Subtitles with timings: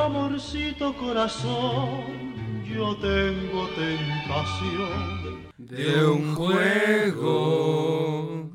[0.00, 8.50] amorcito corazón, yo tengo tentación de un juego.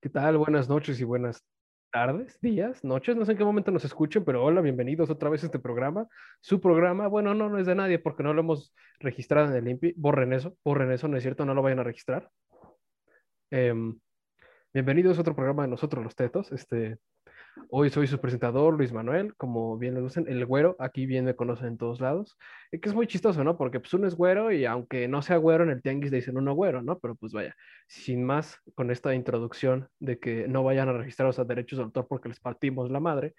[0.00, 0.38] ¿Qué tal?
[0.38, 1.44] Buenas noches y buenas
[1.92, 5.42] tardes, días, noches, no sé en qué momento nos escuchen, pero hola, bienvenidos otra vez
[5.42, 6.08] a este programa.
[6.40, 9.68] Su programa, bueno, no, no es de nadie porque no lo hemos registrado en el
[9.68, 9.94] INPI.
[9.96, 12.30] Borren eso, borren eso, no es cierto, no lo vayan a registrar.
[13.50, 13.98] Em,
[14.72, 16.50] bienvenidos a otro programa de nosotros los tetos.
[16.52, 16.98] Este,
[17.70, 21.34] Hoy soy su presentador, Luis Manuel, como bien lo dicen, el güero, aquí bien me
[21.34, 22.36] conocen en todos lados,
[22.70, 23.56] y que es muy chistoso, ¿no?
[23.56, 26.36] Porque pues uno es güero y aunque no sea güero en el tianguis le dicen
[26.36, 26.98] uno güero, ¿no?
[26.98, 27.56] Pero pues vaya,
[27.88, 32.06] sin más, con esta introducción de que no vayan a registrar los derechos de autor
[32.08, 33.34] porque les partimos la madre,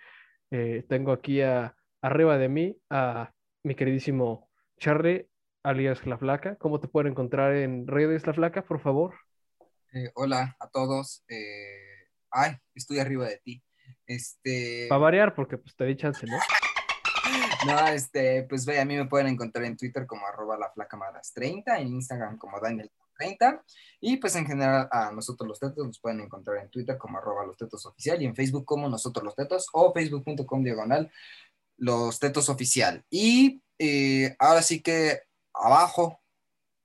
[0.52, 3.32] eh, tengo aquí a, arriba de mí a
[3.64, 5.28] mi queridísimo Charlie,
[5.64, 6.56] alias La Flaca.
[6.56, 9.16] ¿Cómo te pueden encontrar en redes La Flaca, por favor?
[9.94, 11.24] Eh, hola a todos.
[11.28, 13.64] Eh, ay, estoy arriba de ti.
[14.06, 14.88] Este.
[14.90, 16.38] Para variar, porque pues te di chance, ¿no?
[17.66, 20.98] no, este, pues ve, a mí me pueden encontrar en Twitter como arroba la flaca
[21.34, 23.64] 30, en Instagram como Daniel 30,
[24.02, 27.46] y pues en general a nosotros los tetos nos pueden encontrar en Twitter como arroba
[27.46, 31.12] los tetos oficial y en Facebook como nosotros los tetos o facebook.com diagonal
[31.78, 33.04] los tetos oficial.
[33.10, 35.22] Y eh, ahora sí que
[35.54, 36.20] abajo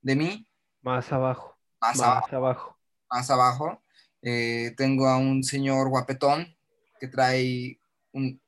[0.01, 0.47] de mí.
[0.83, 1.57] Más abajo.
[1.81, 2.77] Más, abajo,
[3.11, 3.83] Más abajo.
[4.23, 6.57] Eh, tengo a un señor guapetón
[7.03, 7.81] que trae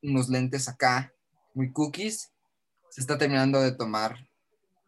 [0.01, 1.13] unos lentes acá,
[1.55, 2.31] muy cookies.
[2.89, 4.15] Se está terminando de tomar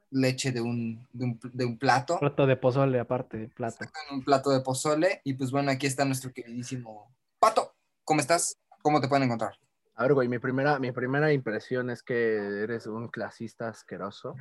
[0.08, 2.20] leche de un, de un, plato.
[2.20, 3.84] Plato de pozole, aparte de plato.
[4.12, 5.20] Un plato de pozole.
[5.24, 7.74] Y pues bueno, aquí está nuestro queridísimo Pato.
[8.04, 8.56] ¿Cómo estás?
[8.82, 9.58] ¿Cómo te pueden encontrar?
[9.98, 14.34] A ver, güey, mi primera, mi primera impresión es que eres un clasista asqueroso.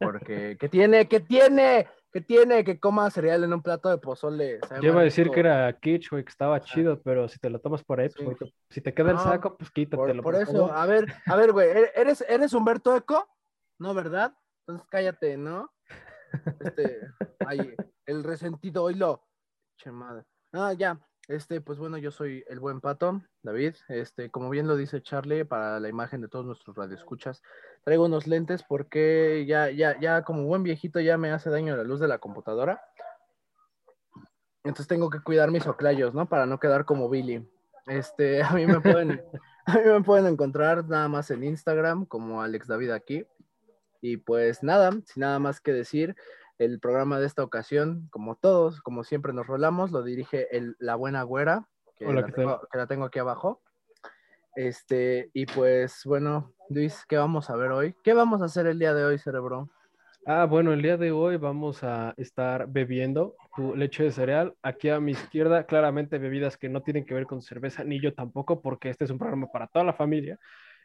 [0.00, 1.06] Porque, ¿qué tiene?
[1.06, 1.86] ¿Qué tiene?
[2.12, 4.58] ¿Qué tiene que coma cereal en un plato de pozole?
[4.82, 7.60] Yo iba a decir que era kitsch, güey, que estaba chido, pero si te lo
[7.60, 8.36] tomas por ahí, pues,
[8.68, 10.20] si te queda el saco, pues quítatelo.
[10.24, 13.28] Por, por eso, a ver, a ver, güey, ¿e-, ¿eres, ¿eres Humberto Eco?
[13.78, 14.34] ¿No, verdad?
[14.66, 15.72] Entonces cállate, ¿no?
[16.58, 17.00] Este,
[17.46, 17.76] ahí,
[18.06, 19.24] el resentido, oílo.
[19.76, 20.24] Che madre.
[20.52, 20.98] Ah, ya,
[21.30, 23.76] este, pues bueno, yo soy el buen pato, David.
[23.88, 27.40] Este, como bien lo dice Charlie, para la imagen de todos nuestros radioescuchas,
[27.84, 31.84] traigo unos lentes porque ya, ya, ya como buen viejito ya me hace daño la
[31.84, 32.82] luz de la computadora.
[34.64, 36.28] Entonces tengo que cuidar mis oclayos, ¿no?
[36.28, 37.48] Para no quedar como Billy.
[37.86, 39.22] Este, a mí me pueden,
[39.66, 43.24] a mí me pueden encontrar nada más en Instagram como Alex David aquí.
[44.02, 46.16] Y pues nada, sin nada más que decir,
[46.60, 50.94] el programa de esta ocasión, como todos, como siempre nos rolamos, lo dirige el, la
[50.94, 51.66] buena güera,
[51.96, 53.62] que, la tengo, que, la tengo, aquí abajo.
[54.54, 57.94] Este, y pues bueno, Luis, ¿qué vamos a ver hoy?
[58.04, 59.70] ¿Qué vamos a hacer el día de hoy, cerebro?
[60.26, 64.54] Ah, bueno, el día de hoy vamos a estar bebiendo tu leche de cereal.
[64.62, 68.12] Aquí a mi izquierda, claramente bebidas que no tienen que ver con cerveza, ni yo
[68.12, 70.38] tampoco, porque este es un programa para toda la familia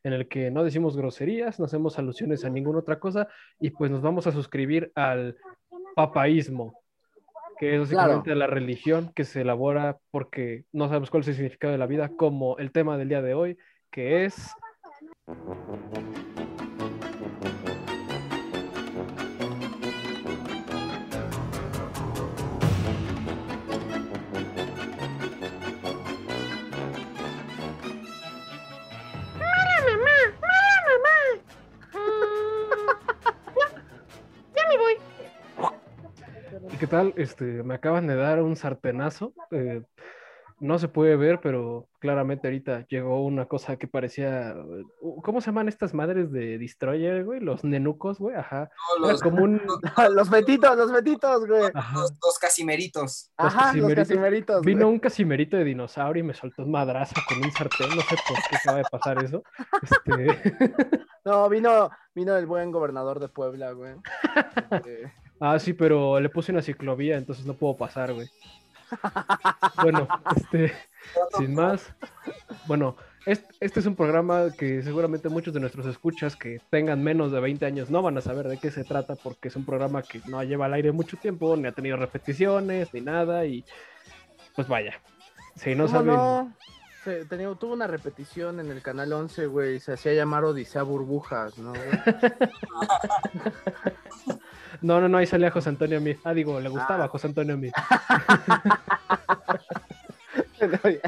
[0.05, 3.27] en el que no decimos groserías, no hacemos alusiones a ninguna otra cosa
[3.59, 5.35] y pues nos vamos a suscribir al
[5.95, 6.79] papaísmo,
[7.57, 11.71] que es básicamente la religión que se elabora porque no sabemos cuál es el significado
[11.71, 13.57] de la vida, como el tema del día de hoy,
[13.89, 14.51] que es...
[36.79, 37.13] ¿Qué tal?
[37.15, 39.33] Este, me acaban de dar un sartenazo.
[39.51, 39.81] Eh,
[40.59, 44.55] no se puede ver, pero claramente ahorita llegó una cosa que parecía.
[44.99, 47.39] Uh, ¿Cómo se llaman estas madres de Destroyer, güey?
[47.39, 48.35] Los nenucos, güey.
[48.35, 48.69] Ajá.
[48.99, 49.47] los, como
[50.11, 51.71] los metitos, los metitos, güey.
[51.73, 53.31] Los, casimeritos.
[53.37, 54.61] Ajá, los casimeritos.
[54.65, 57.89] Vino un casimerito de dinosaurio y me soltó un madrazo con un sartén.
[57.89, 59.43] No sé por qué acaba de pasar eso.
[59.81, 60.55] Este...
[61.25, 63.95] No, vino, vino el buen gobernador de Puebla, güey.
[65.35, 68.29] Este, Ah, sí, pero le puse una ciclovía, entonces no puedo pasar, güey.
[69.81, 70.07] bueno,
[70.37, 70.73] este,
[71.37, 71.93] sin más,
[72.67, 77.41] bueno, este, es un programa que seguramente muchos de nuestros escuchas que tengan menos de
[77.41, 80.21] 20 años no van a saber de qué se trata porque es un programa que
[80.27, 83.65] no lleva al aire mucho tiempo, ni ha tenido repeticiones, ni nada, y
[84.55, 84.93] pues vaya,
[85.55, 86.15] si no saben...
[86.15, 86.53] No?
[87.59, 91.73] tuvo una repetición en el canal 11, güey, se hacía llamar Odisea Burbujas, ¿no?
[94.85, 96.15] No, no, no, ahí salía José Antonio mí.
[96.23, 97.07] Ah, digo, le gustaba ah.
[97.07, 97.71] José Antonio mí.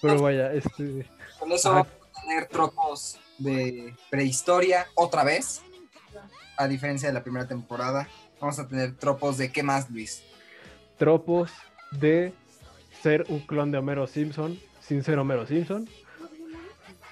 [0.00, 1.04] Pero vaya, este.
[1.40, 5.62] Con eso vamos a tener tropos de prehistoria otra vez.
[6.56, 8.06] A diferencia de la primera temporada.
[8.40, 10.22] Vamos a tener tropos de qué más, Luis.
[10.96, 11.50] Tropos
[11.90, 12.32] de
[13.02, 15.88] ser un clon de Homero Simpson sin ser Homero Simpson.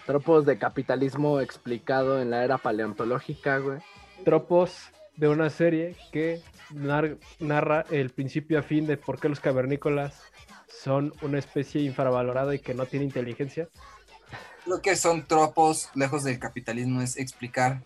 [0.07, 3.81] Tropos de capitalismo explicado en la era paleontológica, güey.
[4.25, 6.41] Tropos de una serie que
[6.73, 10.23] nar- narra el principio a fin de por qué los cavernícolas
[10.69, 13.69] son una especie infravalorada y que no tiene inteligencia.
[14.65, 17.81] Creo que son tropos, lejos del capitalismo, es explicar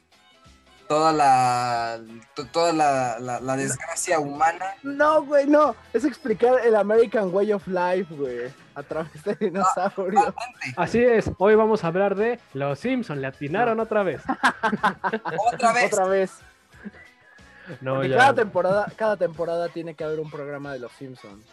[0.88, 2.00] toda la,
[2.34, 4.66] to- toda la, la- la desgracia humana.
[4.82, 5.74] No, güey, no.
[5.94, 8.50] Es explicar el American Way of Life, güey.
[8.74, 10.24] A través de dinosaurios.
[10.26, 10.74] Bastante.
[10.76, 14.20] Así es, hoy vamos a hablar de Los Simpson, le atinaron otra vez.
[15.52, 15.84] Otra vez.
[15.92, 16.32] Otra vez.
[17.80, 18.16] No, Porque ya.
[18.18, 21.44] cada temporada, cada temporada tiene que haber un programa de los Simpsons.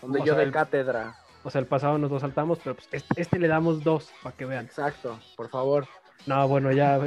[0.00, 1.16] Donde O yo sea, de cátedra.
[1.44, 4.36] O sea, el pasado nos lo saltamos, pero pues este, este le damos dos para
[4.36, 4.64] que vean.
[4.64, 5.86] Exacto, por favor.
[6.26, 6.98] No, bueno, ya,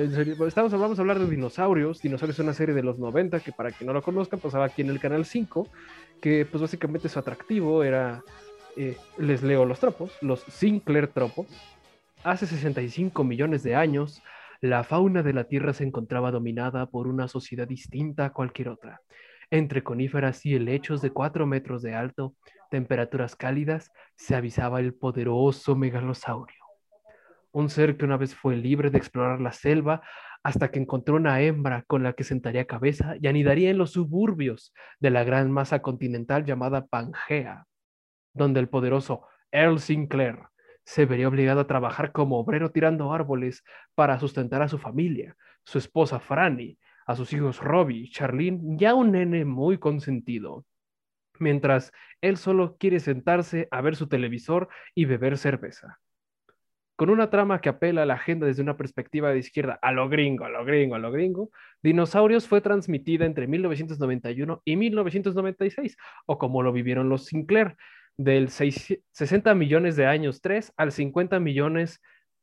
[0.46, 2.02] estamos, vamos a hablar de dinosaurios.
[2.02, 4.82] Dinosaurios es una serie de los 90 que para quien no lo conozcan pasaba aquí
[4.82, 5.70] en el canal 5,
[6.22, 8.24] que pues básicamente su atractivo era,
[8.76, 11.48] eh, les leo los tropos, los Sinclair tropos.
[12.26, 14.22] Hace 65 millones de años,
[14.70, 19.02] la fauna de la Tierra se encontraba dominada por una sociedad distinta a cualquier otra.
[19.52, 22.36] Entre coníferas y helechos de 4 metros de alto,
[22.72, 26.66] temperaturas cálidas, se avisaba el poderoso megalosaurio
[27.56, 30.02] un ser que una vez fue libre de explorar la selva
[30.44, 34.74] hasta que encontró una hembra con la que sentaría cabeza y anidaría en los suburbios
[35.00, 37.66] de la gran masa continental llamada Pangea,
[38.34, 40.40] donde el poderoso Earl Sinclair
[40.86, 43.64] se vería obligado a trabajar como obrero tirando árboles
[43.96, 48.96] para sustentar a su familia, su esposa Franny, a sus hijos Robbie, Charlene y a
[48.96, 50.66] un nene muy consentido.
[51.40, 51.92] Mientras
[52.22, 56.00] él solo quiere sentarse a ver su televisor y beber cerveza
[56.96, 60.08] con una trama que apela a la agenda desde una perspectiva de izquierda, a lo
[60.08, 61.50] gringo, a lo gringo, a lo gringo,
[61.84, 67.76] Dinosaurios fue transmitida entre 1991 y 1996, o como lo vivieron los Sinclair,
[68.18, 72.02] del 6 60 millones de años 3 al 50 millones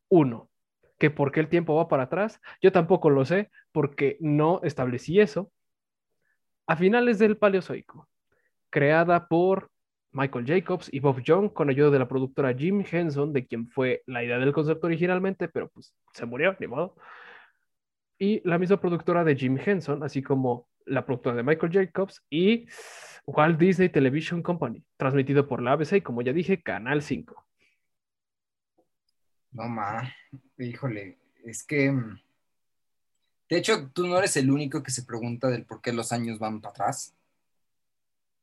[0.09, 0.49] 1.
[0.99, 2.41] ¿Que por qué el tiempo va para atrás?
[2.61, 5.51] Yo tampoco lo sé, porque no establecí eso.
[6.67, 8.09] A finales del Paleozoico,
[8.71, 9.71] creada por
[10.13, 14.03] Michael Jacobs y Bob Young con ayuda de la productora Jim Henson, de quien fue
[14.07, 16.95] la idea del concepto originalmente, pero pues se murió, ni modo.
[18.19, 22.67] Y la misma productora de Jim Henson, así como la productora de Michael Jacobs y
[23.27, 27.45] Walt Disney Television Company, transmitido por la ABC y como ya dije, Canal 5.
[29.53, 30.13] No, ma,
[30.59, 31.93] híjole, es que...
[33.49, 36.39] De hecho, tú no eres el único que se pregunta del por qué los años
[36.39, 37.15] van para atrás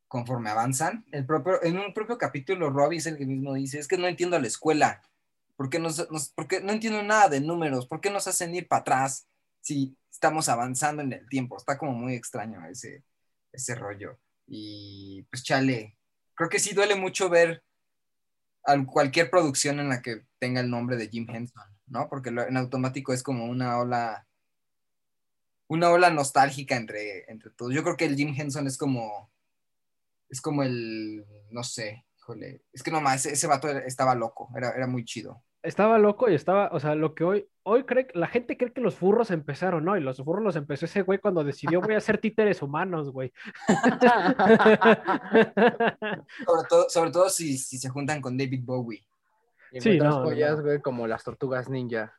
[0.08, 1.06] conforme avanzan.
[1.12, 4.08] El propio, en un propio capítulo, Robbie es el que mismo dice, es que no
[4.08, 5.02] entiendo la escuela,
[5.56, 7.86] ¿por qué, nos, nos- por qué no entiendo nada de números?
[7.88, 9.28] ¿Por qué nos hacen ir para atrás
[9.62, 11.58] si estamos avanzando en el tiempo?
[11.58, 13.04] Está como muy extraño ese,
[13.52, 14.20] ese rollo.
[14.48, 15.98] Y pues chale,
[16.36, 17.64] creo que sí duele mucho ver
[18.64, 22.08] al- cualquier producción en la que tenga el nombre de Jim Henson, ¿no?
[22.10, 24.28] Porque en automático es como una ola,
[25.68, 27.74] una ola nostálgica entre, entre todos.
[27.74, 29.32] Yo creo que el Jim Henson es como,
[30.30, 34.72] es como el, no sé, híjole, es que nomás ese, ese vato estaba loco, era,
[34.72, 35.44] era muy chido.
[35.62, 38.80] Estaba loco y estaba, o sea, lo que hoy, hoy cree, la gente cree que
[38.80, 39.98] los furros empezaron, ¿no?
[39.98, 43.34] Y los furros los empezó ese güey cuando decidió voy a hacer títeres humanos, güey.
[46.46, 49.06] Sobre todo, sobre todo si, si se juntan con David Bowie.
[49.72, 50.64] Y Sí, no, joyas, no.
[50.64, 52.14] güey, como las tortugas ninja.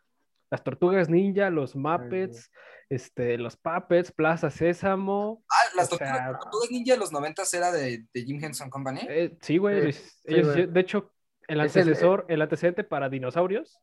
[0.51, 2.51] Las tortugas ninja, los Muppets,
[2.89, 5.43] este, los Puppets, Plaza Sésamo.
[5.49, 8.69] Ah, las O tortugas, sea- Tortugas Ninja de los 90 era de, de Jim Henson
[8.69, 9.01] Company.
[9.09, 9.81] Eh, sí, güey.
[9.81, 10.67] Sí, les- sí, ellos, güey.
[10.67, 11.13] de hecho,
[11.51, 13.79] el el- antecesor, el, antecedente para dinosaurios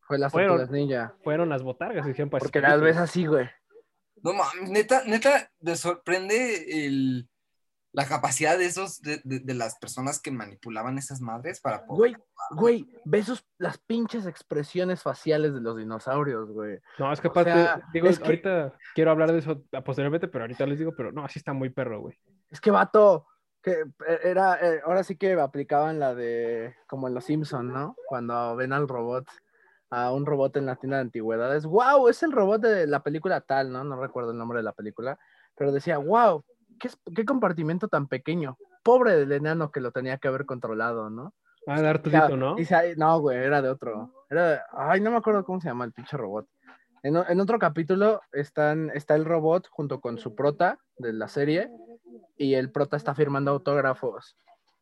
[0.00, 1.14] Fue las Fueron- ninja.
[1.22, 3.48] fueron las botargas, dijeron, pues, Porque las ves así, güey.
[4.22, 7.28] No mames, neta, neta, me sorprende el,
[7.92, 12.12] la capacidad de esos, de, de- de las personas que manipulaban esas madres para poder.
[12.12, 12.16] Güey,
[12.84, 16.78] güey, ves sus- las pinches expresiones faciales de los dinosaurios, güey.
[16.98, 20.26] No, es que O aparte, sea, digo, es que- ahorita quiero hablar de eso posteriormente,
[20.28, 22.18] pero ahorita les digo, pero no, así está muy perro, güey.
[22.50, 23.26] Es que vato,
[23.72, 27.96] que era, eh, ahora sí que aplicaban la de, como en Los Simpson, ¿no?
[28.08, 29.26] Cuando ven al robot,
[29.90, 33.40] a un robot en la tienda de antigüedades, wow, es el robot de la película
[33.40, 33.84] tal, ¿no?
[33.84, 35.18] No recuerdo el nombre de la película,
[35.56, 36.44] pero decía, wow,
[36.78, 38.56] qué, qué compartimento tan pequeño.
[38.82, 41.34] Pobre del enano que lo tenía que haber controlado, ¿no?
[41.66, 42.54] Ah, dar O sea, tudito, ¿no?
[42.54, 44.12] dice, "Ay, no, güey, era de otro.
[44.30, 46.46] Era de- ay, no me acuerdo cómo se llama el pinche robot.
[47.02, 51.70] En, en otro capítulo están, está el robot junto con su prota de la serie
[52.36, 54.36] y el prota está firmando autógrafos.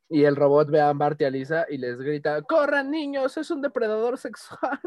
[0.09, 3.51] Y el robot ve a Bart y a Lisa y les grita, corran niños, es
[3.51, 4.79] un depredador sexual.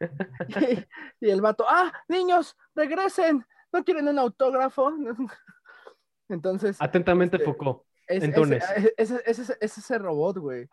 [1.20, 4.90] y, y el vato, ah, niños, regresen, ¿no quieren un autógrafo?
[6.28, 7.82] Entonces, Atentamente este, Foucault.
[8.06, 8.64] es, en es- Túnez.
[8.96, 10.68] es- es- es- es- es ese robot, güey.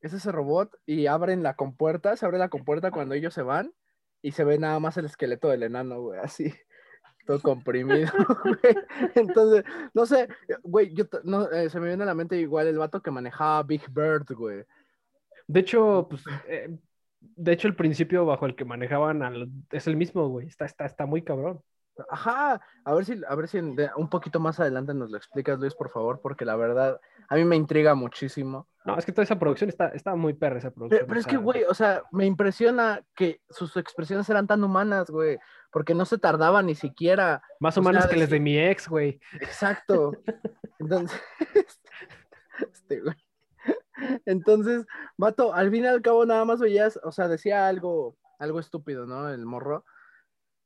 [0.00, 3.72] es ese robot y abren la compuerta, se abre la compuerta cuando ellos se van
[4.20, 6.52] y se ve nada más el esqueleto del enano, güey, así,
[7.26, 8.10] todo comprimido,
[8.44, 8.76] güey.
[9.14, 9.64] Entonces,
[9.94, 10.28] no sé,
[10.62, 13.62] güey, yo, no, eh, se me viene a la mente igual el vato que manejaba
[13.62, 14.64] Big Bird, güey.
[15.46, 16.76] De hecho, pues, eh,
[17.20, 20.48] de hecho, el principio bajo el que manejaban al- es el mismo, güey.
[20.48, 21.60] Está, está, está muy cabrón.
[22.08, 25.74] Ajá, a ver si, a ver si un poquito más adelante nos lo explicas, Luis,
[25.74, 28.66] por favor, porque la verdad, a mí me intriga muchísimo.
[28.84, 31.06] No, es que toda esa producción está, está muy perra, esa producción.
[31.06, 35.38] Pero, es que, güey, o sea, me impresiona que sus expresiones eran tan humanas, güey,
[35.70, 37.42] porque no se tardaba ni siquiera.
[37.60, 39.20] Más o humanas que las de mi ex, güey.
[39.40, 40.12] Exacto.
[40.78, 41.20] Entonces,
[42.72, 43.16] este, güey.
[44.26, 44.84] Entonces,
[45.16, 49.06] vato, al fin y al cabo nada más veías, o sea, decía algo, algo estúpido,
[49.06, 49.28] ¿no?
[49.28, 49.84] El morro.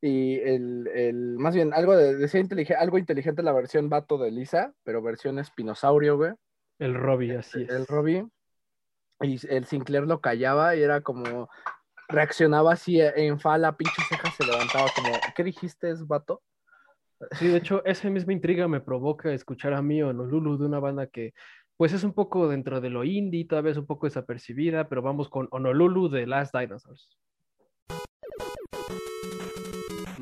[0.01, 2.43] Y el, el más bien, algo de, decía
[2.79, 6.33] algo inteligente la versión vato de Lisa, pero versión espinosaurio, güey.
[6.79, 7.71] El Robbie, así es.
[7.71, 8.27] El Robbie.
[9.23, 11.49] Y el Sinclair lo callaba y era como,
[12.09, 16.43] reaccionaba así en fala, pinche ceja se levantaba como, ¿qué dijiste, es vato?
[17.33, 21.07] Sí, de hecho, esa misma intriga me provoca escuchar a mí Honolulu de una banda
[21.07, 21.33] que,
[21.77, 25.29] pues, es un poco dentro de lo indie, todavía es un poco desapercibida, pero vamos
[25.31, 27.17] con Honolulu de Last Dinosaurs.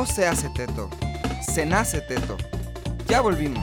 [0.00, 0.88] No se hace teto,
[1.42, 2.38] se nace teto.
[3.06, 3.62] Ya volvimos.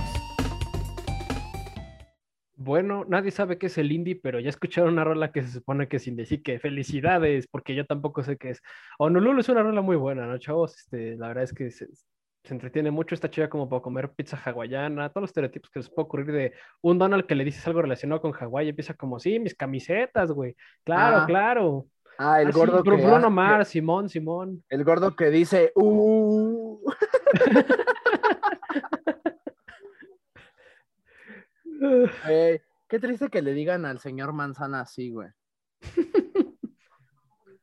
[2.56, 5.88] Bueno, nadie sabe qué es el indie, pero ya escucharon una rola que se supone
[5.88, 8.62] que es indie, así que felicidades, porque yo tampoco sé qué es.
[9.00, 10.78] Honolulu es una rola muy buena, ¿no, chavos?
[10.78, 11.88] Este, la verdad es que se,
[12.44, 15.90] se entretiene mucho, está chida como para comer pizza hawaiana, todos los estereotipos que les
[15.90, 19.20] puede ocurrir de un Donald que le dices algo relacionado con Hawái y empieza como,
[19.20, 20.56] sí, mis camisetas, güey.
[20.84, 21.88] Claro, Ah, claro.
[22.18, 24.64] Ah, el Ah, gordo que Bruno hace- Mars, Simón, Simón.
[24.70, 26.80] El gordo que dice, uh.
[32.90, 35.30] Qué triste que le digan al señor Manzana así, güey.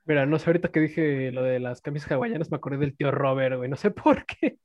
[0.04, 3.11] Mira, no sé, ahorita que dije lo de las camisas hawaianas, me acordé del tío
[3.11, 4.58] Robert, güey, no sé por qué.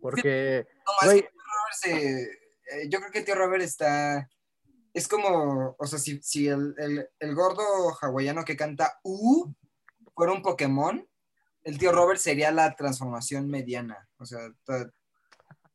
[0.00, 4.28] Porque, No más güey, que Robert se- eh, yo creo que el tío Robert está.
[4.94, 7.62] Es como, o sea, si, si el, el- el gordo
[8.00, 9.52] hawaiano que canta U
[10.14, 11.06] fuera un Pokémon,
[11.64, 14.08] el tío Robert sería la transformación mediana.
[14.18, 14.40] O sea,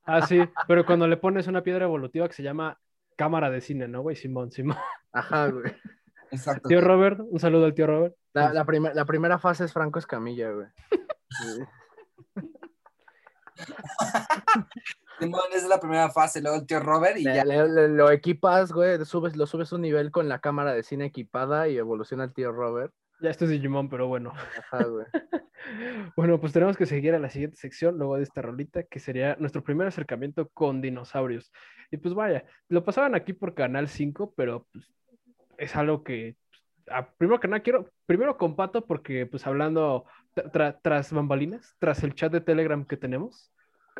[0.09, 2.79] Ah, sí, pero cuando le pones una piedra evolutiva que se llama
[3.17, 4.15] cámara de cine, ¿no, güey?
[4.15, 4.77] Simón, Simón.
[5.12, 5.75] ajá, güey.
[6.31, 6.69] exacto.
[6.69, 8.15] Tío Robert, un saludo al tío Robert.
[8.33, 10.67] La, la, primer- la primera fase es Franco Escamilla, güey.
[11.29, 11.63] Sí.
[15.19, 17.45] Simón es la primera fase, luego el tío Robert y Le- ya.
[17.45, 21.05] le- le- lo equipas, güey, subes, lo subes un nivel con la cámara de cine
[21.05, 22.93] equipada y evoluciona el tío Robert.
[23.19, 24.31] Ya esto es Digimon, pero bueno.
[24.71, 25.05] Ajá, güey.
[26.15, 29.36] Bueno, pues tenemos que seguir a la siguiente sección, luego de esta rolita, que sería
[29.38, 31.51] nuestro primer acercamiento con dinosaurios.
[31.91, 34.86] Y pues vaya, lo pasaban aquí por Canal 5, pero pues,
[35.58, 36.38] es algo que,
[36.86, 41.75] pues, primero que nada, quiero, primero con Pato, porque pues hablando tra- tra- tras bambalinas,
[41.80, 43.51] tras el chat de Telegram que tenemos,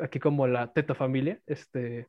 [0.02, 2.08] aquí como la Teta Familia, este,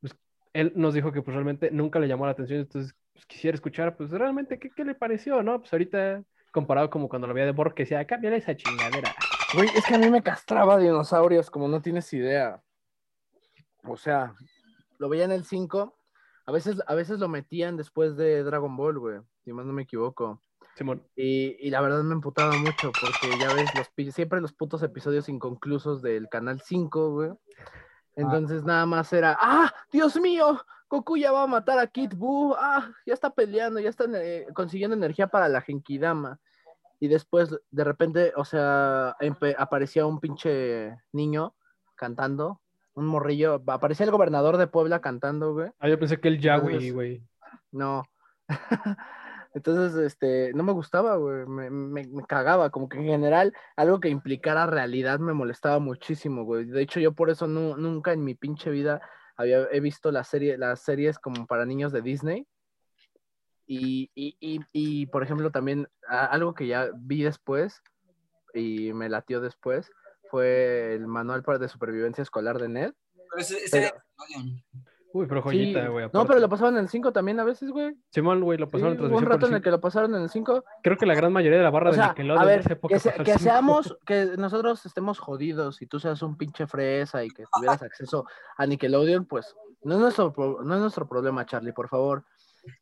[0.00, 0.16] pues
[0.52, 3.96] él nos dijo que pues realmente nunca le llamó la atención, entonces pues, quisiera escuchar,
[3.96, 5.60] pues realmente, ¿qué, qué le pareció, no?
[5.60, 6.22] Pues ahorita
[6.54, 9.14] comparado como cuando lo veía de Borg que decía, cámbiale esa chingadera.
[9.52, 12.62] Güey, es que a mí me castraba dinosaurios, como no tienes idea.
[13.82, 14.34] O sea,
[14.98, 15.98] lo veía en el 5.
[16.46, 19.82] A veces, a veces lo metían después de Dragon Ball, güey, si más no me
[19.82, 20.40] equivoco.
[20.74, 21.06] Simón.
[21.14, 25.28] Y, y la verdad me emputaba mucho porque ya ves, los, siempre los putos episodios
[25.28, 27.30] inconclusos del Canal 5, güey.
[28.16, 29.72] Entonces nada más era, ¡ah!
[29.90, 30.60] ¡Dios mío!
[30.88, 32.54] Goku ya va a matar a Kid Buu.
[32.56, 32.92] ¡Ah!
[33.06, 36.38] Ya está peleando, ya está eh, consiguiendo energía para la Genkidama.
[37.00, 39.16] Y después, de repente, o sea,
[39.58, 41.54] aparecía un pinche niño
[41.96, 42.60] cantando,
[42.94, 43.62] un morrillo.
[43.66, 45.70] Aparecía el gobernador de Puebla cantando, güey.
[45.80, 47.22] Ah, yo pensé que el Yahweh, güey.
[47.72, 48.04] No.
[49.54, 51.46] Entonces, este, no me gustaba, güey.
[51.46, 52.70] Me, me- me cagaba.
[52.70, 56.64] Como que en general, algo que implicara realidad me molestaba muchísimo, güey.
[56.64, 59.00] De hecho, yo por eso nu- nunca en mi pinche vida
[59.36, 62.46] había, he visto la serie, las series como para niños de Disney.
[63.66, 67.80] Y, y, y, y, por ejemplo, también a- algo que ya vi después
[68.52, 69.90] y me latió después
[70.30, 72.92] fue el manual para de supervivencia escolar de Ned.
[73.14, 74.02] Pero ese- Pero-.
[75.14, 75.44] Uy, pero Sí.
[75.44, 76.02] joyita, güey.
[76.04, 76.26] No, aparte.
[76.28, 77.94] pero lo pasaban en el 5 también a veces, güey.
[78.10, 79.32] Simón, güey, lo Sí, pasaron en hubo un transmisión.
[79.32, 80.56] rato en el que lo pasaron en el 5.
[80.56, 82.50] cin- Creo que la gran mayoría de la barra O sea, de Nickelodeon a de
[82.50, 86.66] ver, esa época que, se- seamos, que nosotros estemos jodidos y tú seas un pinche
[86.66, 91.46] fresa y que tuvieras acceso a Nickelodeon, pues no es nuestro, no es nuestro problema,
[91.46, 92.24] Charlie, por favor.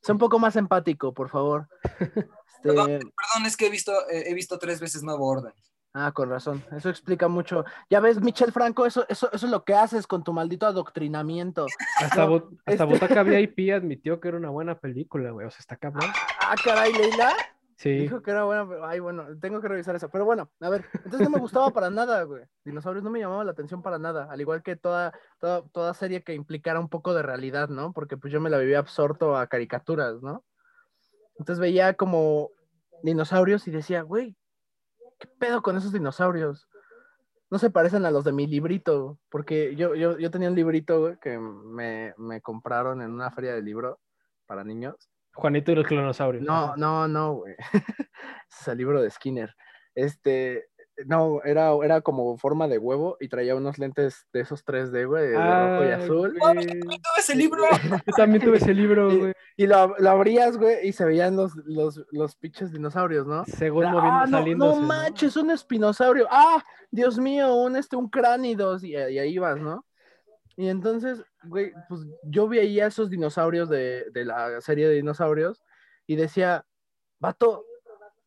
[0.01, 1.69] Sé un poco más empático, por favor.
[2.63, 2.87] Este, Perdón.
[2.87, 5.53] Perdón, es que he visto, eh, he visto tres veces Nuevo Orden.
[5.95, 6.63] Ah, con razón.
[6.77, 7.65] Eso explica mucho.
[7.91, 11.67] Ya ves, Michel Franco, eso, eso, eso es lo que haces con tu maldito adoctrinamiento.
[12.01, 15.47] Hasta, no, Bo- hasta este- Botaca VIP admitió que era una buena película, güey.
[15.47, 16.09] O sea, está cabrón.
[16.41, 17.33] Ah, caray, Leila.
[17.77, 17.91] Sí.
[17.99, 20.09] Dijo que era buena, pero- ay, bueno, tengo que revisar eso.
[20.09, 22.45] Pero bueno, a ver, entonces no me gustaba para nada, güey.
[22.65, 26.23] Dinosaurios no me llamaba la atención para nada, al igual que toda, toda, toda serie
[26.23, 27.93] que implicara un poco de realidad, ¿no?
[27.93, 30.45] Porque pues yo me la vivía absorto a caricaturas, ¿no?
[31.39, 32.51] Entonces veía como
[33.03, 34.37] dinosaurios y decía, güey,
[35.23, 36.69] ¿qué pedo con esos dinosaurios?
[37.49, 41.17] No se parecen a los de mi librito, porque yo, yo, yo tenía un librito,
[41.21, 44.01] que me, me compraron en una feria de libro
[44.47, 44.97] para niños.
[45.35, 46.45] Juanito y los clonosaurios.
[46.45, 47.55] No, no, no, güey.
[48.51, 49.55] Ese es el libro de Skinner.
[49.95, 50.71] Este,
[51.07, 55.29] no, era, era como forma de huevo y traía unos lentes de esos 3D, güey,
[55.29, 56.39] de, rojo y Ay, azul.
[56.39, 56.67] güey.
[56.81, 57.65] Todo ese libro.
[58.07, 59.33] Yo también tuve ese libro, Y- güey.
[59.57, 63.45] Y lo, lo abrías, güey, y se veían los, los, los pinches dinosaurios, ¿no?
[63.45, 64.67] Según Era, moviendo, ah, no, saliendo.
[64.67, 66.27] no manches, un espinosaurio.
[66.31, 68.83] Ah, Dios mío, un este, un cránidos.
[68.85, 69.85] Y, y ahí vas, ¿no?
[70.57, 75.63] Y entonces, güey, pues yo veía esos dinosaurios de, de la serie de dinosaurios
[76.07, 76.65] y decía,
[77.19, 77.65] vato,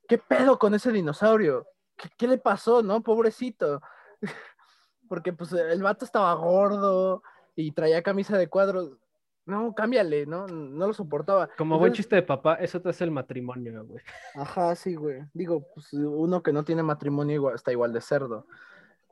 [0.07, 1.67] ¿qué pedo con ese dinosaurio?
[1.95, 3.01] ¿Qué, qué le pasó, no?
[3.01, 3.81] Pobrecito.
[5.09, 7.21] Porque pues el vato estaba gordo
[7.55, 8.97] y traía camisa de cuadros.
[9.45, 10.47] No, cámbiale, ¿no?
[10.47, 11.49] No lo soportaba.
[11.55, 14.03] Como buen chiste de papá, eso te hace el matrimonio, güey.
[14.33, 15.21] Ajá, sí, güey.
[15.33, 18.47] Digo, pues uno que no tiene matrimonio igual, está igual de cerdo.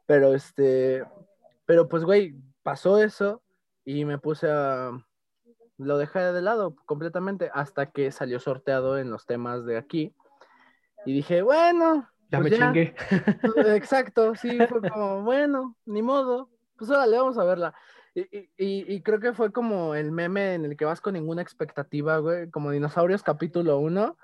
[0.07, 1.05] Pero este,
[1.65, 3.43] pero pues, güey, pasó eso
[3.85, 4.91] y me puse a,
[5.77, 10.15] lo dejé de lado completamente hasta que salió sorteado en los temas de aquí.
[11.05, 12.95] Y dije, bueno, Ya pues me chingué.
[13.75, 17.73] Exacto, sí, fue como, bueno, ni modo, pues órale, vamos a verla.
[18.15, 21.13] Y, y- y- y creo que fue como el meme en el que vas con
[21.13, 24.17] ninguna expectativa, güey, como Dinosaurios capítulo 1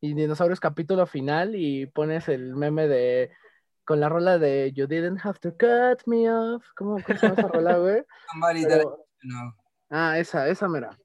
[0.00, 3.30] y Dinosaurios capítulo final y pones el meme de,
[3.84, 7.40] con la rola de You didn't have to cut me off, ¿cómo, cómo se llama
[7.40, 8.02] esa rola, güey?
[8.32, 9.52] Somebody that I Pero- know.
[9.90, 10.96] Ah, esa, esa mera.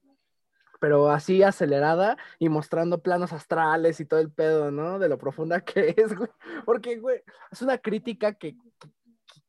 [0.85, 4.99] Pero así acelerada y mostrando planos astrales y todo el pedo, ¿no?
[4.99, 6.29] De lo profunda que es, güey.
[6.63, 8.91] Porque, güey, es una crítica que, que,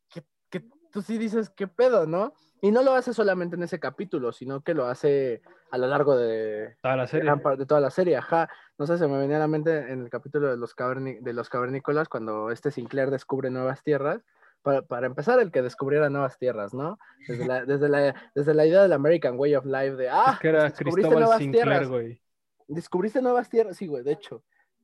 [0.09, 2.33] que- que tú sí dices, ¿qué pedo, no?
[2.63, 6.17] Y no lo hace solamente en ese capítulo, sino que lo hace a lo largo
[6.17, 7.37] de, Toda la serie.
[7.37, 8.49] parte de toda la serie, ajá.
[8.79, 11.35] No sé, se me venía a la mente en el capítulo de los, caverni- de
[11.35, 14.23] los cavernícolas, cuando este Sinclair descubre nuevas tierras.
[14.67, 16.99] Para, para empezar, el que descubriera nuevas tierras, ¿no?
[17.29, 20.41] Desde la, desde la, desde la idea del American Way of Life, de, ah, Es
[20.41, 21.89] que era descubriste Cristóbal nuevas Sinclair, tierras.
[21.89, 22.23] güey.
[22.67, 24.43] Descubriste nuevas tierras, sí, güey, de hecho.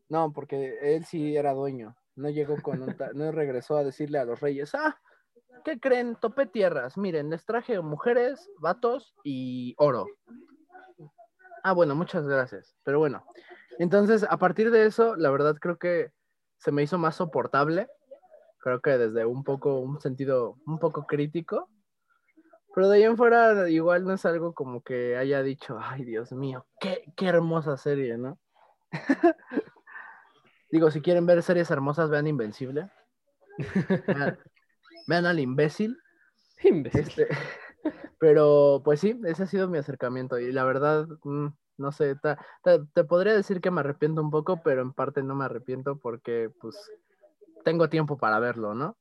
[0.09, 1.97] No, porque él sí era dueño.
[2.14, 5.01] No llegó con un no regresó a decirle a los reyes, ah,
[5.64, 6.14] ¿qué creen?
[6.14, 6.97] Topé tierras.
[6.97, 10.07] Miren, les traje mujeres, vatos y oro.
[11.64, 12.77] Ah, bueno, muchas gracias.
[12.85, 13.25] Pero bueno,
[13.81, 16.12] entonces a partir de eso, la verdad creo que
[16.59, 17.88] se me hizo más soportable.
[18.62, 21.68] Creo que desde un poco, un sentido un poco crítico.
[22.75, 26.33] Pero de ahí en fuera, igual no es algo como que haya dicho, ay, Dios
[26.33, 28.38] mío, qué, qué hermosa serie, ¿no?
[30.70, 32.88] Digo, si quieren ver series hermosas, vean Invencible.
[34.07, 34.38] Vean,
[35.07, 35.98] vean al imbécil.
[36.64, 37.01] Imbécil.
[37.01, 37.29] Este,
[38.18, 40.38] pero pues sí, ese ha sido mi acercamiento.
[40.38, 41.48] Y la verdad, mm,
[41.79, 45.22] no sé, ta- ta- te podría decir que me arrepiento un poco, pero en parte
[45.22, 46.77] no me arrepiento porque pues
[47.64, 48.96] tengo tiempo para verlo, ¿no?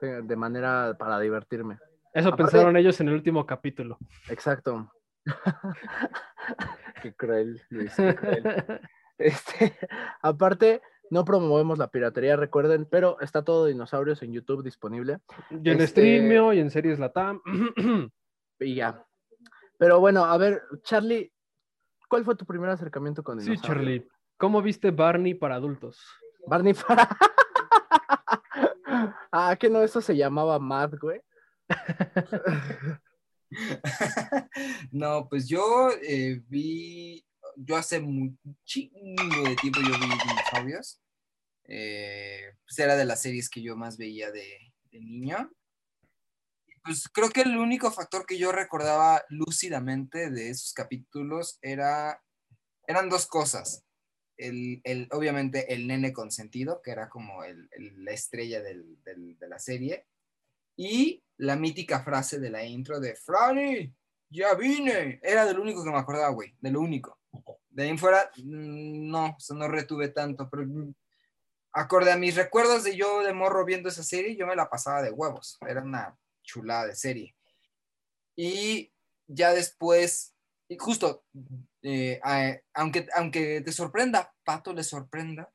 [0.00, 1.78] De manera para divertirme.
[2.12, 3.98] Eso aparte- pensaron ellos en el último capítulo.
[4.28, 4.90] Exacto.
[7.02, 8.80] qué cruel, Luis, qué cruel.
[9.18, 9.76] Este,
[10.22, 15.18] aparte, no promovemos la piratería, recuerden, pero está todo Dinosaurios en YouTube disponible.
[15.50, 17.40] Y en Este- Streamio y en Series Latam.
[18.60, 19.04] Y ya.
[19.76, 21.32] Pero bueno, a ver, Charlie,
[22.08, 23.74] ¿cuál fue tu primer acercamiento con sí, Dinosaurio?
[23.74, 24.08] Charlie.
[24.36, 26.00] ¿Cómo viste Barney para adultos?
[26.46, 27.08] Barney para.
[29.32, 31.20] Ah, que no, eso se llamaba Mad, güey.
[34.92, 37.24] no, pues yo eh, vi,
[37.56, 41.00] yo hace muchísimo de tiempo yo vi dinosaurios.
[41.64, 45.50] Eh, pues era de las series que yo más veía de, de niño.
[46.84, 52.20] Pues creo que el único factor que yo recordaba lúcidamente de esos capítulos era,
[52.86, 53.84] eran dos cosas.
[54.48, 60.06] El, obviamente el nene consentido, que era como la estrella del- del- de la serie,
[60.76, 63.92] y la mítica frase de la intro de Franny,
[64.30, 65.20] ya vine.
[65.22, 67.18] Era de lo único que me acordaba, güey, de lo único.
[67.70, 70.66] De ahí en fuera, mm, no, o no retuve tanto, pero
[71.72, 75.02] acorde a mis recuerdos de yo de morro viendo esa serie, yo me la pasaba
[75.02, 75.58] de huevos.
[75.66, 77.34] Era una chulada de serie.
[78.36, 78.92] Y
[79.26, 80.34] ya después,
[80.68, 81.24] y justo,
[81.82, 85.50] eh, a- aunque, aunque te sorprenda, Pato le sorprenda,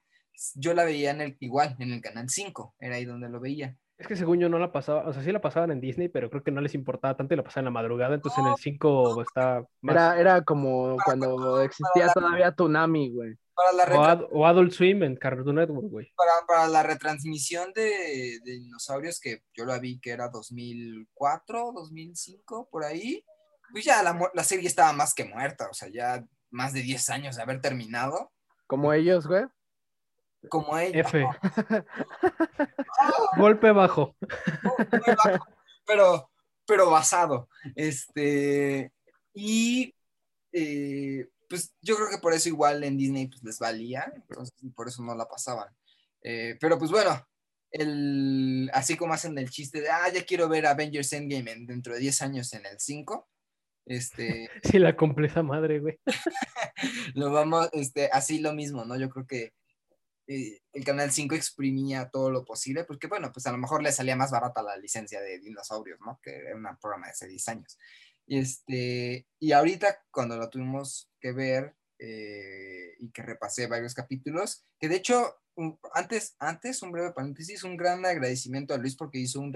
[0.56, 3.76] yo la veía en el, igual, en el canal 5, era ahí donde lo veía.
[3.98, 6.30] Es que según yo no la pasaba, o sea, sí la pasaban en Disney, pero
[6.30, 8.56] creo que no les importaba tanto y la pasaban en la madrugada, entonces en el
[8.58, 9.96] 5 está más.
[9.96, 13.34] Era, era como cuando existía todavía Tunami, güey.
[13.56, 16.13] Para la, O, Ad- o Adult Swim en Cartoon Network, güey.
[16.16, 22.70] para, para la retransmisión de, de dinosaurios, que yo la vi que era 2004, 2005,
[22.72, 23.24] por ahí,
[23.71, 27.10] pues ya la, la serie estaba más que muerta, o sea, ya más de 10
[27.10, 28.32] años de haber terminado,
[28.67, 29.45] Como ellos, güey.
[30.49, 31.01] como ella.
[31.01, 31.25] F.
[33.38, 34.15] Golpe bajo.
[35.86, 36.30] pero,
[36.65, 37.49] pero basado.
[37.75, 38.91] Este,
[39.34, 39.93] y
[40.51, 44.88] eh, pues yo creo que por eso igual en Disney pues, les valía, entonces por
[44.88, 45.67] eso no la pasaban.
[46.21, 47.25] Eh, pero pues bueno,
[47.71, 51.93] el, así como hacen el chiste de, ah, ya quiero ver Avengers Endgame en- dentro
[51.93, 53.27] de 10 años en el 5,
[53.88, 56.00] este, Sí, la completa madre, güey.
[57.15, 58.97] lo vamos, este, así lo mismo, ¿no?
[58.97, 59.54] Yo creo que
[60.28, 63.91] eh, el Canal 5 exprimía todo lo posible, porque bueno, pues a lo mejor le
[63.91, 66.19] salía más barata la licencia de dinosaurios, ¿no?
[66.21, 67.78] Que era un programa de hace 10 años.
[68.26, 74.65] Y, este, y ahorita cuando lo tuvimos que ver eh, y que repasé varios capítulos,
[74.80, 79.19] que de hecho, un- antes, antes, un breve paréntesis, un gran agradecimiento a Luis porque
[79.19, 79.54] hizo un,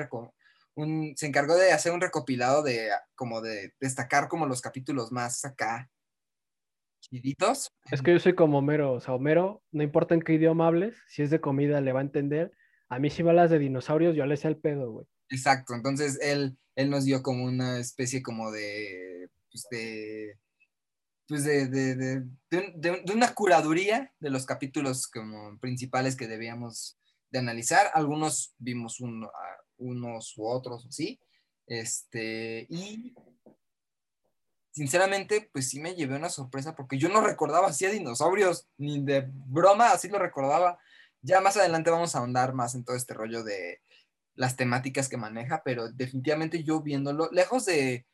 [0.76, 5.44] un se encargó de hacer un recopilado de como de destacar como los capítulos más
[5.46, 5.90] acá
[7.02, 7.68] chiditos.
[7.92, 10.96] Es que yo soy como Homero, o sea, Homero, no importa en qué idioma hables,
[11.08, 12.52] si es de comida le va a entender,
[12.90, 15.06] A mí si me hablas de dinosaurios, yo le sé el pedo, güey.
[15.30, 20.38] Exacto, entonces él, él nos dio como una especie como de, pues de,
[21.26, 26.28] pues de, de, de- de un- de- una curaduría de los capítulos como principales que
[26.28, 26.98] debíamos
[27.32, 27.90] de analizar.
[27.94, 31.20] Algunos vimos uno- a- unos u otros, sí.
[31.68, 33.14] Este, y
[34.72, 39.04] sinceramente, pues sí me llevé una sorpresa porque yo no recordaba así a dinosaurios, ni
[39.04, 40.80] de broma, así lo recordaba.
[41.22, 43.82] Ya más adelante vamos a ahondar más en todo este rollo de
[44.36, 48.08] las temáticas que maneja, pero definitivamente yo viéndolo, lejos de,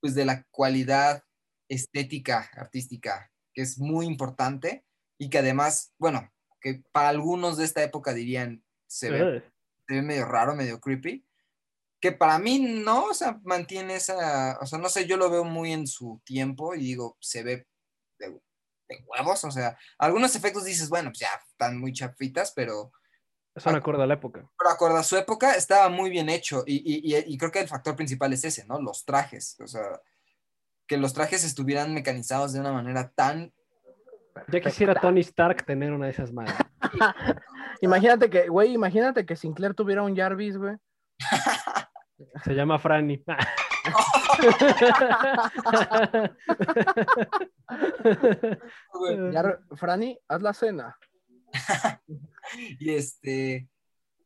[0.00, 1.22] pues de la cualidad
[1.68, 4.84] estética, artística, que es muy importante
[5.18, 9.42] y que además, bueno, que para algunos de esta época dirían, se ve.
[9.88, 11.24] Se ve medio raro, medio creepy.
[12.00, 15.42] Que para mí no, o sea, mantiene esa, o sea, no sé, yo lo veo
[15.44, 17.66] muy en su tiempo y digo, se ve
[18.20, 18.30] de,
[18.88, 22.92] de huevos, o sea, algunos efectos dices, bueno, pues ya están muy chafitas, pero,
[23.56, 24.48] Son acorde a la época.
[24.56, 27.60] pero acorde a su época estaba muy bien hecho y, y- y- y creo que
[27.60, 28.80] el factor principal es ese, ¿no?
[28.80, 30.00] Los trajes, o sea,
[30.86, 33.52] que los trajes estuvieran mecanizados de una manera tan...
[34.46, 36.54] Ya quisiera Tony Stark tener una de esas madres.
[37.80, 40.74] Imagínate que, güey, imagínate que Sinclair tuviera un Jarvis, güey.
[42.44, 43.24] Se llama Franny.
[49.76, 50.96] Franny, haz la cena.
[52.80, 53.68] Y este,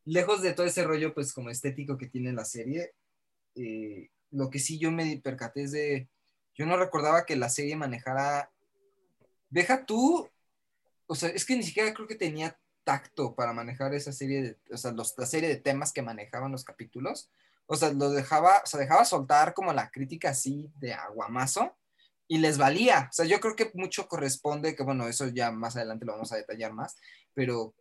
[0.05, 2.93] lejos de todo ese rollo, pues como estético que tiene la serie,
[3.57, 6.09] eh, lo que sí yo me percaté es de,
[6.55, 8.53] yo no recordaba que la serie manejara,
[9.51, 10.31] deja tú,
[11.07, 14.59] o sea, es que ni siquiera creo que tenía tacto para manejar esa serie de,
[14.73, 17.31] o sea, los- la serie de temas que manejaban los capítulos,
[17.67, 21.77] o sea, lo dejaba, o sea, dejaba soltar como la crítica así de aguamazo
[22.29, 25.77] y les valía, o sea, yo creo que mucho corresponde, que bueno, eso ya más
[25.77, 26.97] adelante lo vamos a detallar más,
[27.35, 27.75] pero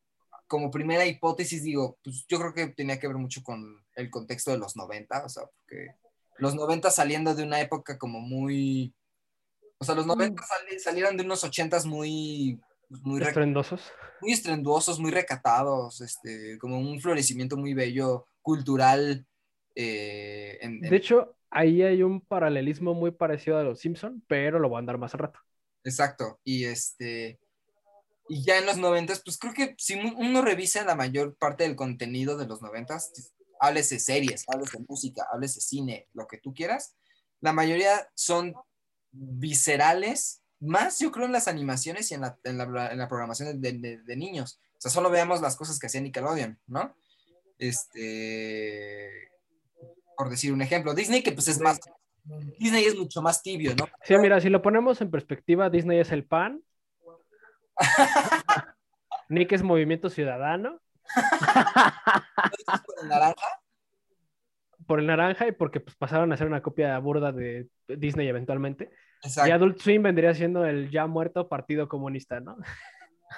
[0.48, 4.52] como primera hipótesis digo, pues yo creo que tenía que ver mucho con el contexto
[4.52, 5.96] de los 90, o sea, porque
[6.38, 8.94] los 90 saliendo de una época como muy,
[9.80, 12.60] o sea, los 90 sali- salieron de unos 80s muy,
[12.91, 13.91] pues, muy, Estrendosos.
[14.21, 19.25] muy estrenduosos, muy recatados, este, como un florecimiento muy bello, cultural.
[19.75, 24.60] eh, en- en- De hecho, ahí hay un paralelismo muy parecido a los Simpson, pero
[24.60, 25.39] lo voy a andar más al rato.
[25.86, 26.41] Exacto.
[26.43, 27.39] Y este.
[28.27, 31.77] Y ya en los noventas, pues creo que si uno revisa la mayor parte del
[31.77, 33.12] contenido de los noventas,
[33.62, 36.95] hables de series, hables de música, hables de cine, lo que tú quieras,
[37.41, 38.54] la mayoría son
[39.12, 43.60] viscerales, más yo creo en las animaciones y en la, en la, en la programación
[43.62, 44.60] de, de- de niños.
[44.78, 46.95] O sea, solo veamos las cosas que hacía Nickelodeon, ¿no?
[47.60, 49.30] Este.
[50.17, 51.80] Por decir un ejemplo, Disney, que pues es más.
[52.60, 53.88] Disney es mucho más tibio, ¿no?
[54.04, 56.62] Sí, mira, si lo ponemos en perspectiva, Disney es el pan.
[59.30, 60.82] Nick es Movimiento Ciudadano
[62.86, 63.45] Por el naranja,
[64.86, 68.91] por el naranja y porque pues, pasaron a ser una copia burda de Disney eventualmente.
[69.24, 69.50] Exacto.
[69.50, 72.58] Y Adult Swim vendría siendo el ya muerto Partido Comunista, ¿no?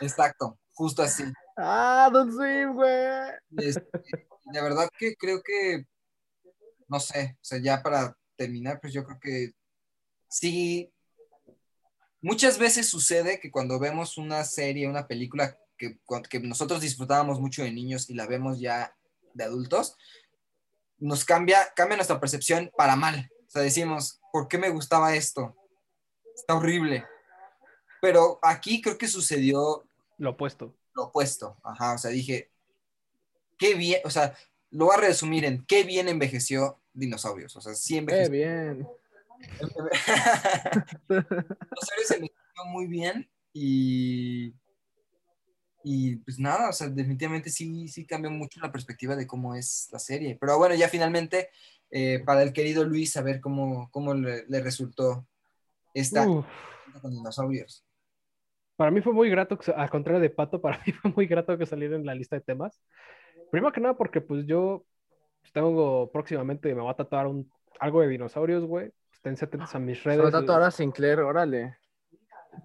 [0.02, 1.24] Exacto, justo así.
[1.58, 2.92] Ah, Don Swim, güey.
[3.58, 5.86] Este, la verdad que creo que,
[6.88, 9.52] no sé, o sea, ya para terminar, pues yo creo que
[10.28, 10.92] sí,
[12.22, 17.64] muchas veces sucede que cuando vemos una serie, una película que, que nosotros disfrutábamos mucho
[17.64, 18.96] de niños y la vemos ya
[19.34, 19.96] de adultos,
[20.98, 23.30] nos cambia, cambia nuestra percepción para mal.
[23.48, 25.56] O sea, decimos, ¿por qué me gustaba esto?
[26.36, 27.06] Está horrible.
[28.02, 29.84] Pero aquí creo que sucedió
[30.18, 30.74] Lo opuesto.
[30.96, 31.58] lo opuesto.
[31.64, 32.50] Ajá, o sea, dije,
[33.58, 34.36] qué bien, o sea,
[34.72, 37.56] lo voy a resumir en qué bien envejeció dinosaurios.
[37.56, 38.32] O sea, sí Qué envejeció.
[38.32, 38.88] bien.
[41.10, 44.54] Dinosaurios envejeció muy bien y.
[45.86, 49.90] Y pues nada, o sea, definitivamente sí, sí cambió mucho la perspectiva de cómo es
[49.92, 50.38] la serie.
[50.40, 51.50] Pero bueno, ya finalmente,
[51.92, 55.26] eh, para el querido Luis, a ver cómo, cómo le, le resultó
[55.94, 56.46] esta Uf.
[57.02, 57.86] con dinosaurios.
[58.76, 61.58] Para mí fue muy grato, que- al contrario de Pato, para mí fue muy grato
[61.58, 62.82] que saliera en la lista de temas.
[63.52, 64.86] Primero que nada porque pues yo
[65.54, 68.92] tengo próximamente, me voy a tatuar un, algo de dinosaurios, güey.
[69.12, 70.34] Estén atentos a mis Se va redes.
[70.34, 71.78] a tatuar a Sinclair, órale,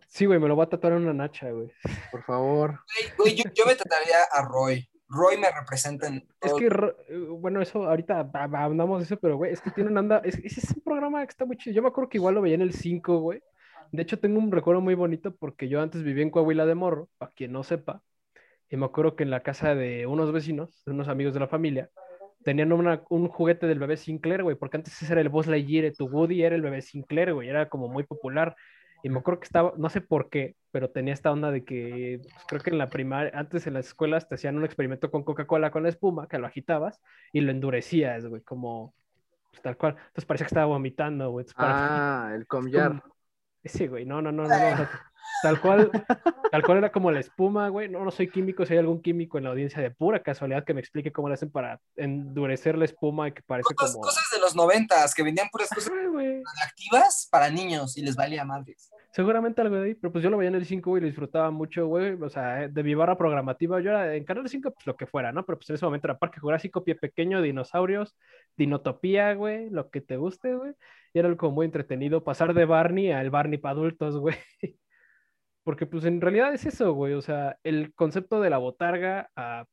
[0.06, 1.70] Sí, güey, me lo voy a tatuar en una nacha, güey.
[2.10, 2.80] por favor.
[3.00, 4.86] Güey, güey, yo, yo me trataría a Roy.
[5.08, 9.52] Roy me representa en Es que, eh, bueno, eso ahorita hablamos de eso, pero, güey,
[9.52, 10.20] es que tiene una anda.
[10.24, 11.74] Es, ese es un programa que está muy chido.
[11.74, 13.42] Yo me acuerdo que igual lo veía en el 5, güey.
[13.90, 17.08] De hecho, tengo un recuerdo muy bonito porque yo antes vivía en Coahuila de Morro,
[17.16, 18.02] para quien no sepa.
[18.68, 21.48] Y me acuerdo que en la casa de unos vecinos, de unos amigos de la
[21.48, 21.88] familia,
[22.44, 25.90] tenían una- un juguete del bebé Sinclair, güey, porque antes ese era el Buzz Lightyear,
[25.94, 28.54] tu Woody era el bebé Sinclair, güey, era como muy popular.
[29.02, 32.20] Y me acuerdo que estaba, no sé por qué, pero tenía esta onda de que
[32.22, 35.24] pues, creo que en la primaria, antes en las escuelas te hacían un experimento con
[35.24, 37.00] Coca-Cola con la espuma, que lo agitabas
[37.32, 38.94] y lo endurecías, güey, como
[39.50, 39.96] pues, tal cual.
[39.98, 41.46] Entonces parecía que estaba vomitando, güey.
[41.48, 43.02] Entonces, Ah, el comyar.
[43.64, 44.88] Sí, güey, no, no, no, no,
[45.42, 45.90] Tal cual,
[46.52, 47.88] tal cual era como la espuma, güey.
[47.88, 50.74] No, no soy químico, si hay algún químico en la audiencia de pura casualidad que
[50.74, 54.04] me explique cómo le hacen para endurecer la espuma y que parece Cosas, como.
[54.04, 58.44] cosas de los noventas que vendían puras cosas Ay, activas para niños y les valía
[58.44, 58.90] madres.
[59.12, 61.06] Seguramente algo de ahí, pero pues yo lo veía en el 5, güey, y lo
[61.06, 62.12] disfrutaba mucho, güey.
[62.20, 65.06] O sea, eh, de mi barra programativa, yo era en Canal 5, pues lo que
[65.06, 65.44] fuera, ¿no?
[65.46, 68.16] Pero pues en ese momento era Parque Jurásico, Pie Pequeño, Dinosaurios,
[68.56, 70.72] Dinotopía, güey, lo que te guste, güey.
[71.14, 74.36] Y era algo como muy entretenido pasar de Barney al Barney para adultos, güey.
[75.68, 77.12] Porque pues en realidad es eso, güey.
[77.12, 79.66] O sea, el concepto de la botarga a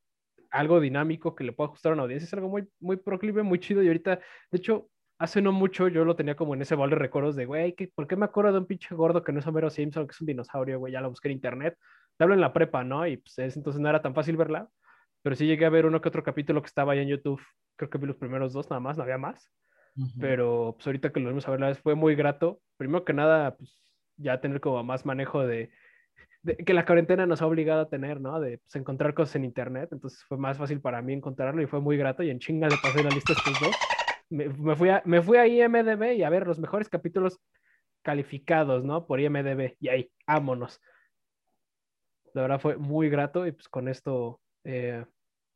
[0.51, 3.59] algo dinámico que le pueda ajustar a una audiencia es algo muy, muy proclive, muy
[3.61, 3.81] chido.
[3.81, 4.17] Y ahorita,
[4.51, 7.45] de hecho, hace no mucho yo lo tenía como en ese balde de recuerdos de,
[7.45, 10.05] güey, ¿qué- ¿por qué me acuerdo de un pinche gordo que no es Homero Simpson,
[10.05, 10.91] que es un dinosaurio, güey?
[10.91, 11.77] Ya lo busqué en internet.
[12.17, 13.07] Te hablo en la prepa, ¿no?
[13.07, 14.67] Y pues es- entonces no era tan fácil verla.
[15.21, 17.41] Pero sí llegué a ver uno que otro capítulo que estaba ahí en YouTube.
[17.77, 19.49] Creo que vi los primeros dos nada más, no había más.
[20.19, 22.59] Pero pues ahorita que lo vimos a ver la vez fue muy grato.
[22.75, 23.81] Primero que nada, pues
[24.17, 25.71] ya tener como más manejo de,
[26.65, 28.39] que la cuarentena nos ha obligado a tener, ¿no?
[28.39, 29.89] De pues, encontrar cosas en internet.
[29.91, 32.23] Entonces fue más fácil para mí encontrarlo y fue muy grato.
[32.23, 33.83] Y en chinga le pasé la lista a estos dos.
[34.29, 37.39] Me, fui a, a IMDB y a ver los mejores capítulos
[38.01, 39.05] calificados, ¿no?
[39.07, 39.75] Por IMDB.
[39.79, 40.81] Y ahí, vámonos.
[42.33, 45.05] La verdad fue muy grato y pues con esto eh,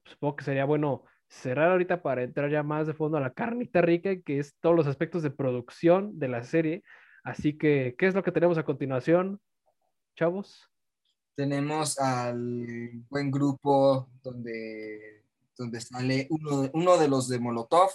[0.06, 3.82] supongo que sería bueno cerrar ahorita para entrar ya más de fondo a la carnita
[3.82, 6.84] rica, que es todos los aspectos de producción de la serie.
[7.24, 9.40] Así que, ¿qué es lo que tenemos a continuación,
[10.16, 10.70] chavos?
[11.40, 15.24] Tenemos al buen grupo donde,
[15.58, 17.92] donde sale uno, de- uno de los de Molotov.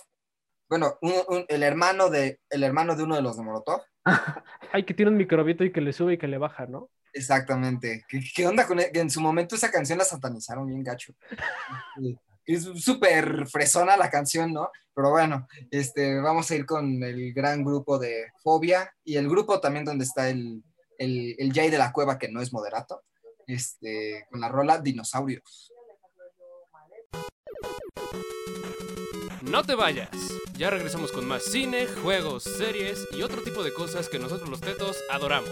[0.66, 3.82] Bueno, un- el, hermano de, el hermano de uno de los de Molotov.
[4.72, 6.88] Ay, que tiene un microbito y que le sube y que le baja, ¿no?
[7.12, 8.06] Exactamente.
[8.08, 11.12] ¿Qué, qué onda con e- que en su momento esa canción la satanizaron bien gacho?
[12.46, 14.70] Es súper fresona la canción, ¿no?
[14.94, 19.60] Pero bueno, este, vamos a ir con el gran grupo de Fobia y el grupo
[19.60, 20.62] también donde está el,
[20.98, 23.02] el, el Jay de la Cueva, que no es moderato,
[23.46, 25.72] este, con la rola Dinosaurios.
[29.42, 30.08] No te vayas.
[30.56, 34.60] Ya regresamos con más cine, juegos, series y otro tipo de cosas que nosotros los
[34.60, 35.50] tetos adoramos.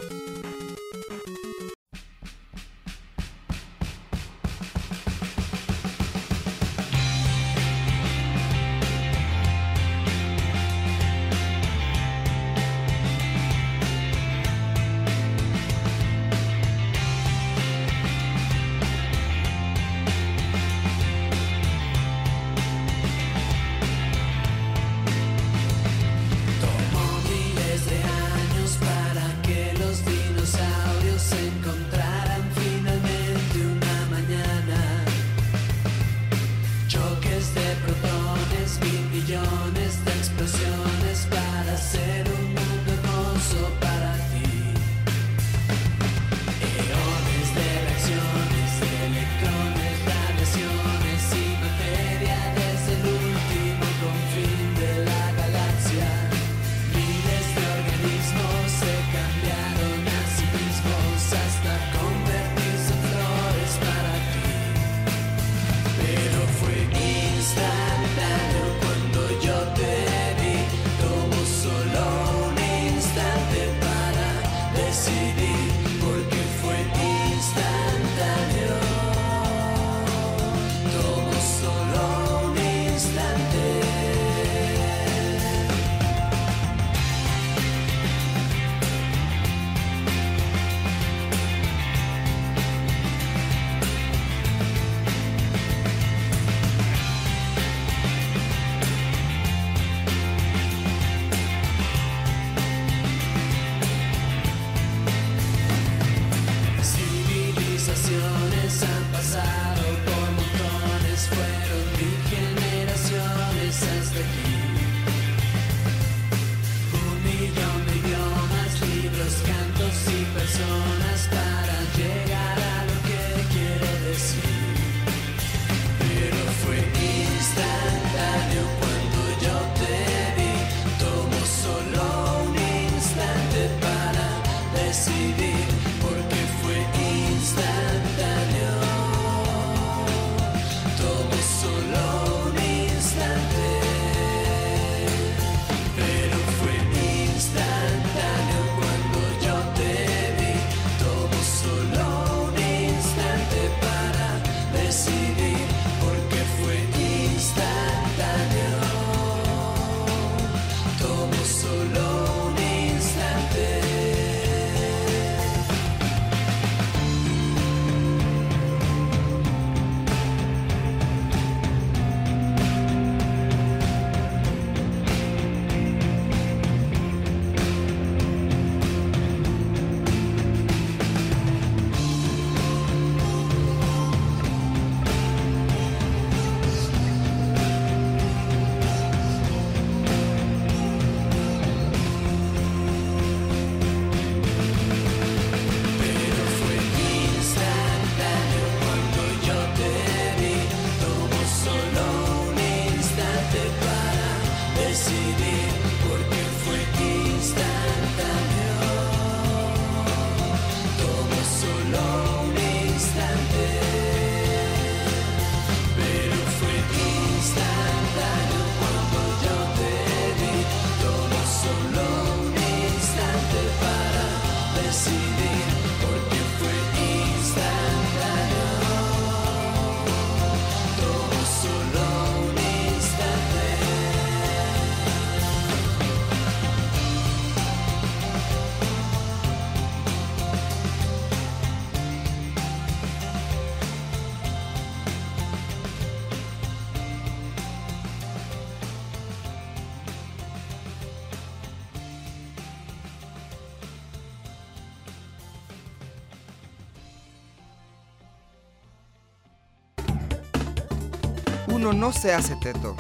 [261.93, 262.97] Uno no se hace teto,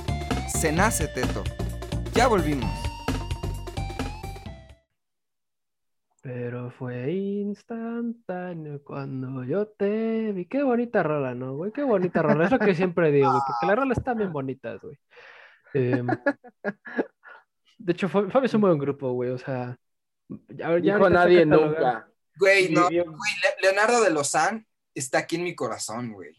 [0.48, 1.42] se nace teto.
[2.12, 2.70] Ya volvimos.
[6.20, 10.44] Pero fue instantáneo cuando yo te vi.
[10.44, 11.72] Qué bonita rola, ¿no, güey?
[11.72, 12.44] Qué bonita rola.
[12.44, 14.98] Es lo que siempre digo, güey, porque las rolas están bien bonitas, güey.
[15.72, 16.06] Em,
[17.78, 19.30] de hecho, Fab- Fabio es un buen grupo, güey.
[19.30, 19.74] O sea,
[20.48, 22.08] ya, ya Dijo nadie nunca.
[22.38, 23.04] Güey, no, güey,
[23.62, 26.36] Leonardo de Lozán está aquí en mi corazón, güey.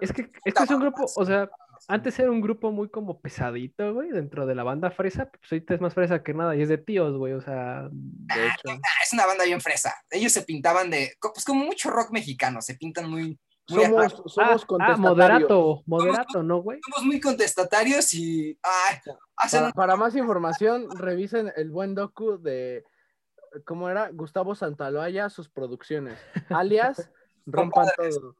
[0.00, 1.50] Es que este es un grupo, o sea,
[1.88, 5.30] antes era un grupo muy como pesadito, güey, dentro de la banda fresa.
[5.30, 7.32] Pues ahorita es más fresa que nada y es de tíos, güey.
[7.32, 8.68] O sea, De hecho.
[8.70, 9.94] Ah, es una banda bien fresa.
[10.10, 14.38] Ellos se pintaban de, pues como mucho rock mexicano, se pintan muy, muy Somos, somos
[14.38, 14.98] ah, ah, contestatarios.
[14.98, 16.80] moderato, moderato, ¿no, güey?
[16.84, 18.98] somos muy contestatarios y ay,
[19.36, 22.84] hacen Para, para más información, revisen el buen docu de
[23.64, 26.18] cómo era Gustavo Santaloaya, sus producciones,
[26.50, 27.10] alias
[27.46, 28.36] Rompan todo.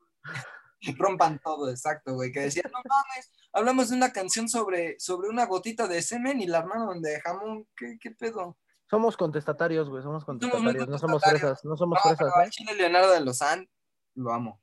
[0.98, 5.46] rompan todo, exacto, güey, que decían, no mames, hablamos de una canción sobre, sobre una
[5.46, 8.56] gotita de semen y la armaron de jamón, ¿qué, qué pedo?
[8.88, 12.50] Somos contestatarios, güey, somos contestatarios, no somos fresas, no somos No, fresas, pero al ¿eh?
[12.50, 13.68] Chile Leonardo de Lozán,
[14.14, 14.60] lo amo.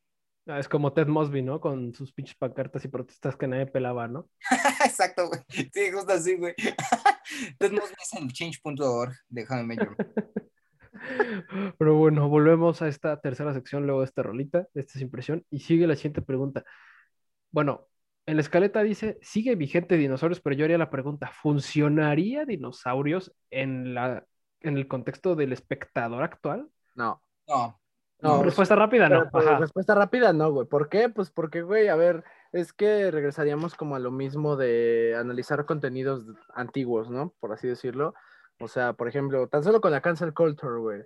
[0.48, 1.60] Ah, Es como Ted Mosby, ¿no?
[1.60, 4.30] Con sus pinches pancartas y protestas que nadie pelaba, ¿no?
[4.86, 5.42] Exacto, güey.
[5.74, 6.54] Sí, justo así, güey.
[7.50, 9.66] Entonces, Mosby es el change.org de How
[11.78, 15.60] Pero bueno, volvemos a esta tercera sección luego de esta rolita, de esta impresión, y
[15.60, 16.64] sigue la siguiente pregunta.
[17.52, 17.88] Bueno,
[18.26, 23.94] en la escaleta dice, sigue vigente dinosaurios, pero yo haría la pregunta, ¿funcionaría dinosaurios en
[23.94, 24.26] la,
[24.62, 26.68] en el contexto del espectador actual?
[26.96, 27.24] No.
[27.48, 27.80] No,
[28.20, 29.20] No, Respuesta rápida, no.
[29.20, 29.58] Pero, pues, Ajá.
[29.60, 30.68] respuesta rápida, no, güey.
[30.68, 31.08] ¿Por qué?
[31.08, 36.26] Pues porque, güey, a ver, es que regresaríamos como a lo mismo de analizar contenidos
[36.54, 37.34] antiguos, ¿no?
[37.40, 38.14] Por así decirlo.
[38.60, 41.02] O sea, por ejemplo, tan solo con la cancel culture, güey.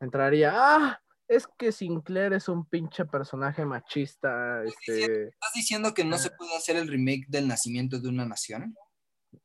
[0.00, 5.28] Entraría, ah, es que Sinclair es un pinche personaje machista, este...
[5.28, 8.76] ¿Estás diciendo que no se puede hacer el remake del nacimiento de una nación?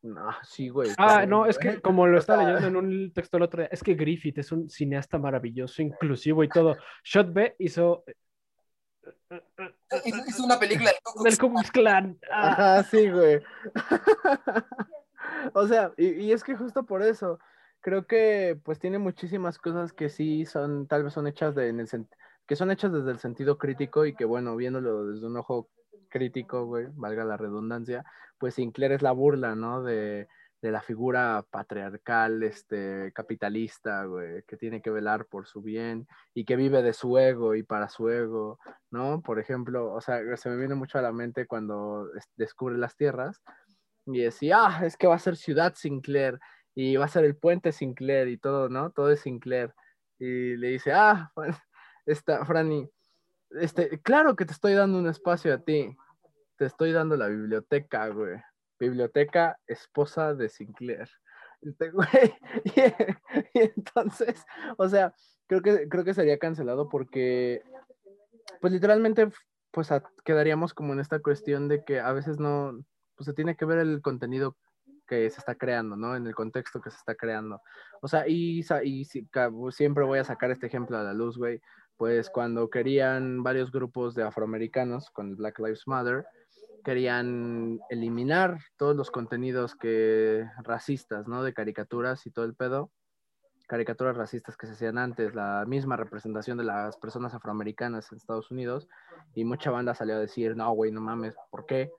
[0.01, 0.91] No, sí, güey.
[0.91, 3.69] Ah, claro, no, es que como lo estaba leyendo en un texto el otro día,
[3.71, 6.77] es que Griffith es un cineasta maravilloso, inclusivo y todo.
[7.03, 8.03] Shot B hizo
[10.27, 10.91] Hizo una película
[11.23, 11.71] del Ku Klux.
[12.31, 13.41] Ah, Ajá, sí, güey.
[15.53, 17.39] o sea, y, es que justo por eso,
[17.81, 21.73] creo que pues tiene muchísimas cosas que sí son, tal vez son hechas de,
[22.47, 25.69] que son hechas desde el sentido crítico y que bueno, viéndolo desde un ojo
[26.09, 28.03] crítico, güey, valga la redundancia,
[28.37, 29.83] pues Sinclair es la burla, ¿no?
[29.83, 30.27] De,
[30.61, 36.43] de la figura patriarcal, este, capitalista, güey, que tiene que velar por su bien y
[36.45, 38.59] que vive de su ego y para su ego,
[38.91, 39.21] ¿no?
[39.21, 42.95] Por ejemplo, o sea, se me viene mucho a la mente cuando es- descubre las
[42.97, 43.41] tierras
[44.13, 46.39] y decía, ah, es que va a ser Ciudad Sinclair
[46.75, 48.91] y va a ser el puente Sinclair y todo, ¿no?
[48.91, 49.73] Todo es Sinclair.
[50.17, 51.31] Y le dice, ah,
[52.05, 52.89] esta, Franny,
[53.51, 55.95] este, claro que te estoy dando un espacio a ti.
[56.57, 58.37] Te estoy dando la biblioteca, güey.
[58.79, 61.09] Biblioteca esposa de Sinclair.
[61.61, 62.07] Este, güey,
[62.63, 64.43] y, y entonces,
[64.77, 65.13] o sea,
[65.47, 67.61] creo que, creo que sería cancelado porque,
[68.61, 69.29] pues literalmente,
[69.71, 69.89] pues
[70.23, 72.79] quedaríamos como en esta cuestión de que a veces no,
[73.19, 74.55] pues se tiene que ver el contenido
[75.05, 76.15] que se está creando, ¿no?
[76.15, 77.61] En el contexto que se está creando.
[78.01, 81.59] O sea, y, siempre voy a sacar este ejemplo a la luz, güey,
[81.97, 86.25] pues cuando querían varios grupos de afroamericanos con Black Lives Matter,
[86.85, 91.43] querían eliminar todos los contenidos que racistas, ¿no?
[91.43, 92.89] De caricaturas y todo el pedo.
[93.67, 98.49] Caricaturas racistas que se hacían antes, la misma representación de las personas afroamericanas en Estados
[98.49, 98.87] Unidos.
[99.35, 101.91] Y mucha banda salió a decir, no, güey, no mames, ¿por qué?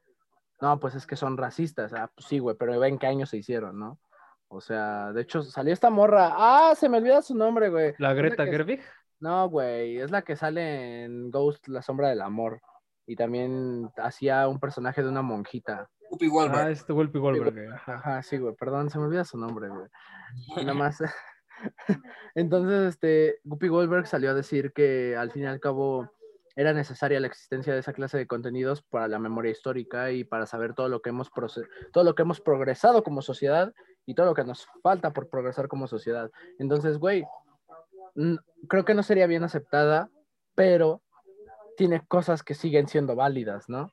[0.60, 1.92] No, pues es que son racistas.
[1.94, 3.98] Ah, pues sí, güey, pero ven qué años se hicieron, ¿no?
[4.48, 6.32] O sea, de hecho, salió esta morra.
[6.36, 7.94] Ah, se me olvida su nombre, güey.
[7.98, 8.82] La Greta que- Gerwig.
[9.20, 12.60] no, güey, es la que sale en Ghost, La Sombra del Amor.
[13.06, 15.88] Y también hacía un personaje de una monjita.
[16.10, 16.60] Whoopi Goldberg.
[16.66, 17.54] Ah, este Whoopi Goldberg.
[17.54, 17.94] güey, ajá.
[17.94, 19.86] Ajá, sí, güey, perdón, se me olvida su nombre, güey.
[20.66, 20.98] Nada más.
[22.34, 26.10] Entonces, este, Guppy Goldberg salió a decir que al fin y al cabo
[26.56, 30.46] era necesaria la existencia de esa clase de contenidos para la memoria histórica y para
[30.46, 31.30] saber todo lo que hemos
[31.92, 33.72] todo lo que hemos progresado como sociedad
[34.06, 36.30] y todo lo que nos falta por progresar como sociedad.
[36.58, 37.24] Entonces, güey,
[38.68, 40.10] creo que no sería bien aceptada,
[40.54, 41.02] pero
[41.76, 43.92] tiene cosas que siguen siendo válidas, ¿no?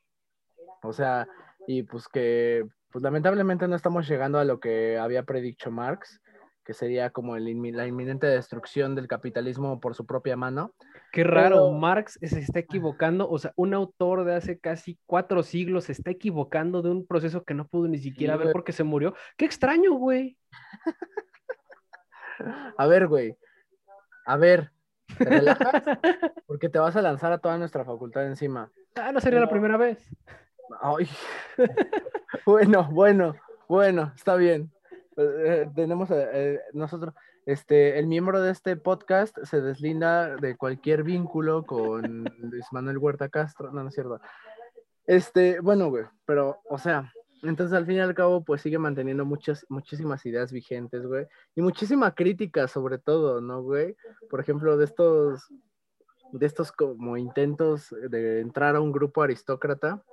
[0.83, 1.27] O sea,
[1.67, 6.21] y pues que, pues lamentablemente no estamos llegando a lo que había predicho Marx,
[6.65, 10.73] que sería como el la inminente destrucción del capitalismo por su propia mano.
[11.17, 15.41] Qué raro, Pero- Marx se está equivocando, o sea, un autor de hace casi cuatro
[15.41, 18.53] siglos se está equivocando de un proceso que no pudo ni siquiera ver güey.
[18.53, 19.15] porque se murió.
[19.35, 20.37] Qué extraño, güey.
[22.77, 23.35] A ver, güey.
[24.27, 24.69] A ver,
[25.17, 25.71] ¿te relajas?
[26.45, 28.71] Porque te vas a lanzar a toda nuestra facultad encima.
[28.93, 29.97] Ah, no sería la primera vez.
[30.79, 31.09] Ay.
[32.45, 33.33] bueno, bueno,
[33.67, 34.71] bueno, está bien.
[35.17, 37.15] Eh, eh, tenemos eh, nosotros,
[37.47, 43.29] este, el miembro de este podcast se deslinda de cualquier vínculo con Luis Manuel Huerta
[43.29, 43.71] Castro.
[43.71, 44.19] No, no es cierto.
[45.05, 47.09] Este, bueno, güey, pero, o sea,
[47.43, 51.25] entonces al fin y al cabo, pues sigue manteniendo muchas, muchísimas ideas vigentes, güey,
[51.55, 53.95] y muchísima crítica sobre todo, ¿no, güey?
[54.29, 55.47] Por ejemplo, de estos,
[56.33, 60.03] de estos como intentos de entrar a un grupo aristócrata,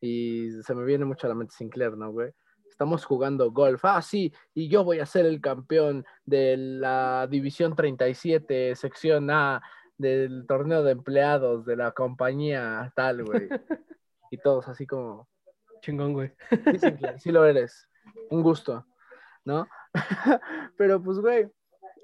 [0.00, 2.32] y se me viene mucho a la mente Sinclair, ¿no, güey?
[2.78, 7.74] Estamos jugando golf, ah, sí, y yo voy a ser el campeón de la División
[7.74, 9.60] 37, sección A,
[9.96, 13.48] del torneo de empleados de la compañía tal, güey.
[14.30, 15.26] Y todos así como,
[15.80, 16.30] Chingón, güey.
[16.50, 17.88] Sí, Sinclair, sí lo eres.
[18.30, 18.86] Un gusto,
[19.44, 19.66] ¿no?
[20.76, 21.48] Pero pues, güey,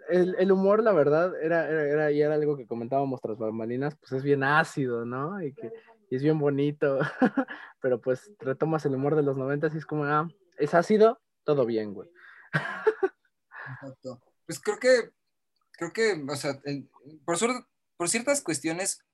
[0.09, 3.95] el, el humor, la verdad, era, era, era, y era algo que comentábamos tras bambalinas,
[3.95, 5.41] pues es bien ácido, ¿no?
[5.41, 5.70] Y que
[6.11, 6.99] y es bien bonito.
[7.81, 11.66] Pero pues retomas el humor de los noventas y es como, ah, es ácido, todo
[11.66, 12.09] bien, güey.
[12.52, 14.22] Exacto.
[14.46, 15.11] Pues creo que,
[15.72, 16.61] creo que, o sea,
[17.24, 19.05] por, ciertas cuestiones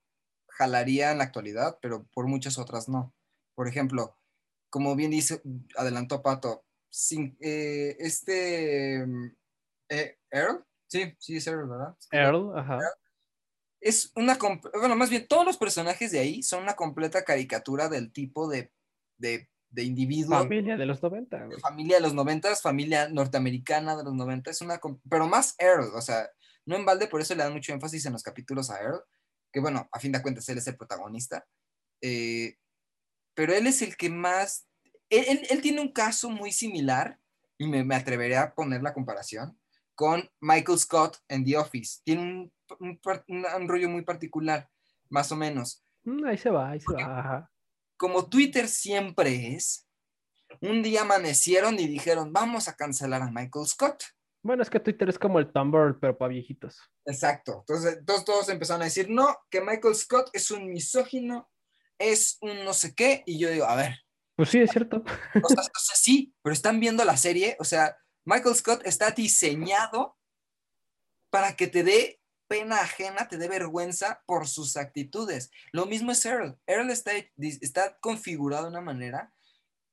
[0.49, 3.15] jalaría en la actualidad, pero por muchas otras no.
[3.55, 4.17] Por ejemplo,
[4.69, 5.43] como bien dice,
[5.77, 9.37] adelantó Pato, sin, eh, este, mm,
[9.91, 11.97] eh, Earl, sí, sí es Earl, ¿verdad?
[12.11, 12.79] Earl, ajá.
[13.81, 14.39] es una,
[14.75, 18.73] bueno, más bien todos los personajes de ahí son una completa caricatura del tipo de,
[19.19, 21.61] de, de individuo, Familia de los 90, güey.
[21.61, 26.01] familia de los noventas, familia norteamericana de los 90, es una, pero más Earl, o
[26.01, 26.29] sea,
[26.67, 29.01] no en balde, por eso le dan mucho énfasis en los capítulos a Earl,
[29.53, 31.47] que bueno, a fin de cuentas él es el protagonista,
[32.03, 32.57] eh,
[33.35, 34.67] pero él es el que más,
[35.09, 37.19] él, él- él tiene un caso muy similar,
[37.59, 39.59] y me, me atreveré a poner la comparación,
[39.95, 42.01] con Michael Scott en The Office.
[42.05, 44.69] Tiene un, un un- un rollo muy particular,
[45.11, 45.85] más o menos.
[46.05, 47.19] Mm, ahí se va, ahí se va.
[47.21, 47.50] Ajá.
[48.01, 49.87] Como Twitter siempre es,
[50.63, 54.03] un día amanecieron y dijeron, vamos a cancelar a Michael Scott.
[54.43, 56.81] Bueno, es que Twitter es como el Tumblr, pero para viejitos.
[57.05, 57.59] Exacto.
[57.59, 61.51] Entonces, entonces todos empezaron a decir, no, que Michael Scott es un misógino,
[61.99, 63.99] es un no sé qué, y yo digo, a ver,
[64.35, 65.05] Pues sí, es cierto.
[65.45, 69.11] o sea, o sea, sí, pero están viendo la serie, o sea, Michael Scott está
[69.11, 70.17] diseñado
[71.29, 72.20] para que te dé
[72.51, 75.53] pena ajena, te dé vergüenza por sus actitudes.
[75.71, 76.59] Lo mismo es Earl.
[76.67, 79.33] Earl está, está configurado de una manera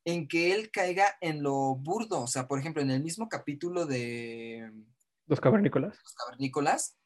[0.05, 2.22] en que él caiga en lo burdo.
[2.22, 4.74] O sea, por ejemplo, en el mismo capítulo de
[5.28, 5.99] Los cavernícolas.
[6.03, 6.97] los cavernícolas,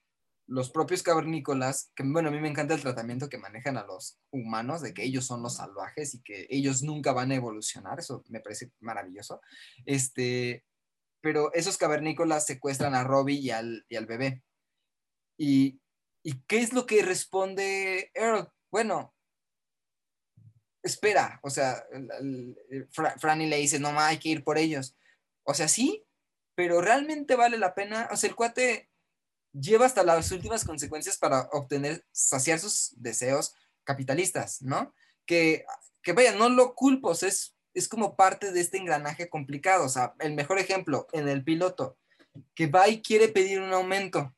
[0.48, 4.22] los propios cavernícolas, que bueno, a mí me encanta el tratamiento que manejan a los
[4.32, 8.24] humanos, de que ellos son los salvajes y que ellos nunca van a evolucionar, eso
[8.30, 9.42] me parece maravilloso.
[9.86, 10.64] Este,
[11.20, 14.44] pero esos cavernícolas secuestran a Robbie y al, y al bebé.
[15.42, 15.82] Y,
[16.22, 18.48] ¿Y qué es lo que responde Earl?
[18.70, 19.16] Bueno,
[20.84, 21.84] espera, o sea,
[23.18, 24.96] Franny le dice, no, ma, hay que ir por ellos.
[25.42, 26.06] O sea, sí,
[26.54, 28.92] pero realmente vale la pena, o sea, el cuate
[29.52, 34.94] lleva hasta las últimas consecuencias para obtener, saciar sus deseos capitalistas, ¿no?
[35.26, 35.66] Que,
[36.04, 39.86] que vaya, no lo culpo, o sea, es, es como parte de este engranaje complicado,
[39.86, 41.98] o sea, el mejor ejemplo, en el piloto,
[42.54, 44.36] que va y quiere pedir un aumento.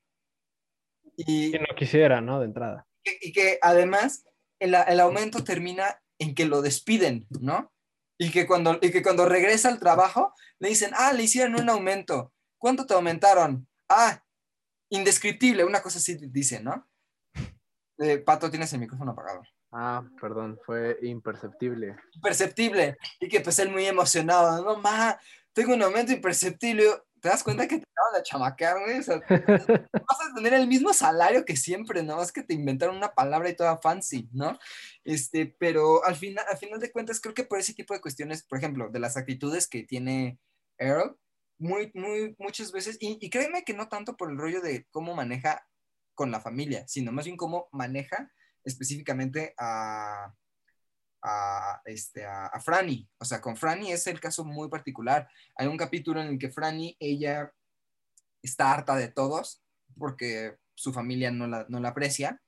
[1.16, 2.40] Y, Que no quisiera, ¿no?
[2.40, 2.86] De entrada.
[3.02, 4.24] que- y que además
[4.58, 7.72] el, el aumento termina en que lo despiden, ¿no?
[8.18, 11.68] Y que, cuando, y que cuando regresa al trabajo le dicen, ah, le hicieron un
[11.68, 12.32] aumento.
[12.58, 13.66] ¿Cuánto te aumentaron?
[13.88, 14.22] Ah,
[14.90, 16.88] indescriptible, una cosa así dice, ¿no?
[17.98, 19.42] Eh, Pato, tienes el micrófono apagado.
[19.72, 21.96] Ah, perdón, fue imperceptible.
[22.14, 22.96] Imperceptible.
[23.20, 25.18] Y que pues él muy emocionado, no, ma,
[25.52, 26.84] tengo un aumento imperceptible.
[27.24, 28.98] ¿Te das cuenta que te acaban de chamaquear, güey?
[28.98, 29.16] O sea,
[29.94, 32.22] vas a tener el mismo salario que siempre, ¿no?
[32.22, 34.58] Es que te inventaron una palabra y toda fancy, ¿no?
[35.04, 38.42] Este, pero al final, al final de cuentas, creo que por ese tipo de cuestiones,
[38.42, 40.38] por ejemplo, de las actitudes que tiene
[40.76, 41.16] Earl,
[41.56, 45.14] muy, muy, muchas veces, y, y créeme que no tanto por el rollo de cómo
[45.14, 45.66] maneja
[46.14, 48.30] con la familia, sino más bien cómo maneja
[48.64, 50.34] específicamente a,
[51.24, 53.08] a, este, a, a Franny.
[53.18, 55.28] O sea, con Franny es el caso muy particular.
[55.56, 57.50] Hay un capítulo en el que Franny, ella
[58.42, 59.62] está harta de todos
[59.98, 62.40] porque su familia no la, no la aprecia.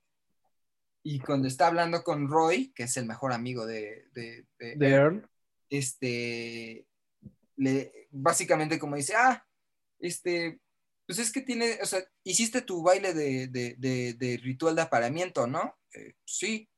[1.02, 4.88] Y cuando está hablando con Roy, que es el mejor amigo de, de, de- De
[4.90, 5.30] Earl.
[5.70, 6.86] este,
[7.56, 9.46] le, básicamente como dice, ah,
[10.00, 10.60] este,
[11.06, 14.82] pues es que tiene, o sea, hiciste tu baile de, de- de- de ritual de
[14.82, 15.78] apareamiento, ¿no?
[15.94, 16.68] "Eh, sí,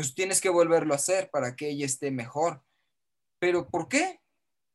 [0.00, 2.62] pues tienes que volverlo a hacer para que ella esté mejor.
[3.38, 4.20] Pero ¿por qué?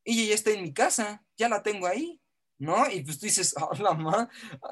[0.03, 2.21] Ella ya está en mi casa, ya la tengo ahí.
[2.57, 2.89] ¿no?
[2.89, 4.29] Y pues tú dices, hola, ma,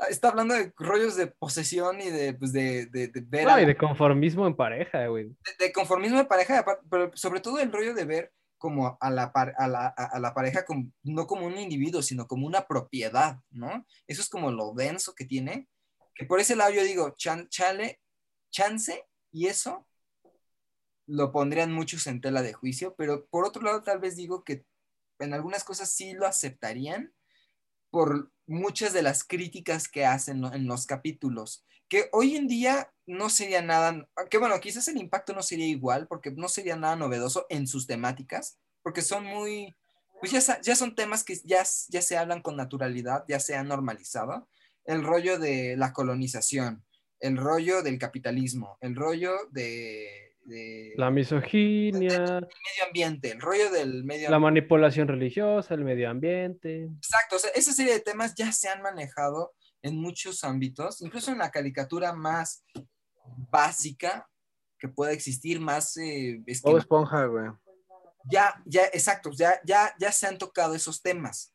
[0.10, 3.62] está hablando de rollos de posesión y de, pues, de, de, de ver No, a-
[3.62, 5.26] y de conformismo en pareja, güey.
[5.26, 9.34] de, de conformismo de pareja, pero sobre todo el rollo de ver como a la,
[9.34, 12.68] par- a la, a- a la pareja como, no como un individuo, sino como una
[12.68, 13.86] propiedad, ¿no?
[14.08, 15.68] Eso es como lo denso que tiene,
[16.16, 18.00] que por ese lado yo digo, chan- chale,
[18.50, 19.86] chance, y eso
[21.06, 24.66] lo pondrían muchos en tela de juicio, pero por otro lado tal vez digo que
[25.20, 27.14] en algunas cosas sí lo aceptarían
[27.90, 33.30] por muchas de las críticas que hacen en los capítulos, que hoy en día no
[33.30, 37.46] sería nada, que bueno, quizás el impacto no sería igual, porque no sería nada novedoso
[37.50, 39.76] en sus temáticas, porque son muy,
[40.20, 43.68] pues ya, ya son temas que ya, ya se hablan con naturalidad, ya se han
[43.68, 44.48] normalizado,
[44.86, 46.84] el rollo de la colonización,
[47.20, 54.04] el rollo del capitalismo, el rollo de, de La misoginia, medio ambiente, el rollo del
[54.04, 56.84] medio la manipulación religiosa, el medio ambiente.
[56.98, 61.32] Exacto, o sea, esa serie de temas ya se han manejado en muchos ámbitos, incluso
[61.32, 62.64] en la caricatura más
[63.50, 64.30] básica
[64.78, 67.50] que pueda existir, más eh, esquema- Esponja, güey.
[68.30, 71.54] ya, ya, exacto, ya, ya, ya se han tocado esos temas.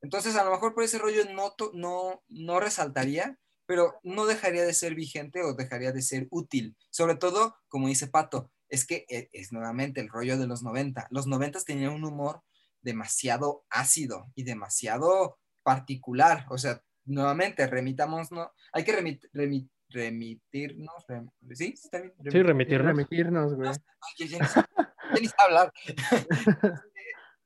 [0.00, 3.36] Entonces, a lo mejor por ese rollo no, to- no, no resaltaría,
[3.68, 6.74] pero no dejaría de ser vigente o dejaría de ser útil.
[6.88, 11.06] Sobre todo, como dice Pato, es que eh, es nuevamente el rollo de los 90.
[11.10, 12.40] Los 90 tenían un humor
[12.80, 16.46] demasiado ácido y demasiado particular.
[16.48, 18.50] O sea, nuevamente, remitamos, ¿no?
[18.72, 21.74] Hay que remit- remit- remitirnos, rem- ¿sí?
[21.82, 22.14] ¿Está bien?
[22.30, 22.86] Sí, remitirnos.
[22.86, 23.68] Remitirnos, güey.
[23.68, 25.72] Ay, que ya ni sé- ya ni sé hablar.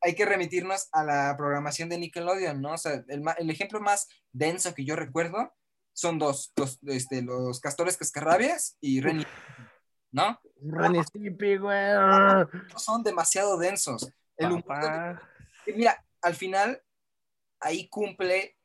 [0.05, 2.73] Hay que remitirnos a la programación de Nickelodeon, ¿no?
[2.75, 5.53] O sea, el, el ejemplo más denso que yo recuerdo
[5.93, 9.25] son dos, los, este, los castores cascarrabias y Renny,
[10.11, 10.39] ¿no?
[10.63, 11.93] Ren Stimpy, güey.
[12.77, 14.11] Son demasiado densos.
[14.37, 15.19] El humor
[15.67, 16.83] de- Mira, al final,
[17.61, 18.57] ahí cumple,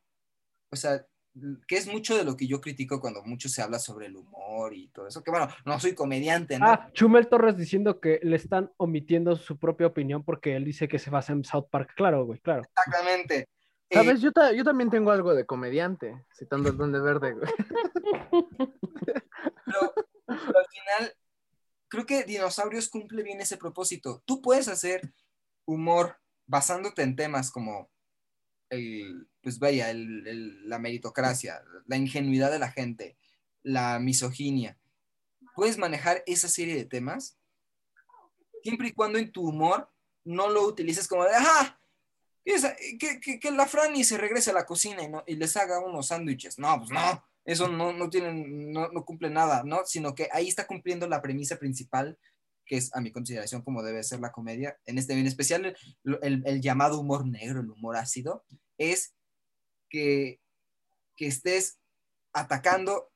[0.71, 1.05] o sea,
[1.67, 4.73] que es mucho de lo que yo critico cuando mucho se habla sobre el humor
[4.73, 6.65] y todo eso, que bueno, no soy comediante, ¿no?
[6.65, 10.97] Ah, Chumel Torres diciendo que le están omitiendo su propia opinión porque él dice que
[10.97, 11.93] se basa en South Park.
[11.95, 12.63] Claro, güey, claro.
[12.63, 13.47] Exactamente.
[13.89, 14.21] Eh, ¿Sabes?
[14.21, 17.51] Yo, ta- yo también tengo algo de comediante, citando el Duende Verde, güey.
[19.65, 19.93] pero,
[20.25, 21.13] pero al final,
[21.87, 24.21] creo que Dinosaurios cumple bien ese propósito.
[24.25, 25.13] Tú puedes hacer
[25.65, 27.89] humor basándote en temas como
[28.69, 33.17] el, pues vaya, el- el- la meritocracia, la ingenuidad de la gente,
[33.63, 34.77] la misoginia.
[35.55, 37.37] Puedes manejar esa serie de temas
[38.63, 39.89] siempre y cuando en tu humor
[40.25, 41.76] no lo utilices como de, ¡ajá!
[42.99, 46.57] Que, que, que- la Franny se regrese a la cocina y, les haga unos sándwiches.
[46.57, 49.85] No, pues no, eso no, no, no, no cumple nada, ¿no?
[49.85, 52.17] Sino que ahí está cumpliendo la premisa principal,
[52.65, 54.77] que es a mi consideración como debe ser la comedia.
[54.85, 55.75] En este en especial
[56.21, 58.45] el, el- llamado humor negro, el humor ácido,
[58.77, 59.13] es
[59.89, 60.39] que,
[61.17, 61.79] que estés
[62.33, 63.11] atacando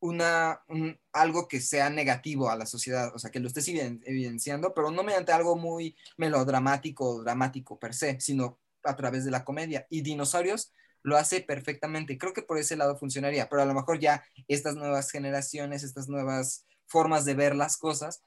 [0.00, 4.02] una, un- algo que sea negativo a la sociedad, o sea, que lo estés eviden-
[4.04, 9.30] evidenciando, pero no mediante algo muy melodramático o dramático per se, sino a través de
[9.30, 9.86] la comedia.
[9.90, 10.72] Y Dinosaurios
[11.02, 12.18] lo hace perfectamente.
[12.18, 16.08] Creo que por ese lado funcionaría, pero a lo mejor ya estas nuevas generaciones, estas
[16.08, 18.22] nuevas formas de ver las cosas,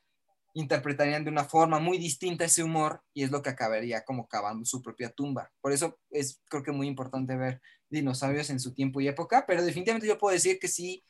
[0.54, 4.66] interpretarían de una forma muy distinta ese humor y es lo que acabaría como cavando
[4.66, 5.52] su propia tumba.
[5.62, 9.64] Por eso es creo que muy importante ver dinosaurios en su tiempo y época, pero
[9.64, 11.04] definitivamente yo puedo decir que sí,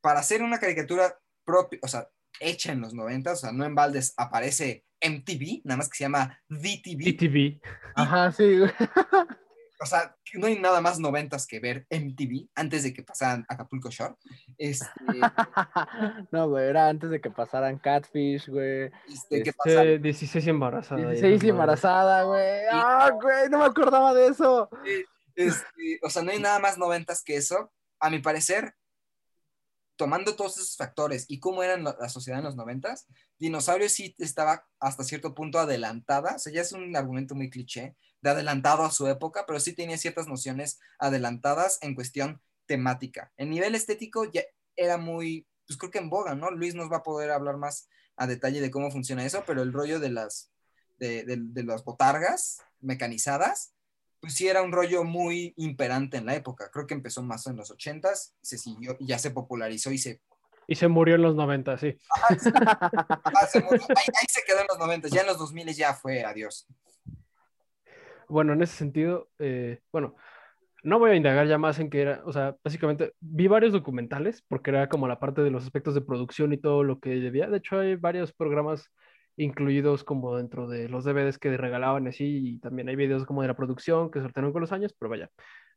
[0.00, 2.08] para hacer una caricatura propia, o sea,
[2.40, 6.04] hecha en los 90, o sea, no en baldes, aparece MTV, nada más que se
[6.04, 7.16] llama DTV.
[7.16, 7.60] TTV.
[7.94, 8.70] Ajá, sí, güey.
[9.82, 13.88] O sea, no hay nada más noventas que ver MTV antes de que pasaran Acapulco
[13.90, 14.14] Shore.
[14.58, 14.86] Este,
[16.30, 18.90] No, güey, era antes de que pasaran Catfish, güey.
[19.08, 21.00] este, que Este, pasaran Sí, 16 embarazada.
[21.00, 21.50] y 16 esas madres.
[21.50, 22.60] embarazada, güey.
[22.70, 24.68] Ah, güey, no me acordaba de eso.
[25.34, 27.72] Este, o sea, no hay nada más noventas que eso.
[28.00, 28.74] A mi parecer,
[30.00, 33.06] tomando todos esos factores y cómo era la, sociedad en los noventas,
[33.38, 36.36] Dinosaurios sí estaba hasta cierto punto adelantada.
[36.36, 39.74] O sea, ya es un argumento muy cliché de adelantado a su época, pero sí
[39.74, 43.30] tenía ciertas nociones adelantadas en cuestión temática.
[43.36, 44.40] En nivel estético ya
[44.74, 46.50] era muy, pues creo que en boga, ¿no?
[46.50, 47.86] Luis nos va a poder hablar más
[48.16, 50.50] a detalle de cómo funciona eso, pero el rollo de las,
[50.98, 53.74] de- de las botargas mecanizadas,
[54.20, 56.70] pues sí era un rollo muy imperante en la época.
[56.70, 60.20] Creo que empezó más en los 80s, se siguió y ya se popularizó y se,
[60.66, 61.96] Y se murió en los 90, sí.
[62.28, 63.82] ah, se murió.
[63.88, 66.66] Ahí, ahí se quedó en los 90, ya en los 2000 ya fue adiós.
[68.28, 70.14] Bueno, en ese sentido, eh, bueno,
[70.82, 74.42] no voy a indagar ya más en qué era, o sea, básicamente vi varios documentales
[74.48, 77.48] porque era como la parte de los aspectos de producción y todo lo que debía.
[77.48, 78.90] De hecho, hay varios programas
[79.36, 83.48] incluidos como dentro de los DVDs que regalaban así, y también hay videos como de
[83.48, 85.30] la producción que sortearon con los años, pero vaya,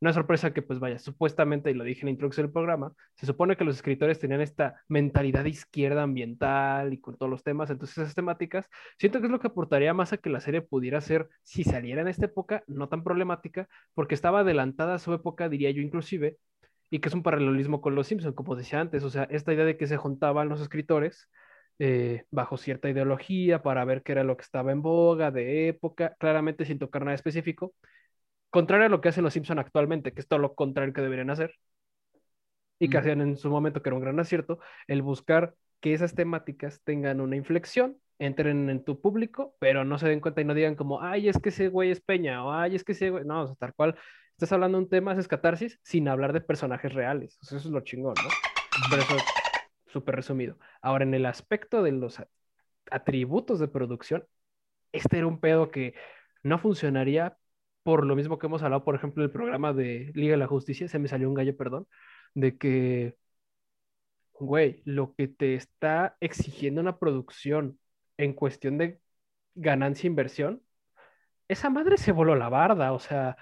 [0.09, 3.25] es sorpresa que pues vaya, supuestamente, y lo dije en la introducción del programa, se
[3.25, 7.97] supone que los escritores tenían esta mentalidad izquierda ambiental y con todos los temas, entonces
[7.97, 11.29] esas temáticas, siento que es lo que aportaría más a que la serie pudiera ser,
[11.43, 15.71] si saliera en esta época, no tan problemática, porque estaba adelantada a su época, diría
[15.71, 16.37] yo inclusive,
[16.89, 19.65] y que es un paralelismo con los Simpson, como decía antes, o sea, esta idea
[19.65, 21.29] de que se juntaban los escritores
[21.79, 26.15] eh, bajo cierta ideología para ver qué era lo que estaba en boga de época,
[26.19, 27.73] claramente sin tocar nada específico,
[28.49, 31.29] contrario a lo que hacen los Simpson actualmente, que es todo lo contrario que deberían
[31.29, 31.55] hacer,
[32.79, 36.15] y que hacían en su momento, que era un gran acierto, el buscar que esas
[36.15, 40.53] temáticas tengan una inflexión, entren en tu público, pero no se den cuenta y no
[40.53, 43.25] digan como, ay, es que ese güey es Peña, o ay, es que ese güey,
[43.25, 43.95] no, o sea, tal cual,
[44.31, 47.67] estás hablando de un tema, es catarsis, sin hablar de personajes reales, o sea, eso
[47.67, 48.37] es lo chingón, ¿no?
[48.89, 49.42] Pero eso es
[49.93, 50.57] súper resumido.
[50.81, 52.21] Ahora, en el aspecto de los
[52.91, 54.25] atributos de producción,
[54.91, 55.95] este era un pedo que
[56.43, 57.37] no funcionaría
[57.83, 60.87] por lo mismo que hemos hablado, por ejemplo, el programa de Liga de la Justicia,
[60.87, 61.87] se me salió un gallo, perdón,
[62.33, 63.17] de que,
[64.33, 67.79] güey, lo que te está exigiendo una producción
[68.17, 69.01] en cuestión de
[69.55, 70.61] ganancia-inversión,
[71.47, 73.37] esa madre se voló la barda, o sea,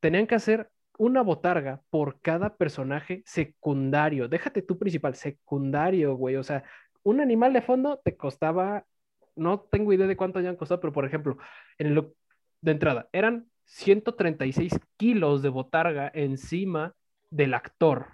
[0.00, 6.42] tenían que hacer una botarga por cada personaje secundario, déjate tú principal, secundario, güey, o
[6.42, 6.64] sea,
[7.02, 8.84] un animal de fondo te costaba,
[9.36, 11.38] no tengo idea de cuánto hayan costado, pero por ejemplo,
[11.78, 12.12] en el,
[12.60, 16.94] de entrada, eran 136 kilos de botarga encima
[17.30, 18.08] del actor.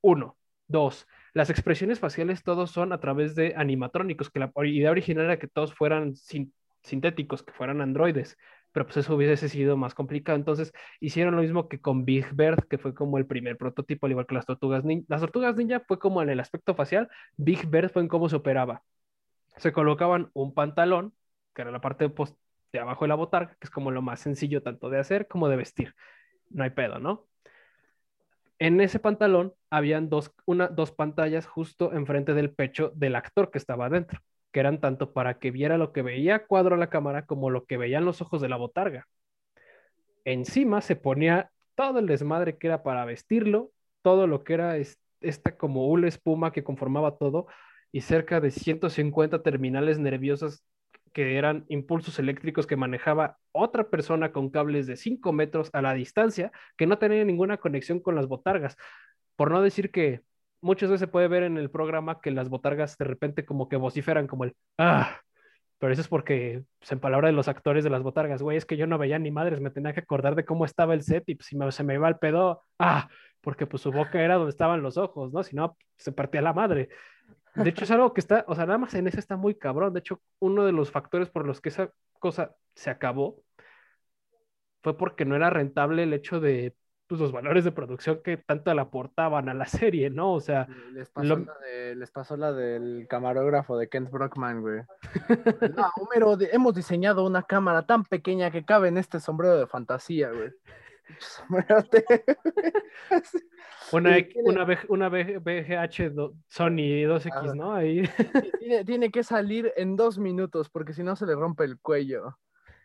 [0.00, 0.36] Uno.
[0.68, 1.06] Dos.
[1.34, 5.46] Las expresiones faciales todos son a través de animatrónicos, que la idea original era que
[5.46, 8.38] todos fueran sin, sintéticos, que fueran androides,
[8.72, 10.36] pero pues eso hubiese sido más complicado.
[10.36, 14.12] Entonces hicieron lo mismo que con Big Bird, que fue como el primer prototipo, al
[14.12, 15.06] igual que las tortugas ninja.
[15.08, 18.36] Las tortugas ninja fue como en el aspecto facial, Big Bird fue en cómo se
[18.36, 18.82] operaba.
[19.56, 21.14] Se colocaban un pantalón,
[21.54, 22.36] que era la parte post
[22.72, 25.48] de abajo de la botarga, que es como lo más sencillo tanto de hacer como
[25.48, 25.94] de vestir.
[26.50, 27.28] No hay pedo, ¿no?
[28.58, 33.58] En ese pantalón habían dos, una, dos pantallas justo enfrente del pecho del actor que
[33.58, 34.20] estaba adentro,
[34.52, 37.64] que eran tanto para que viera lo que veía cuadro a la cámara como lo
[37.64, 39.08] que veían los ojos de la botarga.
[40.24, 43.72] Encima se ponía todo el desmadre que era para vestirlo,
[44.02, 47.46] todo lo que era es, esta como hula espuma que conformaba todo
[47.92, 50.64] y cerca de 150 terminales nerviosas
[51.12, 55.94] que eran impulsos eléctricos que manejaba otra persona con cables de 5 metros a la
[55.94, 58.76] distancia que no tenía ninguna conexión con las botargas.
[59.36, 60.22] Por no decir que
[60.62, 63.76] muchas veces se puede ver en el programa que las botargas de repente como que
[63.76, 65.20] vociferan como el ah,
[65.82, 68.64] pero eso es porque, pues, en palabra de los actores de las botargas, güey, es
[68.64, 71.24] que yo no veía ni madres, me tenía que acordar de cómo estaba el set
[71.26, 73.08] y pues, si me, se me iba el pedo, ah,
[73.40, 75.42] porque pues su boca era donde estaban los ojos, ¿no?
[75.42, 76.88] Si no, se partía la madre.
[77.56, 79.92] De hecho, es algo que está, o sea, nada más en eso está muy cabrón.
[79.92, 81.90] De hecho, uno de los factores por los que esa
[82.20, 83.42] cosa se acabó
[84.84, 86.76] fue porque no era rentable el hecho de
[87.12, 90.32] pues, los valores de producción que tanto le aportaban a la serie, ¿no?
[90.32, 94.60] O sea, Les pasó, Lo- la, de- les pasó la del camarógrafo de Kent Brockman,
[94.62, 94.80] güey.
[95.76, 99.66] No, Homero, de- hemos diseñado una cámara tan pequeña que cabe en este sombrero de
[99.66, 100.50] fantasía, güey.
[101.18, 102.04] Sombrerote.
[103.92, 107.54] una, una, una VGH do- Sony 2X, Ajá.
[107.54, 107.74] ¿no?
[107.74, 108.08] Ahí.
[108.58, 112.38] tiene, tiene que salir en dos minutos porque si no se le rompe el cuello.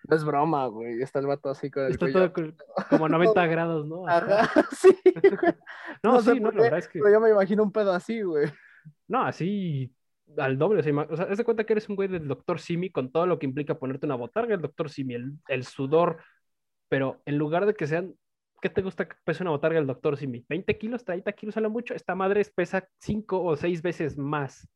[0.07, 1.01] No es broma, güey.
[1.01, 2.41] Está el vato así con el Está todo co-
[2.89, 4.07] como a 90 grados, ¿no?
[4.07, 4.89] Ajá, sí.
[5.03, 5.13] güey.
[6.03, 6.99] No, no sé sí, no, la verdad es que.
[6.99, 8.47] Pero yo me imagino un pedo así, güey.
[9.07, 9.91] No, así
[10.37, 10.81] al doble.
[10.81, 13.11] O sea, o sea, haz de cuenta que eres un güey del doctor Simi con
[13.11, 16.21] todo lo que implica ponerte una botarga, el doctor Simi, el, el sudor.
[16.89, 18.15] Pero en lugar de que sean.
[18.59, 20.43] ¿Qué te gusta que pese una botarga del doctor Simi?
[20.49, 21.93] ¿20 kilos, 30 kilos a lo mucho?
[21.93, 24.67] Esta madre pesa 5 o 6 veces más.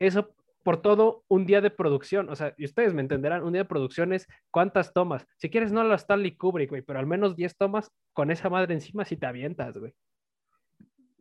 [0.00, 0.34] Eso
[0.66, 2.28] por todo un día de producción.
[2.28, 5.24] O sea, y ustedes me entenderán, un día de producción es cuántas tomas.
[5.36, 8.74] Si quieres, no la Stanley Kubrick, güey, pero al menos 10 tomas con esa madre
[8.74, 9.94] encima si te avientas, güey.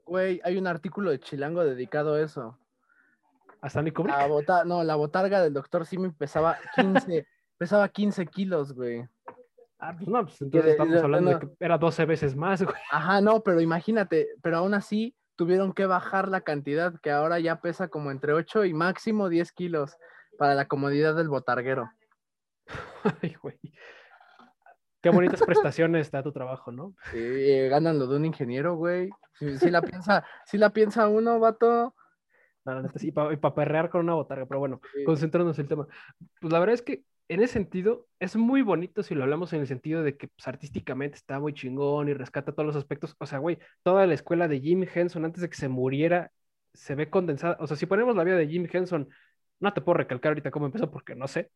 [0.03, 2.57] Güey, hay un artículo de Chilango dedicado a eso.
[3.61, 4.15] ¿A Stanley Kubrick?
[4.17, 7.27] La bota, no, la botarga del doctor Simi pesaba 15,
[7.59, 9.05] pesaba 15 kilos, güey.
[9.77, 11.39] Ah, pues no, pues entonces de- estamos de- hablando no.
[11.39, 12.75] de que era 12 veces más, güey.
[12.91, 17.61] Ajá, no, pero imagínate, pero aún así tuvieron que bajar la cantidad, que ahora ya
[17.61, 19.97] pesa como entre 8 y máximo 10 kilos
[20.37, 21.91] para la comodidad del botarguero.
[23.21, 23.59] Ay, güey.
[25.01, 26.95] Qué bonitas prestaciones da tu trabajo, ¿no?
[27.11, 29.09] Sí, eh, ganan lo de un ingeniero, güey.
[29.33, 31.93] Si, si la piensa, si la piensa uno, vato.
[32.65, 35.03] No, neta sí, para perrear con una botarga, pero bueno, Sí.
[35.03, 35.87] concentrarnos en el tema.
[36.41, 39.61] Pues la verdad es que en ese sentido es muy bonito si lo hablamos en
[39.61, 43.15] el sentido de que pues, artísticamente está muy chingón y rescata todos los aspectos.
[43.19, 46.31] O sea, güey, toda la escuela de Jim Henson antes de que se muriera
[46.73, 47.57] se ve condensada.
[47.59, 49.09] O sea, si ponemos la vida de Jim Henson
[49.59, 51.51] No te puedo recalcar ahorita cómo empezó porque no sé,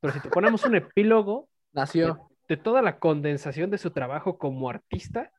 [0.00, 2.30] pero si te ponemos un epílogo Nació.
[2.48, 5.32] de toda la condensación de su trabajo como artista,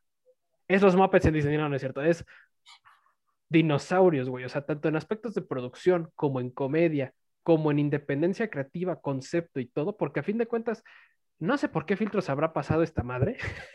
[0.68, 2.24] es los Muppets en Disney, no, no es cierto, es
[3.48, 7.14] dinosaurios, güey, o sea, tanto en aspectos de producción como en comedia,
[7.46, 10.82] como en independencia creativa, concepto y todo, porque a fin de cuentas,
[11.38, 13.38] no sé por qué filtros habrá pasado esta madre.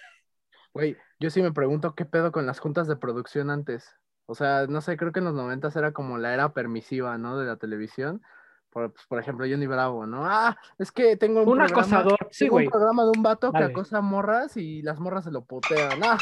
[0.74, 3.94] Güey, yo sí me pregunto qué pedo con las juntas de producción antes.
[4.26, 7.38] O sea, no sé, creo que en los noventas era como la era permisiva, ¿no?
[7.38, 8.22] De la televisión.
[8.70, 10.26] Por, pues, por ejemplo, Johnny Bravo, ¿no?
[10.26, 13.52] Ah, es que tengo un, Un programa, acosador, sí, tengo un programa de un vato
[13.52, 16.02] que acosa morras y las morras se lo putean.
[16.04, 16.18] Ah,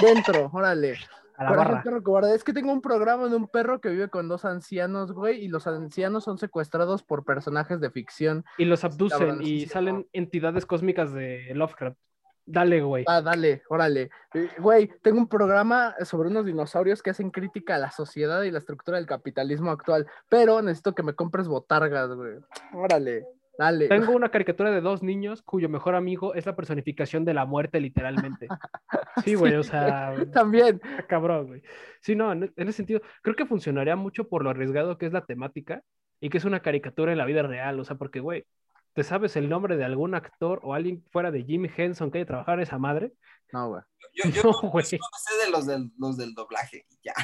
[0.00, 0.96] dentro, órale.
[1.36, 1.82] A la Coraje, barra.
[1.82, 2.34] perro cobarde.
[2.34, 5.48] Es que tengo un programa de un perro que vive con dos ancianos, güey, y
[5.48, 8.44] los ancianos son secuestrados por personajes de ficción.
[8.58, 10.04] Y los abducen cabrón, y sí, salen no.
[10.12, 11.98] entidades cósmicas de Lovecraft.
[12.46, 13.04] Dale, güey.
[13.08, 14.10] Ah, dale, órale.
[14.34, 18.50] Eh, Güey, tengo un programa sobre unos dinosaurios que hacen crítica a la sociedad y
[18.50, 22.34] la estructura del capitalismo actual, pero necesito que me compres botargas, güey.
[22.74, 23.24] Órale,
[23.58, 23.88] dale.
[23.88, 27.80] Tengo una caricatura de dos niños cuyo mejor amigo es la personificación de la muerte,
[27.80, 28.48] literalmente.
[29.24, 30.80] Sí, güey, o sea, También.
[30.82, 31.62] Está cabrón, güey.
[32.00, 35.24] Sí, no, en, ese sentido, creo que funcionaría mucho por lo arriesgado que es la
[35.24, 35.82] temática
[36.20, 38.44] y que es una caricatura en la vida real, o sea, porque, güey,
[38.92, 42.26] ¿te sabes el nombre de algún actor o alguien fuera de Jimmy Henson que haya
[42.26, 43.12] trabajado en esa madre?
[43.52, 43.82] No, güey.
[44.14, 44.84] Yo, yo No, no, güey.
[44.84, 46.84] solo sé de los del, los del doblaje.
[46.90, 47.14] y Ya.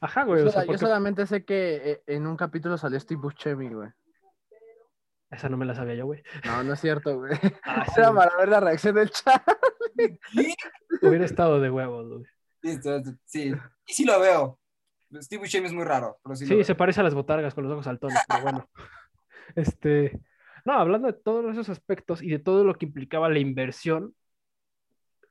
[0.00, 2.98] Ajá, güey, Yo, o sea, yo porque- solamente sé que eh, en un capítulo salió
[2.98, 3.90] Steve Buscemi, güey.
[5.30, 6.22] Esa no me la sabía yo, güey.
[6.44, 7.32] No, no es cierto, güey.
[7.64, 8.24] Ah, sí, Era güey.
[8.26, 9.42] para ver la reacción del chat.
[11.02, 12.24] Hubiera estado de huevos, güey.
[12.62, 13.52] Listo, sí.
[13.86, 14.58] Y sí lo veo.
[15.14, 17.72] Steve Buscemi es muy raro, pero sí, Sí, se parece a las botargas con los
[17.72, 18.68] ojos saltones, pero bueno.
[19.56, 20.20] Este,
[20.64, 24.14] no, hablando de todos esos aspectos y de todo lo que implicaba la inversión,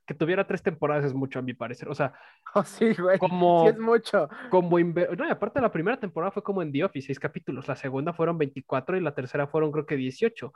[0.09, 1.87] que tuviera tres temporadas es mucho a mi parecer.
[1.87, 2.13] O sea,
[2.55, 3.19] Oh, sí, güey.
[3.19, 3.61] como...
[3.61, 4.27] Sí, es mucho.
[4.49, 7.75] como no, y aparte la primera temporada fue como en The Office, seis capítulos, la
[7.75, 10.51] segunda fueron 24 y la tercera fueron creo que 18.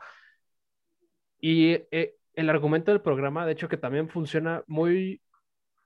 [1.39, 5.21] Y eh, el argumento del programa, de hecho, que también funciona muy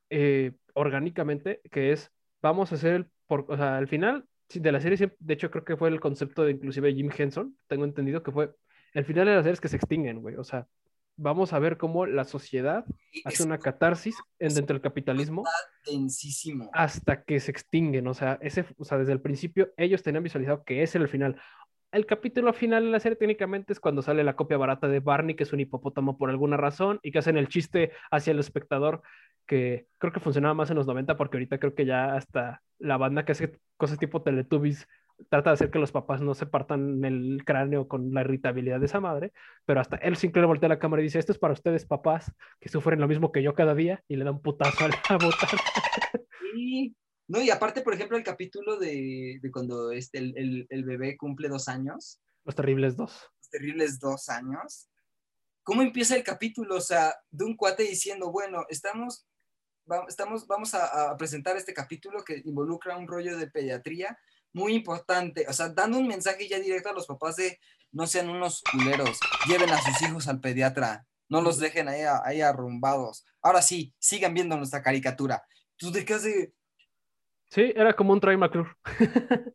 [0.09, 2.09] eh, orgánicamente, que es,
[2.41, 5.65] vamos a hacer, el por, o sea, al final de la serie, de hecho creo
[5.65, 8.55] que fue el concepto de inclusive Jim Henson, tengo entendido que fue,
[8.93, 10.68] el final de las series que se extinguen, güey, o sea,
[11.18, 12.86] vamos a ver cómo la sociedad
[13.26, 15.43] hace una catarsis en, dentro del capitalismo
[15.86, 16.70] densísimo.
[16.74, 18.07] hasta que se extinguen.
[18.07, 21.11] O sea, ese, o sea, desde el principio ellos tenían visualizado que ese era el
[21.11, 21.41] final.
[21.91, 25.36] El capítulo final de la serie técnicamente es cuando sale la copia barata de Barney,
[25.36, 29.01] que es un hipopótamo por alguna razón, y que hacen el chiste hacia el espectador,
[29.45, 32.97] que creo que funcionaba más en los 90, porque ahorita creo que ya hasta la
[32.97, 34.88] banda que hace cosas tipo Teletubbies
[35.30, 38.86] trata de hacer que los papás no se partan el cráneo con la irritabilidad de
[38.86, 39.34] esa madre,
[39.65, 42.70] pero hasta él Sinclair voltea la cámara y dice, esto es para ustedes papás que
[42.70, 44.95] sufren lo mismo que yo cada día, y le da un putazo a la
[45.26, 45.63] botarga.
[46.53, 46.95] Sí.
[47.30, 51.18] No, y aparte, por ejemplo, el capítulo de, de cuando este, el, el- el bebé
[51.18, 53.30] cumple dos años, Los terribles dos.
[53.41, 54.89] los terribles dos años.
[55.63, 56.76] ¿Cómo empieza el capítulo?
[56.78, 59.28] O sea, de un cuate diciendo, bueno, estamos,
[59.91, 64.18] va- estamos, vamos a, a presentar este capítulo que involucra un rollo de pediatría
[64.58, 65.45] muy importante.
[65.47, 67.60] O sea, dando un mensaje ya directo a los papás de
[67.91, 72.41] no sean unos culeros, lleven a sus hijos al pediatra, no los dejen ahí, ahí
[72.41, 73.24] arrumbados.
[73.41, 75.43] Ahora sí, sigan viendo nuestra caricatura.
[75.78, 76.53] ¿Tú de qué hace?
[77.49, 78.70] Sí, era como un Troy McClure.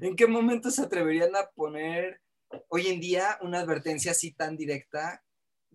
[0.00, 2.20] ¿En qué momento se atreverían a poner
[2.68, 5.22] hoy en día una advertencia así tan directa?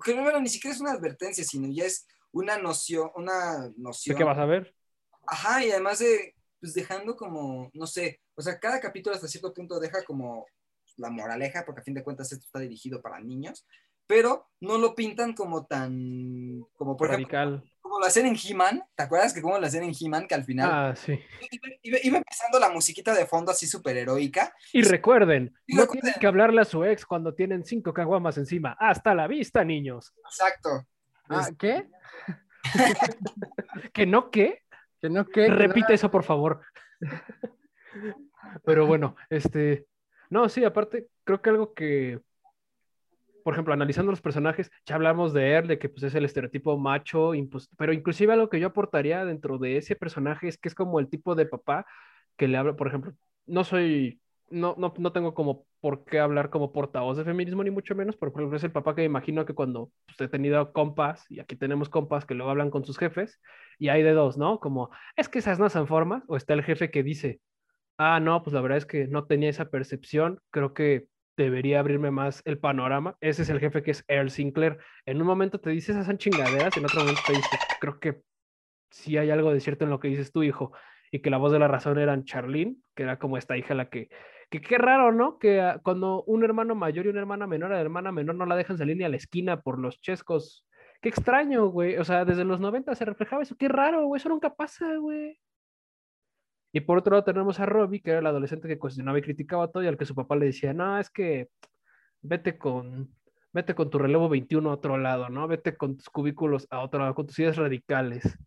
[0.03, 4.17] Que bueno, ni siquiera es una advertencia, sino ya es una noción, una ¿De noción.
[4.17, 4.73] qué vas a ver?
[5.27, 9.53] Ajá, y además de, pues dejando como, no sé, o sea, cada capítulo hasta cierto
[9.53, 10.45] punto deja como
[10.97, 13.65] la moraleja, porque a fin de cuentas esto está dirigido para niños,
[14.07, 17.71] pero no lo pintan como tan, como por ejemplo, Radical.
[17.81, 20.43] como lo hacen en He-Man, ¿te acuerdas que como lo hacen en He-Man, que al
[20.45, 21.13] final Ah, sí.
[21.51, 25.81] iba, iba- iba empezando la musiquita de fondo así súper heroica, Y recuerden, Y no
[25.81, 26.01] recuerden.
[26.03, 28.77] tienen que hablarle a su ex cuando tienen cinco caguamas encima.
[28.79, 30.13] Hasta la vista, niños.
[30.29, 30.85] exacto.
[31.27, 31.89] Ah, ¿qué?
[33.93, 34.61] ¿Que no qué?
[35.01, 35.45] ¿Que no qué?
[35.45, 36.61] ¿Que no- Repite eso, por favor.
[38.65, 39.85] Pero bueno, este.
[40.29, 42.19] No, sí, aparte, creo que algo que.
[43.43, 46.79] Por ejemplo, analizando los personajes, ya hablamos de él, de que pues, es el estereotipo
[46.79, 47.33] macho,
[47.77, 51.09] pero inclusive algo que yo aportaría dentro de ese personaje es que es como el
[51.09, 51.85] tipo de papá
[52.37, 53.13] que le habla, por ejemplo,
[53.45, 54.19] no soy,
[54.49, 58.17] no, no, no tengo como por qué hablar como portavoz de feminismo, ni mucho menos,
[58.17, 61.25] pero por ejemplo es el papá que me imagino que cuando pues, he tenido compas,
[61.29, 63.39] y aquí tenemos compas que luego hablan con sus jefes,
[63.77, 64.59] y hay de dos, ¿no?
[64.59, 67.41] Como, es que esas no son formas, o está el jefe que dice,
[67.97, 72.11] ah, no, pues la verdad es que no tenía esa percepción, creo que debería abrirme
[72.11, 73.17] más el panorama.
[73.21, 74.77] Ese es el jefe que es Earl Sinclair.
[75.05, 78.21] En un momento te dice esas chingaderas, en otro momento te dice, creo que
[78.91, 80.71] sí hay algo de cierto en lo que dices tú, hijo,
[81.11, 83.89] y que la voz de la razón eran Charlene, que era como esta hija la
[83.89, 84.09] que
[84.49, 85.39] Que qué raro, ¿no?
[85.39, 88.45] Que ah, cuando un hermano mayor y una hermana menor, a la hermana menor no
[88.45, 90.65] la dejan salir ni a la esquina por los chescos.
[91.01, 91.97] Qué extraño, güey.
[91.97, 93.55] O sea, desde los 90 se reflejaba eso.
[93.57, 94.19] Qué raro, güey.
[94.19, 95.39] Eso nunca pasa, güey.
[96.75, 99.71] Y por otro lado tenemos a Robbie, que era el adolescente que cuestionaba y criticaba
[99.71, 101.47] todo y al que su papá le decía, no, es que
[102.21, 103.15] vete con,
[103.53, 105.47] vete con tu relevo 21 a otro lado, ¿no?
[105.47, 108.37] Vete con tus cubículos a otro lado, con tus ideas radicales.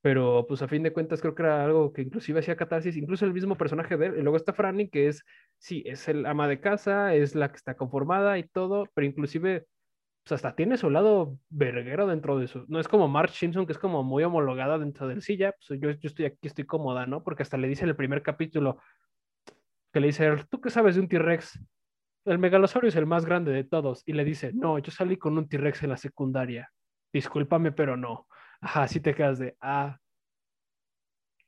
[0.00, 3.26] Pero pues a fin de cuentas creo que era algo que inclusive hacía catarsis, incluso
[3.26, 4.14] el mismo personaje de él.
[4.16, 5.22] Y luego está Franny, que es,
[5.58, 9.66] sí, es el ama de casa, es la que está conformada y todo, pero inclusive
[10.24, 12.64] pues hasta tiene su lado verguero dentro de eso.
[12.68, 15.52] No es como Marge Simpson, que es como muy homologada dentro del silla.
[15.52, 17.24] Pues yo, yo estoy aquí, estoy cómoda, ¿no?
[17.24, 18.78] Porque hasta le dice en el primer capítulo
[19.92, 21.60] que le dice, ¿tú qué sabes de un T-Rex?
[22.24, 24.04] El megalosaurio es el más grande de todos.
[24.06, 26.70] Y le dice, no, yo salí con un T-Rex en la secundaria.
[27.12, 28.28] Discúlpame, pero no.
[28.60, 29.98] Ajá, así te quedas de, ah.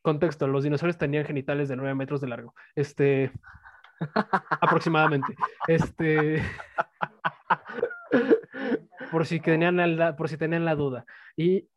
[0.02, 2.54] Contexto, los dinosaurios tenían genitales de 9 metros de largo.
[2.74, 3.30] Este,
[4.60, 5.34] aproximadamente.
[5.66, 6.42] Este,
[9.14, 11.06] por si tenían la, por si tenían la duda.
[11.36, 11.68] Y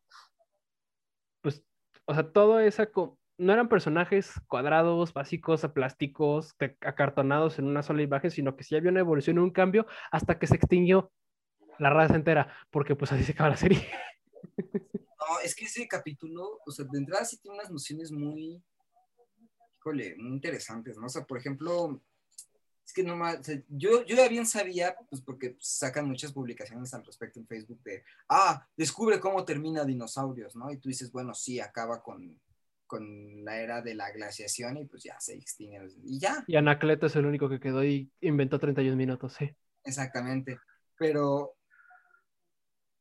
[1.40, 1.62] pues,
[2.04, 2.90] o sea, todo esa
[3.38, 8.90] no eran personajes cuadrados, básicos, plásticos, acartonados en una sola imagen, sino que sí había
[8.90, 11.12] una evolución, un cambio hasta que se extinguió
[11.78, 13.88] la raza entera, porque pues así se acaba la serie.
[14.72, 18.60] No, es que ese capítulo, o sea, de entrada sí tiene unas nociones muy,
[19.76, 21.06] híjole, muy interesantes, ¿no?
[21.06, 22.02] O sea, por ejemplo,
[22.88, 26.32] es que no más, o sea, yo, yo ya bien sabía, pues porque sacan muchas
[26.32, 30.72] publicaciones al respecto en Facebook de, ah, descubre cómo termina dinosaurios, ¿no?
[30.72, 32.40] Y tú dices, bueno, sí, acaba con,
[32.86, 35.86] con la era de la glaciación y pues ya se extingue.
[36.02, 39.54] Y ya, Y Anacleto es el único que quedó y inventó 31 minutos, sí.
[39.84, 40.58] Exactamente.
[40.96, 41.56] Pero,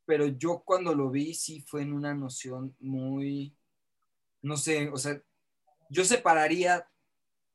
[0.06, 3.56] pero yo cuando lo vi sí fue en una noción muy,
[4.42, 5.18] no sé, o sea,
[5.90, 6.86] yo separaría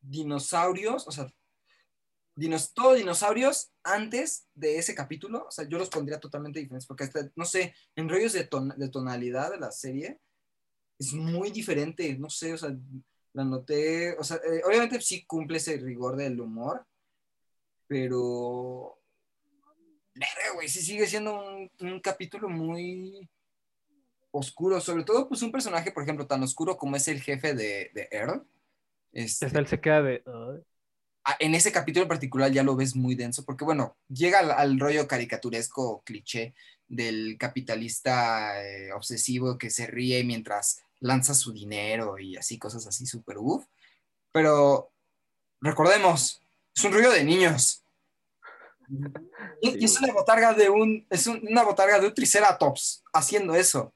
[0.01, 1.31] dinosaurios, o sea,
[2.35, 7.05] dinos, todos dinosaurios antes de ese capítulo, o sea, yo los pondría totalmente diferentes, porque
[7.05, 10.19] hasta, no sé, en rollos de, ton- de tonalidad de la serie
[10.99, 12.77] es muy diferente, no sé, o sea,
[13.33, 16.87] la noté, o sea, eh, obviamente sí cumple ese rigor del humor,
[17.87, 18.99] pero
[20.55, 23.29] güey, sí sigue siendo un, capítulo muy
[24.31, 27.91] oscuro, sobre todo pues un personaje, por ejemplo, tan oscuro como es el jefe de,
[27.95, 28.47] de Earl.
[29.13, 30.23] Este, Hasta él se queda de.
[31.39, 34.81] En ese capítulo en particular ya lo ves muy denso, porque bueno, llega al, al
[34.81, 36.55] rollo caricaturesco cliché
[36.89, 43.07] del capitalista eh, obsesivo que se ríe mientras lanza su dinero y así, cosas así,
[43.07, 43.65] súper uff.
[44.33, 44.91] Pero
[45.61, 46.41] recordemos,
[46.75, 47.85] es un rollo de niños.
[49.61, 53.55] Y, y es una botarga de un, es un- una botarga de un triceratops haciendo
[53.55, 53.95] eso.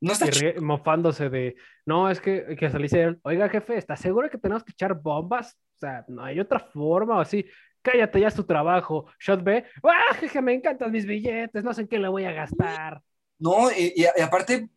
[0.00, 0.26] No está
[0.60, 1.56] mofándose de.
[1.84, 5.58] No, es que, que dice, oiga, jefe, ¿estás seguro que tenemos que echar bombas?
[5.80, 7.44] Sea, no hay otra forma o así.
[7.82, 9.06] Cállate, ya es tu trabajo.
[9.18, 11.64] Shot B, ¡ah, jeje, me encantan mis billetes!
[11.64, 13.02] No sé en qué le voy a gastar.
[13.38, 14.68] No, y aparte,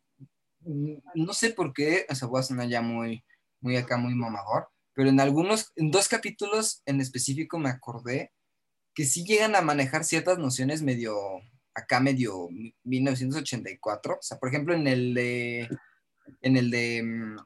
[0.62, 3.22] mm, no sé por qué, o sea, voy a sonar ya muy,
[3.60, 8.32] muy acá, muy mamador, pero en algunos, en dos capítulos en específico me acordé
[8.94, 11.18] que sí llegan a manejar ciertas nociones medio,
[11.74, 12.48] acá medio
[12.84, 15.70] 1984, o sea, por ejemplo, en el de,
[16.42, 17.38] en el de, mm,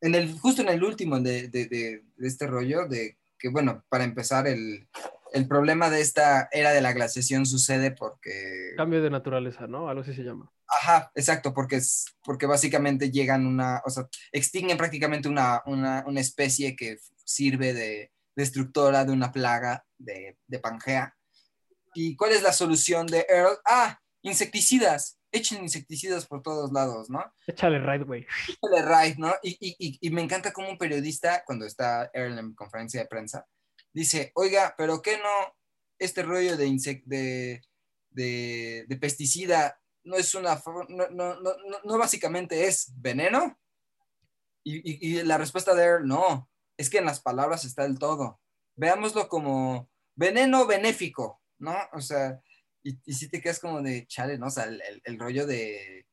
[0.00, 3.84] en el, justo en el último de, de, de- de este rollo, de que, bueno,
[3.88, 4.88] para empezar, el,
[5.32, 8.72] el problema de esta era de la glaciación sucede porque...
[8.76, 9.88] Cambio de naturaleza, ¿no?
[9.88, 10.50] Algo así se llama.
[10.66, 16.20] Ajá, exacto, porque, es, porque básicamente llegan una, o sea, extinguen prácticamente una, una, una
[16.20, 21.16] especie que sirve de destructora de una plaga de, de Pangea.
[21.94, 23.58] ¿Y cuál es la solución de Earl?
[23.66, 25.18] Ah, insecticidas.
[25.32, 27.24] Echen insecticidas por todos lados, ¿no?
[27.46, 28.26] Échale right, güey.
[28.48, 29.32] Híjole, right, ¿no?
[29.42, 33.46] Y, y, y, y me encanta como un periodista, cuando está en conferencia de prensa,
[33.92, 35.54] dice, oiga, pero ¿qué no
[35.98, 37.62] este rollo de, insec- de,
[38.10, 43.56] de, de pesticida no es una, no, no, no, no, no básicamente es veneno?
[44.64, 48.40] Y, y, la respuesta de Earl, no, es que en las palabras está el todo.
[48.76, 51.76] Veámoslo como veneno benéfico, ¿no?
[51.92, 52.40] O sea,
[52.82, 54.46] y, y si te quedas como de chale, ¿no?
[54.46, 56.06] O sea, el, el- el rollo de,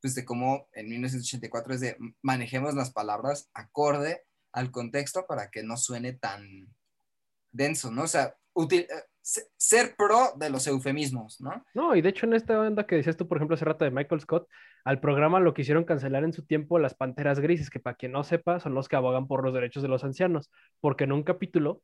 [0.00, 4.22] pues de cómo en 1984 es de manejemos las palabras acorde
[4.52, 6.68] al contexto para que no suene tan
[7.52, 8.02] denso, ¿no?
[8.02, 11.64] O sea, util- eh, se- ser pro de los eufemismos, ¿no?
[11.74, 13.90] No, y de hecho en esta onda que decías tú, por ejemplo, hace rato de
[13.90, 14.48] Michael Scott,
[14.84, 18.22] al programa lo quisieron cancelar en su tiempo las Panteras Grises, que para quien no
[18.24, 20.50] sepa, son los que abogan por los derechos de los ancianos,
[20.80, 21.82] porque en un capítulo,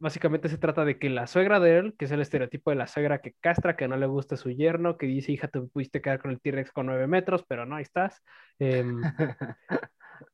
[0.00, 2.86] básicamente se trata de que la suegra de él, que es el estereotipo de la
[2.88, 6.20] suegra que castra, que no le gusta su yerno, que dice, hija, te pudiste quedar
[6.20, 8.22] con el T-Rex con nueve metros, pero no, ahí estás.
[8.58, 9.00] Em,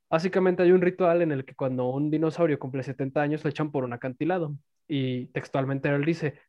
[0.08, 3.70] Básicamente hay un ritual en el que cuando un dinosaurio cumple 70 años lo echan
[3.72, 4.56] por un acantilado.
[4.88, 6.40] Y textualmente él dice,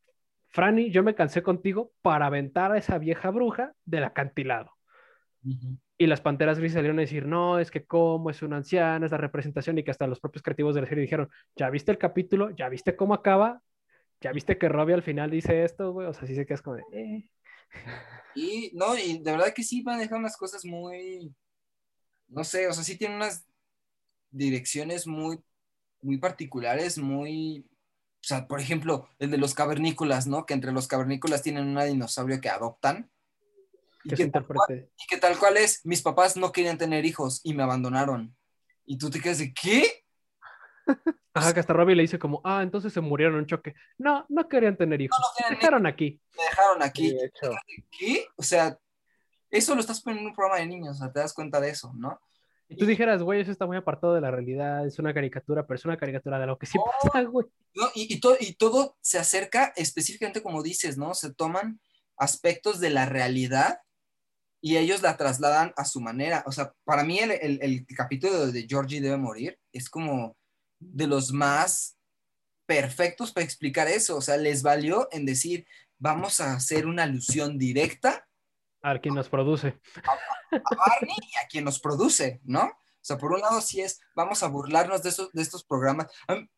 [0.50, 4.77] Franny, yo me cansé contigo para aventar a esa vieja bruja del acantilado.
[5.98, 9.12] Y las panteras grises salieron a decir, no, es que cómo es una anciana, es
[9.12, 11.98] la representación, y que hasta los propios creativos de la serie dijeron, ¿ya viste el
[11.98, 12.52] capítulo?
[12.52, 13.62] ¿Ya viste cómo acaba?
[14.22, 16.08] ¿Ya viste que Robbie al final dice esto, güey?
[16.08, 17.30] O sea, sí se quedas como de, eh.
[18.36, 21.34] Y no, y de verdad que sí maneja unas cosas muy,
[22.28, 23.48] no sé, o sea, sí tiene unas
[24.30, 25.40] direcciones muy,
[26.02, 30.46] muy particulares, muy, o sea, por ejemplo, el de los cavernícolas, ¿no?
[30.46, 33.10] Que entre los cavernícolas tienen una dinosaurio que adoptan.
[34.14, 37.42] Y que tal cual, y que tal cual es, mis papás no querían tener hijos
[37.44, 38.36] y me abandonaron.
[38.86, 40.04] Y tú te quedas de, ¿qué?
[41.34, 43.76] Ajá, que hasta Robbie le dice como, ah, entonces se murieron en un choque.
[43.98, 45.20] No, no querían tener hijos.
[45.20, 46.22] no querían Dejaron aquí.
[46.38, 47.12] Me dejaron aquí.
[47.14, 47.52] De hecho.
[47.92, 48.26] ¿Qué?
[48.38, 48.78] O sea,
[49.52, 51.70] eso lo estás poniendo en un programa de niños, o sea, te das cuenta de
[51.70, 52.20] eso, ¿no?
[52.70, 55.76] Y tú dijeras, güey, eso está muy apartado de la realidad, es una caricatura, pero
[55.78, 57.46] es una caricatura de lo que sí pasa, güey.
[57.74, 57.86] ¿no?
[57.96, 61.14] Y, y, to- y todo se acerca específicamente como dices, ¿no?
[61.14, 61.80] Se toman
[62.18, 63.80] aspectos de la realidad
[64.62, 66.44] y ellos la trasladan a su manera.
[66.48, 70.36] O sea, para mí el, el- el capítulo de Georgie debe morir es como
[70.80, 71.98] de los más
[72.66, 74.18] perfectos para explicar eso.
[74.18, 75.66] O sea, les valió en decir,
[75.98, 78.28] vamos a hacer una alusión directa
[78.84, 79.80] A ver quién nos produce.
[80.52, 82.64] a Barney y a quien nos produce, ¿no?
[82.66, 86.08] O sea, por un lado sí es, vamos a burlarnos de, esos, de estos programas.
[86.28, 86.50] Mí-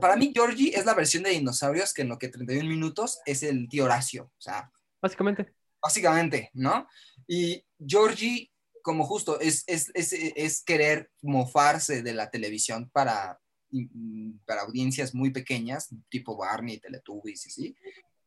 [0.00, 3.42] Para mí, Georgie es la versión de dinosaurios que en lo que 31 minutos es
[3.42, 4.24] el tío Horacio.
[4.24, 4.70] O sea,
[5.02, 5.52] Básicamente.
[5.82, 6.86] Básicamente, ¿no?
[7.26, 8.50] Y Georgie,
[8.82, 13.38] como justo, es, es, es, es querer mofarse de la televisión para,
[13.70, 17.76] mm, para audiencias muy pequeñas, tipo Barney, Teletubbies y así.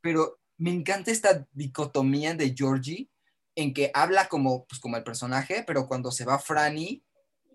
[0.01, 3.09] Pero me encanta esta dicotomía de Georgie
[3.55, 7.03] en que habla como, pues, como el personaje, pero cuando se va Franny,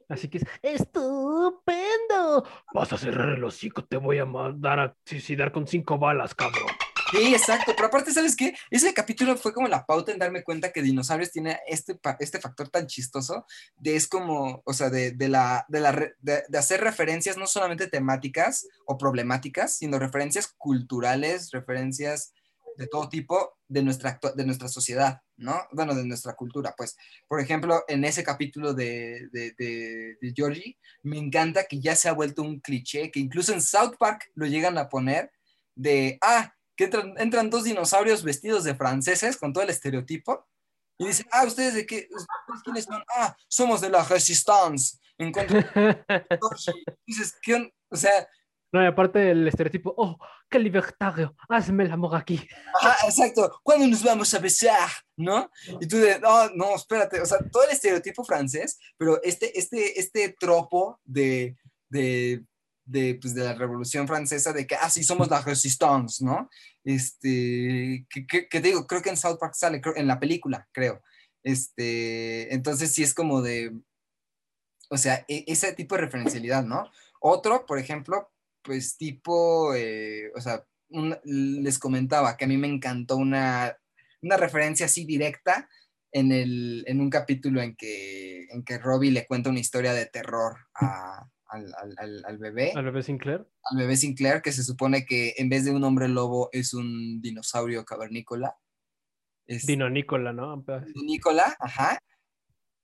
[0.08, 2.44] Así que es estupendo.
[2.72, 6.75] Vas a cerrar el hocico, te voy a mandar a suicidar con cinco balas, cabrón.
[7.12, 8.54] Sí, exacto, pero aparte, ¿sabes qué?
[8.70, 12.68] Ese capítulo fue como la pauta en darme cuenta que Dinosaurios tiene este, este factor
[12.68, 13.46] tan chistoso
[13.76, 17.86] de es como, o sea, de, de la, de, la de, hacer referencias no solamente
[17.86, 22.32] temáticas o problemáticas, sino referencias culturales, referencias
[22.76, 25.62] de todo tipo de nuestra, de nuestra sociedad, ¿no?
[25.72, 26.96] Bueno, de nuestra cultura, pues.
[27.28, 32.08] Por ejemplo, en ese capítulo de, de, de, de Georgie, me encanta que ya se
[32.08, 35.30] ha vuelto un cliché, que incluso en South Park lo llegan a poner
[35.74, 40.46] de, ah, que entran, entran dos dinosaurios vestidos de franceses con todo el estereotipo
[40.98, 42.08] y dicen, ah, ¿ustedes de qué?
[42.10, 43.02] ¿Ustedes quiénes son?
[43.14, 44.98] Ah, somos de la Resistance.
[45.18, 46.04] En contra de.
[47.06, 48.28] Dices, ¿qué on-?" O sea,
[48.72, 50.18] No, y aparte el estereotipo, oh,
[50.50, 52.46] qué libertario, hazme el amor aquí.
[52.80, 53.60] Ajá, exacto.
[53.62, 54.90] ¿Cuándo nos vamos a besar?
[55.16, 55.50] ¿No?
[55.80, 57.20] Y tú de, no, no, espérate.
[57.20, 61.56] O sea, todo el estereotipo francés, pero este, este, este tropo de,
[61.88, 62.44] de,
[62.86, 66.48] de, pues, de la Revolución Francesa, de que, ah, sí, somos la Resistance, ¿no?
[66.84, 70.18] Este, que, que- que te digo, creo que en South Park sale, creo- en la
[70.20, 71.02] película, creo.
[71.42, 73.72] Este, entonces sí es como de,
[74.90, 76.90] o sea, e- ese tipo de referencialidad, ¿no?
[77.20, 78.30] Otro, por ejemplo,
[78.62, 83.76] pues tipo, eh, o sea, un- les comentaba que a mí me encantó una,
[84.22, 85.68] una referencia así directa
[86.12, 90.06] en, el, en un capítulo en que, en que Robbie le cuenta una historia de
[90.06, 93.46] terror a- al, al- al- al bebé, Al bebé Sinclair.
[93.70, 97.20] al bebé Sinclair, que se supone que en vez de un hombre lobo es un
[97.20, 98.56] dinosaurio cavernícola.
[99.46, 100.64] Es- Dino Nicola, ¿no?
[100.94, 101.98] Nicola, ajá.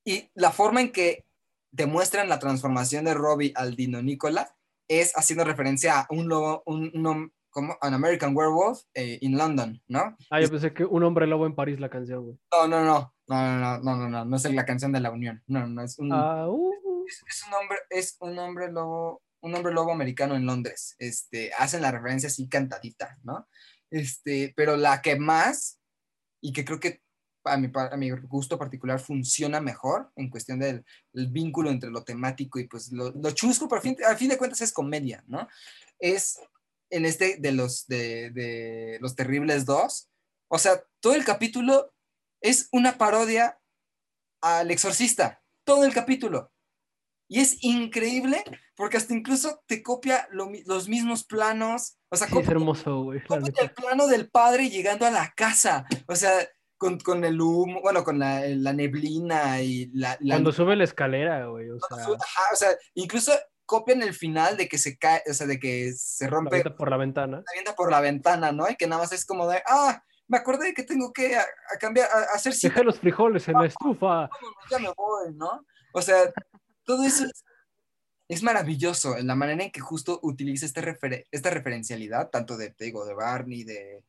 [0.04, 1.24] Y la forma en que
[1.72, 4.54] demuestran la transformación de Robbie al Dino Nicola
[4.88, 9.80] es haciendo referencia a un lobo, un, un como An American Werewolf eh, in London,
[9.86, 10.16] ¿no?
[10.30, 12.38] Ah, yo pensé que un hombre lobo en París la canción, güey.
[12.50, 15.10] No, no, no, no, no, no, no, no, no, no es la canción de la
[15.10, 16.72] Unión, no, no, es un, Ah, uh,
[17.06, 20.94] es, un hombre, es un hombre lobo, un hombre lobo americano en Londres.
[20.98, 23.48] Este, hacen la referencia así cantadita, ¿no?
[23.90, 25.78] Este, pero la que más,
[26.40, 27.02] y que creo que
[27.44, 32.04] a mi, a mi gusto particular funciona mejor en cuestión del el vínculo entre lo
[32.04, 35.48] temático y pues lo, lo chusco, pero a fin, fin de cuentas es comedia, ¿no?
[35.98, 36.38] Es
[36.90, 40.08] en este de los, de, de los Terribles 2.
[40.48, 41.92] O sea, todo el capítulo
[42.40, 43.58] es una parodia
[44.42, 46.51] al exorcista, todo el capítulo.
[47.32, 48.44] Y es increíble
[48.76, 51.96] porque hasta incluso te copia lo los mismos planos.
[52.10, 53.20] O sea, sí, es copia, hermoso, güey.
[53.26, 55.86] la copia el plano del padre llegando a la casa.
[56.08, 56.46] O sea,
[56.76, 60.18] con, con el humo, bueno, con la, la neblina y la...
[60.20, 61.70] la Cuando sube la escalera, güey.
[61.70, 63.32] O sea, sube- ajá, o sea, incluso
[63.64, 66.76] copian el final de que se cae, o sea, de que se la rompe, avienta
[66.76, 67.42] por la ventana.
[67.50, 68.68] avienta por la ventana, ¿no?
[68.68, 71.40] Y que nada más es como de, ah, me acordé de que tengo que a,
[71.40, 74.28] a cambiar, a, hacer Deja los frijoles en la estufa.
[74.70, 75.64] ya me voy, ¿no?
[75.94, 76.30] O sea,
[76.96, 77.44] todo eso es
[78.28, 82.70] es maravilloso en la manera en que justo utiliza este referen- esta referencialidad, tanto de,
[82.70, 84.02] te digo, de Barney, de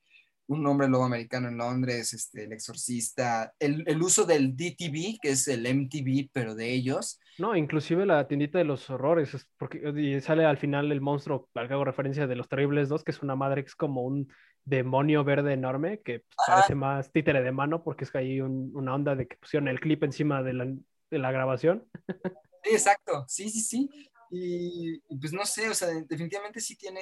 [0.48, 5.32] un hombre lobo americano en Londres, este, el exorcista, el, el uso del DTV, que
[5.32, 7.20] es el MTV, pero de ellos.
[7.40, 11.50] No, inclusive la tiendita de los horrores, es porque y sale al final el monstruo,
[11.56, 14.04] al que hago referencia de los Terribles 2, que es una madre que es como
[14.04, 14.32] un
[14.66, 18.72] demonio verde enorme, que pues, parece más títere de mano, porque es que hay un-
[18.76, 21.86] una onda de que pusieron el clip encima de la, de la grabación.
[22.64, 23.90] Sí, exacto, sí, sí, sí.
[24.32, 27.02] Y, y pues no sé, o sea, definitivamente sí tiene...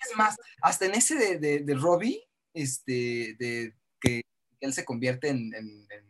[0.00, 2.22] Es más, hasta en ese de, de, de Robbie,
[2.54, 4.22] este, de que
[4.60, 5.52] él se convierte en...
[5.54, 6.08] en, en-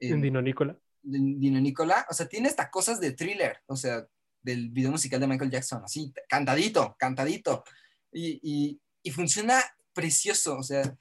[0.00, 0.78] En en- Dino Nicola.
[1.02, 4.06] de Dino Nicola, o sea, tiene hasta cosas de thriller, o sea,
[4.42, 7.62] del video musical de Michael Jackson, así, cantadito, cantadito.
[8.12, 9.62] Y, y, y funciona
[9.92, 10.96] precioso, o sea,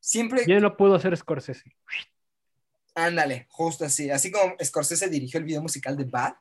[0.00, 1.72] siempre, ¿Quién lo pudo hacer Scorsese?
[2.96, 6.34] Ándale, justo así, así como Scorsese dirigió el video musical de Bad,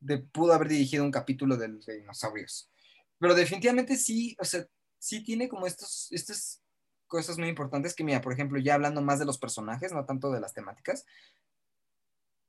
[0.00, 2.70] de, pudo haber dirigido un capítulo de, dinosaurios.
[3.18, 4.66] Pero definitivamente sí, o sea,
[4.98, 6.62] sí tiene como estos, estas
[7.06, 10.30] cosas muy importantes que, mira, por ejemplo, ya hablando más de los personajes, no tanto
[10.30, 11.04] de las temáticas,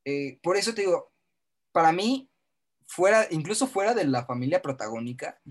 [0.06, 1.12] eh, por eso te digo,
[1.74, 2.32] para mí,
[2.88, 5.42] fuera, incluso fuera de la familia protagónica,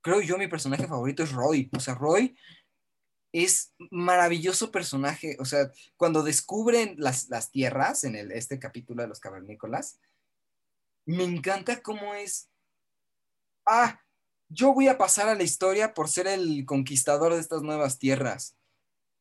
[0.00, 1.68] creo yo mi personaje favorito es Roy.
[1.76, 2.34] O sea, Roy
[3.32, 5.36] es maravilloso personaje.
[5.40, 9.98] O sea, cuando descubren las, las tierras en el, este capítulo de los cavernícolas,
[11.06, 12.50] me encanta cómo es.
[13.66, 14.00] Ah,
[14.48, 18.56] yo voy a pasar a la historia por ser el conquistador de estas nuevas tierras.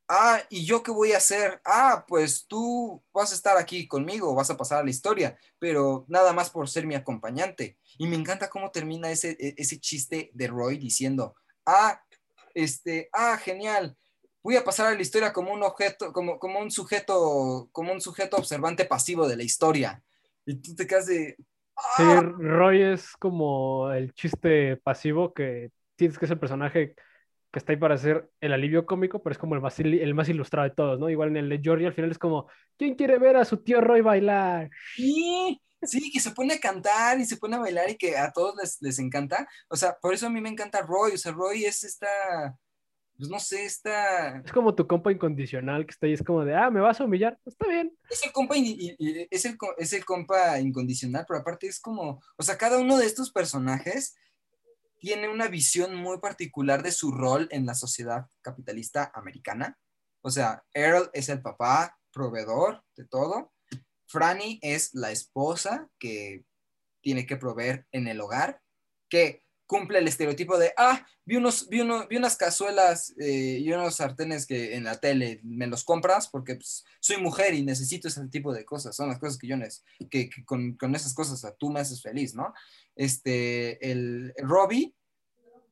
[0.07, 1.61] Ah, ¿y yo qué voy a hacer?
[1.65, 6.05] Ah, pues tú vas a estar aquí conmigo, vas a pasar a la historia, pero
[6.07, 7.79] nada más por ser mi acompañante.
[7.97, 12.04] Y me encanta cómo termina ese, e- ese chiste de Roy diciendo, ah,
[12.55, 13.95] este, ah, genial,
[14.41, 18.01] voy a pasar a la historia como un objeto, como, como un sujeto, como un
[18.01, 20.01] sujeto observante pasivo de la historia.
[20.45, 21.35] Y tú te quedas de,
[21.97, 26.95] Sí, ah, Roy es como el chiste pasivo que tienes que ser el personaje
[27.51, 30.29] que está ahí para ser el alivio cómico, pero es como el más, el más
[30.29, 31.09] ilustrado de todos, ¿no?
[31.09, 33.81] Igual en el de Georgie al final es como, ¿quién quiere ver a su tío
[33.81, 34.69] Roy bailar?
[34.95, 38.31] Sí, sí, que se pone a cantar y se pone a bailar y que a
[38.31, 39.47] todos les, les encanta.
[39.69, 41.13] O sea, por eso a mí me encanta Roy.
[41.13, 42.07] O sea, Roy es esta,
[43.17, 44.39] pues no sé, esta...
[44.39, 47.05] Es como tu compa incondicional que está ahí, es como de, ah, ¿me vas a
[47.05, 47.39] humillar?
[47.45, 47.97] Está bien.
[48.09, 52.21] Es el compa, y- y- es el, es el compa incondicional, pero aparte es como,
[52.37, 54.15] o sea, cada uno de estos personajes
[54.99, 59.77] tiene una visión muy particular de su rol en la sociedad capitalista americana.
[60.21, 63.53] O sea, Earl es el papá, proveedor de todo.
[64.07, 66.43] Franny es la esposa que
[67.01, 68.61] tiene que proveer en el hogar,
[69.09, 73.71] que cumple el estereotipo de, ah, vi, unos, vi, uno- vi unas cazuelas eh, y
[73.73, 78.07] unos sartenes que en la tele me los compras porque pues, soy mujer y necesito
[78.07, 78.95] ese tipo de cosas.
[78.95, 81.71] Son las cosas que yo necesito, que, que con, con esas cosas o sea, tú
[81.71, 82.53] me haces feliz, ¿no?
[82.95, 84.93] Este, el, el Robbie,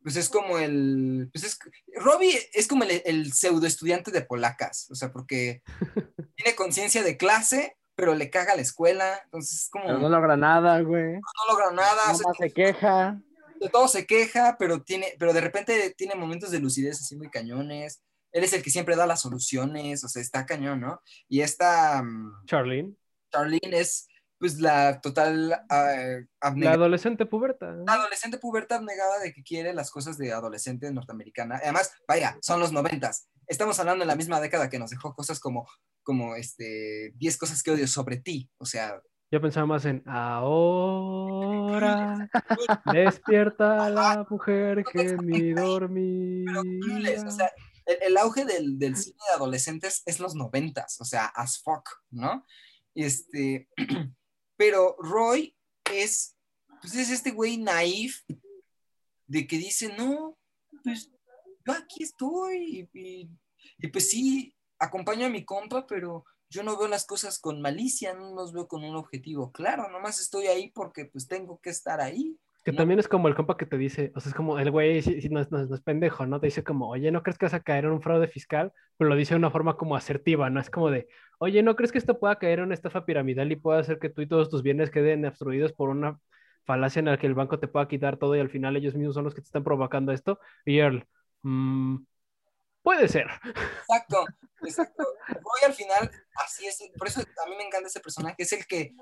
[0.02, 1.60] pues es como el, pues es,
[1.96, 5.62] Robbie es como el, el pseudo estudiante de polacas, o sea, porque
[6.36, 10.10] tiene conciencia de clase, pero le caga la escuela, entonces es como, Pero no, no
[10.10, 11.22] logra nada, güey.
[11.50, 13.22] logra nada, o sea, Nada más se queja.
[13.62, 17.30] de todo se queja, pero tiene, pero de repente tiene momentos de lucidez así muy
[17.30, 18.04] cañones.
[18.34, 21.02] Él es el que siempre da las soluciones, o sea, está cañón, ¿no?
[21.30, 22.94] Y esta mm, Charlene,
[23.32, 27.72] Charlene es pues la total ah, la abnegada, adolescente puberta.
[27.72, 27.90] ¿no?
[27.90, 31.62] adolescente puberta abnegada de que quiere las cosas de adolescente norteamericana.
[31.64, 33.30] Además, vaya, son los noventas.
[33.48, 35.70] Estamos hablando en la misma década que nos dejó cosas como,
[36.04, 38.50] como este, 10 cosas que odio sobre ti.
[38.58, 39.02] O sea,
[39.32, 40.04] Yo pensaba más en
[40.94, 42.30] ahora
[42.94, 46.52] despierta la mujer que mi pero dormía.
[46.82, 47.52] Clueless, o sea,
[47.86, 51.90] el, el auge del, del cine de adolescentes es los noventas, o sea, as fuck,
[52.12, 52.46] ¿no?
[52.96, 53.68] Este,
[54.58, 55.56] pero Roy
[55.92, 56.36] es,
[56.82, 58.22] pues es este güey naif
[59.28, 60.38] de que dice, no,
[60.84, 61.10] pues
[61.66, 63.30] yo aquí estoy y, y-
[63.78, 68.14] y pues sí, acompaño a mi compa, pero yo no veo las cosas con malicia,
[68.14, 72.02] no los veo con un objetivo claro, nomás estoy ahí porque pues tengo que estar
[72.02, 72.38] ahí.
[72.64, 72.78] Que ¿no?
[72.78, 75.22] también es como el compa que te dice, o sea, es como el güey, sí,
[75.22, 76.40] sí, no, es, no es- no es pendejo, ¿no?
[76.40, 78.72] Te dice como, oye, ¿no crees que vas a caer en un fraude fiscal?
[78.98, 80.62] Pero lo dice de una forma como asertiva, ¿no?
[80.62, 81.08] Es como de,
[81.40, 84.10] oye, ¿no crees que esto pueda caer en una estafa piramidal y pueda hacer que
[84.10, 86.20] tú y todos tus bienes queden obstruidos por una
[86.66, 89.16] falacia en la que el banco te pueda quitar todo y al final ellos mismos
[89.16, 90.40] son los que te están provocando esto?
[90.66, 91.06] Y Earl,
[91.42, 91.98] "Mm,
[92.84, 93.28] puede ser.
[93.80, 94.26] Exacto,
[94.62, 95.04] exacto.
[95.28, 98.68] Roy al final, así es, por eso a mí me encanta ese personaje, es el
[98.68, 98.94] que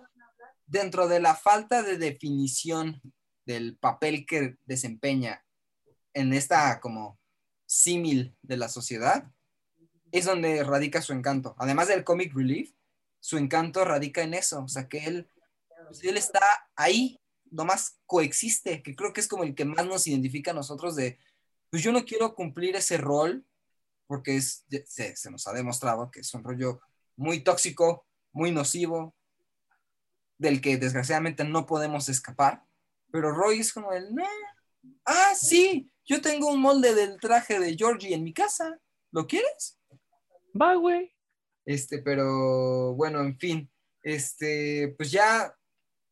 [0.66, 3.02] dentro de la falta de definición
[3.46, 5.44] del papel que desempeña
[6.14, 7.20] en esta como
[7.66, 9.32] símil de la sociedad,
[10.12, 11.56] es donde radica su encanto.
[11.58, 12.74] Además del comic relief,
[13.20, 15.30] su encanto radica en eso, o sea que él,
[15.88, 16.42] pues, él está
[16.76, 20.96] ahí nomás coexiste, que creo que es como el que más nos identifica a nosotros
[20.96, 21.18] de,
[21.70, 23.46] pues yo no quiero cumplir ese rol,
[24.12, 26.82] porque es, se, se nos ha demostrado que es un rollo
[27.16, 29.16] muy tóxico, muy nocivo,
[30.38, 32.62] del que desgraciadamente no podemos escapar,
[33.10, 34.26] pero Roy es como el, "Nah,
[35.06, 38.78] ah, sí, yo tengo un molde del traje de Georgie en mi casa,
[39.14, 39.80] ¿lo quieres?
[40.62, 41.16] Va, güey.
[41.66, 43.72] Este, pero bueno, en fin,
[44.04, 45.56] este, pues ya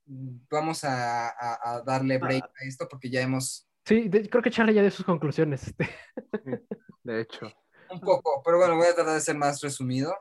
[0.05, 4.51] vamos a, a- a darle break a esto porque ya hemos Sí, de- creo que
[4.51, 5.67] Charlie ya dio sus conclusiones.
[5.67, 5.89] este.
[7.03, 7.51] De hecho.
[7.91, 10.15] Un poco, pero bueno, voy a tratar de ser más resumido.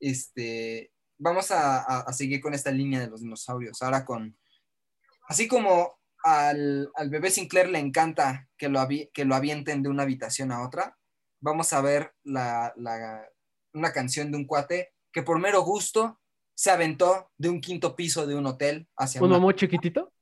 [0.00, 3.82] Este, vamos a, a- a seguir con esta línea de los dinosaurios.
[3.82, 4.36] Ahora con,
[5.28, 10.04] así como al, al bebé Sinclair le encanta que lo, que lo avienten de una
[10.04, 10.96] habitación a otra,
[11.40, 13.28] vamos a ver la, la-
[13.74, 16.20] una canción de un cuate que por mero gusto
[16.54, 20.12] se aventó de un quinto piso de un hotel hacia ¿Un una mamón chiquitito?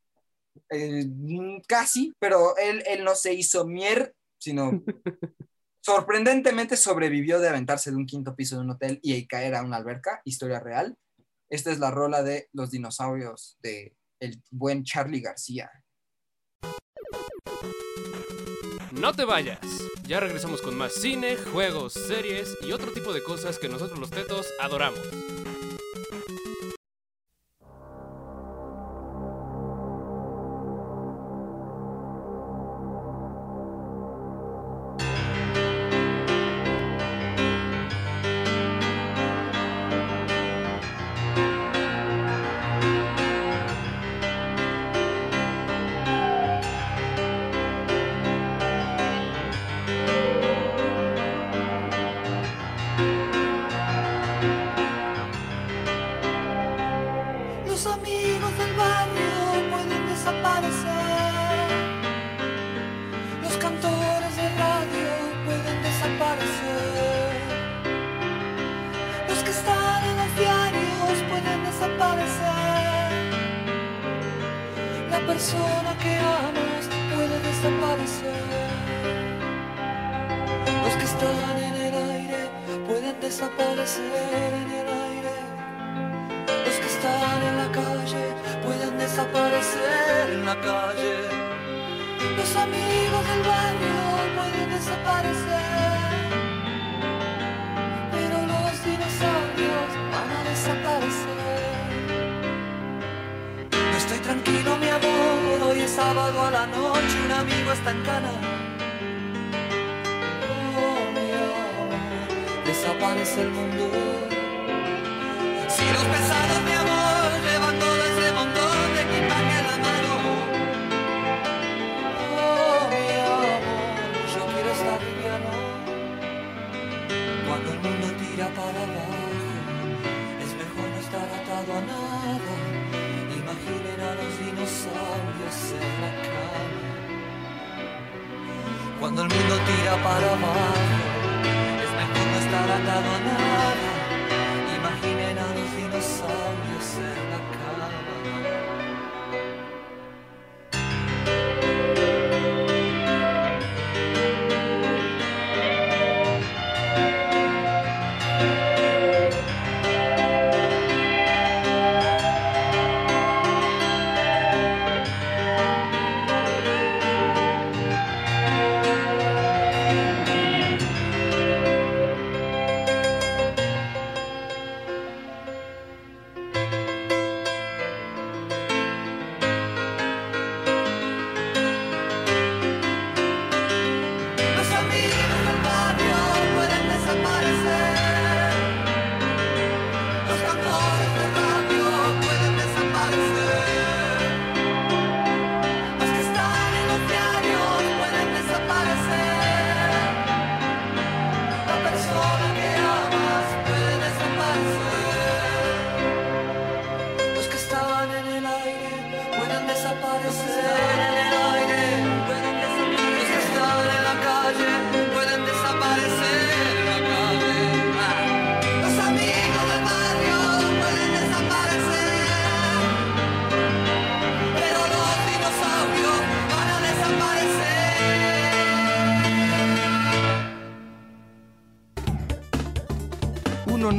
[0.71, 4.71] eh, mm, casi, pero él, él no se hizo mier, sino
[5.87, 9.77] sorprendentemente sobrevivió de aventarse de un quinto piso de un hotel y caer a una
[9.77, 10.97] alberca, historia real.
[11.49, 15.71] Esta es la rola de los dinosaurios de el buen Charlie García.
[18.91, 19.61] No te vayas.
[20.09, 24.11] Ya regresamos con más cine, juegos, series y otro tipo de cosas que nosotros los
[24.11, 24.99] tetos adoramos.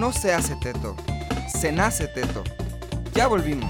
[0.07, 0.95] No se hace teto,
[1.49, 2.41] se nace teto.
[3.11, 3.69] Ya volvimos.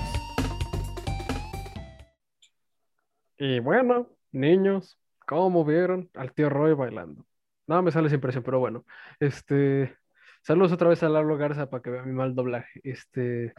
[3.39, 7.25] Y bueno, niños, ¿cómo vieron al tío Roy bailando?
[7.65, 8.85] No me sale esa impresión, pero bueno.
[9.19, 9.97] Este,
[10.43, 12.81] saludos otra vez a Lalo Garza para que vea mi mal doblaje.
[12.83, 13.55] Este,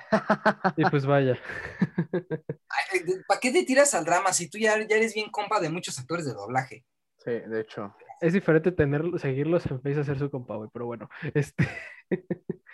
[0.77, 1.37] y pues vaya.
[3.27, 5.99] ¿Para qué te tiras al drama si tú ya, ya eres bien compa de muchos
[5.99, 6.85] actores de doblaje?
[7.25, 7.93] Sí, de hecho.
[8.21, 11.09] Es diferente tener, seguirlos en Face a hacer su compa, güey, pero bueno.
[11.35, 11.69] Este,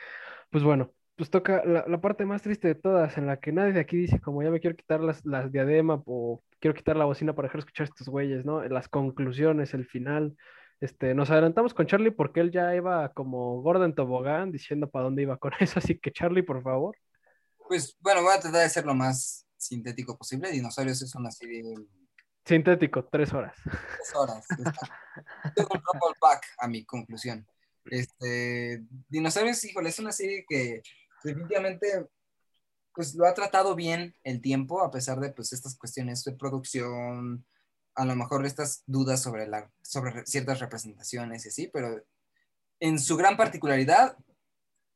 [0.55, 3.73] pues bueno, pues toca la, la parte más triste de todas, en la que nadie
[3.73, 7.07] de aquí dice como ya me quiero quitar las, las diademas o quiero quitar la
[7.07, 8.63] bocina para dejar de escuchar estos güeyes, ¿no?
[8.63, 10.37] Las conclusiones, el final.
[10.79, 15.07] Este, nos adelantamos con Charlie porque él ya iba como gordo en tobogán diciendo para
[15.07, 16.97] dónde iba con eso, así que Charlie, por favor.
[17.67, 20.53] Pues bueno, voy a tratar de ser lo más sintético posible.
[20.53, 21.65] Dinosaurios es una serie
[22.45, 23.57] Sintético, tres horas.
[23.65, 24.47] tres horas.
[25.57, 27.45] Tengo un back a mi conclusión.
[27.87, 30.83] Este, Dinosaurios, híjole, es una serie que
[31.23, 32.07] definitivamente
[32.95, 37.45] pues lo ha tratado bien el tiempo, a pesar de pues estas cuestiones de producción,
[37.97, 42.03] a lo mejor estas dudas sobre, la, sobre re- ciertas representaciones y así, pero
[42.81, 44.17] en su gran particularidad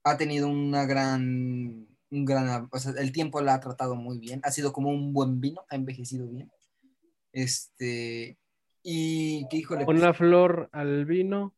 [0.05, 4.41] ha tenido una gran, un gran, o sea, el tiempo la ha tratado muy bien,
[4.45, 6.51] ha sido como un buen vino, ha envejecido bien.
[7.33, 8.39] Este,
[8.83, 11.55] y híjole, pues, Una flor al vino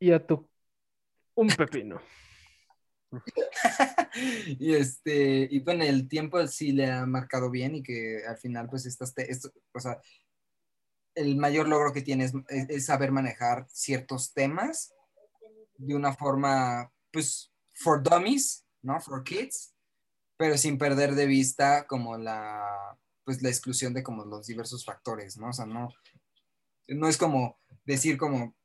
[0.00, 0.48] y a tu
[1.36, 2.00] un pepino.
[4.58, 8.68] y este, y bueno, el tiempo sí le ha marcado bien y que al final,
[8.68, 10.00] pues, estas, esto, o sea,
[11.14, 14.92] el mayor logro que tiene es- es saber manejar ciertos temas
[15.78, 19.00] de una forma, pues, for dummies, ¿no?
[19.00, 19.74] For kids,
[20.36, 25.38] pero sin perder de vista como la, pues, la exclusión de como los diversos factores,
[25.38, 25.50] ¿no?
[25.50, 25.90] O sea, no,
[26.88, 28.56] no es como decir como,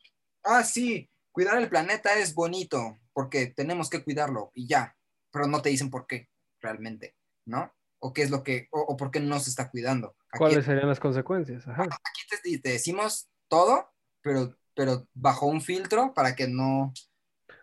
[0.44, 4.96] ah, sí, cuidar el planeta es bonito porque tenemos que cuidarlo y ya,
[5.32, 6.30] pero no te dicen por qué
[6.62, 7.14] realmente,
[7.46, 7.74] ¿no?
[8.00, 10.16] O qué es lo que, o, o por qué no se está cuidando.
[10.30, 11.68] Aquí, ¿Cuáles serían las consecuencias?
[11.68, 11.84] Ajá.
[11.84, 13.92] aquí te, te decimos todo,
[14.22, 16.94] pero, pero bajo un filtro para que no...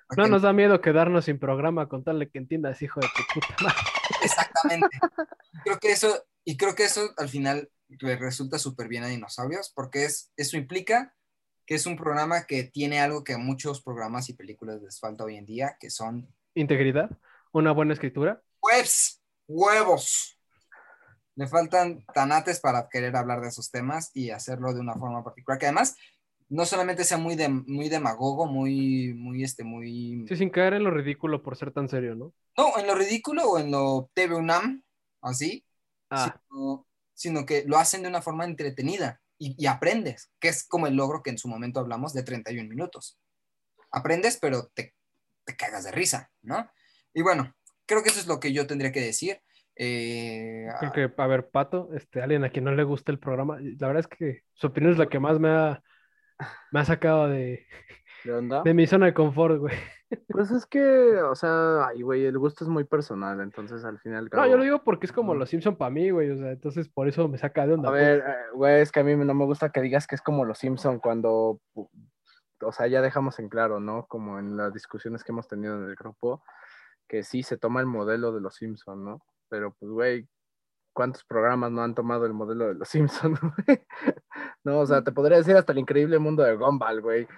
[0.07, 3.01] para No que nos da miedo quedarnos sin programa con tal de que entiendas, hijo
[3.01, 3.77] de tu puta madre.
[4.23, 4.99] Exactamente.
[5.65, 9.73] creo que eso, y creo que eso al final le resulta súper bien a Dinosaurios,
[9.75, 11.15] porque es, eso implica
[11.67, 15.25] que es un programa que tiene algo que a muchos programas y películas les falta
[15.25, 17.11] hoy en día, que son Integridad,
[17.53, 18.43] una buena escritura.
[18.61, 20.39] webs, huevos.
[21.35, 25.59] Le faltan tanates para querer hablar de esos temas y hacerlo de una forma particular,
[25.59, 25.97] que además
[26.51, 30.27] no solamente sea muy, de, muy demagogo, muy, muy, este, muy...
[30.29, 32.35] Sí, sin caer en lo ridículo por ser tan serio, ¿no?
[32.59, 34.83] No, en lo ridículo o en lo TV UNAM,
[35.23, 35.65] así,
[36.15, 40.67] Ah, sino, sino que lo hacen de una forma entretenida y, y aprendes, que es
[40.67, 43.19] como el logro que en su momento hablamos de 31 minutos.
[43.91, 44.95] Aprendes, pero te,
[45.45, 46.71] te cagas de risa, ¿no?
[47.13, 47.53] Y bueno,
[47.85, 49.41] creo que eso es lo que yo tendría que decir.
[49.75, 53.59] Eh, creo que, a ver, Pato, este, alguien a quien no le gusta el programa,
[53.61, 55.83] la verdad es que su opinión es la que más me ha,
[56.71, 57.67] me ha sacado de,
[58.23, 58.63] ¿De onda?
[58.63, 59.75] de mi zona de confort, güey.
[60.29, 60.81] Pues es que,
[61.23, 64.29] o sea, ay, güey, el gusto es muy personal, entonces al final.
[64.33, 66.89] No, yo lo digo porque es como los Simpson para mí, güey, o sea, entonces
[66.89, 67.89] por eso me saca de onda.
[67.89, 68.03] A pues.
[68.03, 70.45] ver, eh, güey, es que a mí no me gusta que digas que es como
[70.45, 74.07] los Simpson cuando, o sea, ya dejamos en claro, ¿no?
[74.07, 76.43] Como en las discusiones que hemos tenido en el grupo,
[77.09, 79.23] que sí se toma el modelo de los Simpson, ¿no?
[79.49, 80.29] Pero pues, güey,
[80.93, 83.87] ¿cuántos programas no han tomado el modelo de los Simpson, güey?
[84.65, 87.29] No, o sea, te podría decir hasta el increíble mundo de Gumball, güey.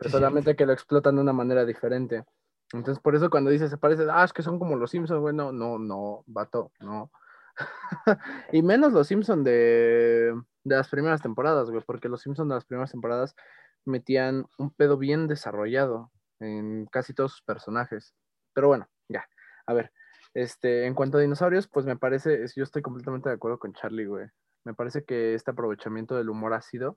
[0.00, 2.24] Pero solamente que lo explotan de una manera diferente.
[2.72, 5.34] Entonces, por eso cuando dices, se parece, ah, es que son como los Simpsons, güey,
[5.34, 7.10] no, no, no, vato, no.
[8.52, 10.32] y menos los Simpsons de,
[10.64, 13.36] de las primeras temporadas, güey, porque los Simpsons de las primeras temporadas
[13.84, 18.14] metían un pedo bien desarrollado en casi todos sus personajes.
[18.54, 19.28] Pero bueno, ya.
[19.66, 19.92] A ver,
[20.32, 24.06] este, en cuanto a dinosaurios, pues me parece, yo estoy completamente de acuerdo con Charlie,
[24.06, 24.28] güey.
[24.64, 26.96] Me parece que este aprovechamiento del humor ácido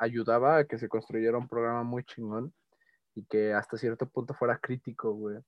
[0.00, 2.52] ayudaba a que se construyera un programa muy chingón
[3.14, 5.38] y que hasta cierto punto fuera crítico, güey.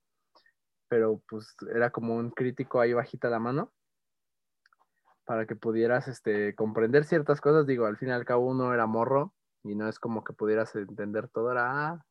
[0.88, 3.72] Pero pues era como un crítico ahí bajita la mano
[5.24, 7.66] para que pudieras este, comprender ciertas cosas.
[7.66, 10.74] Digo, al fin y al cabo uno era morro y no es como que pudieras
[10.76, 11.50] entender todo.
[11.50, 12.04] Era, ah,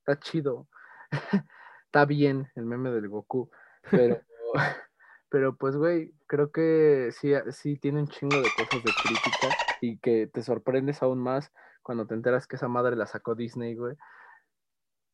[0.00, 0.68] está chido,
[1.86, 3.50] está bien el meme del Goku.
[3.90, 4.20] Pero,
[5.30, 9.48] pero pues, güey, creo que sí, sí tiene un chingo de cosas de crítica
[9.82, 11.52] y que te sorprendes aún más
[11.82, 13.96] cuando te enteras que esa madre la sacó Disney, güey.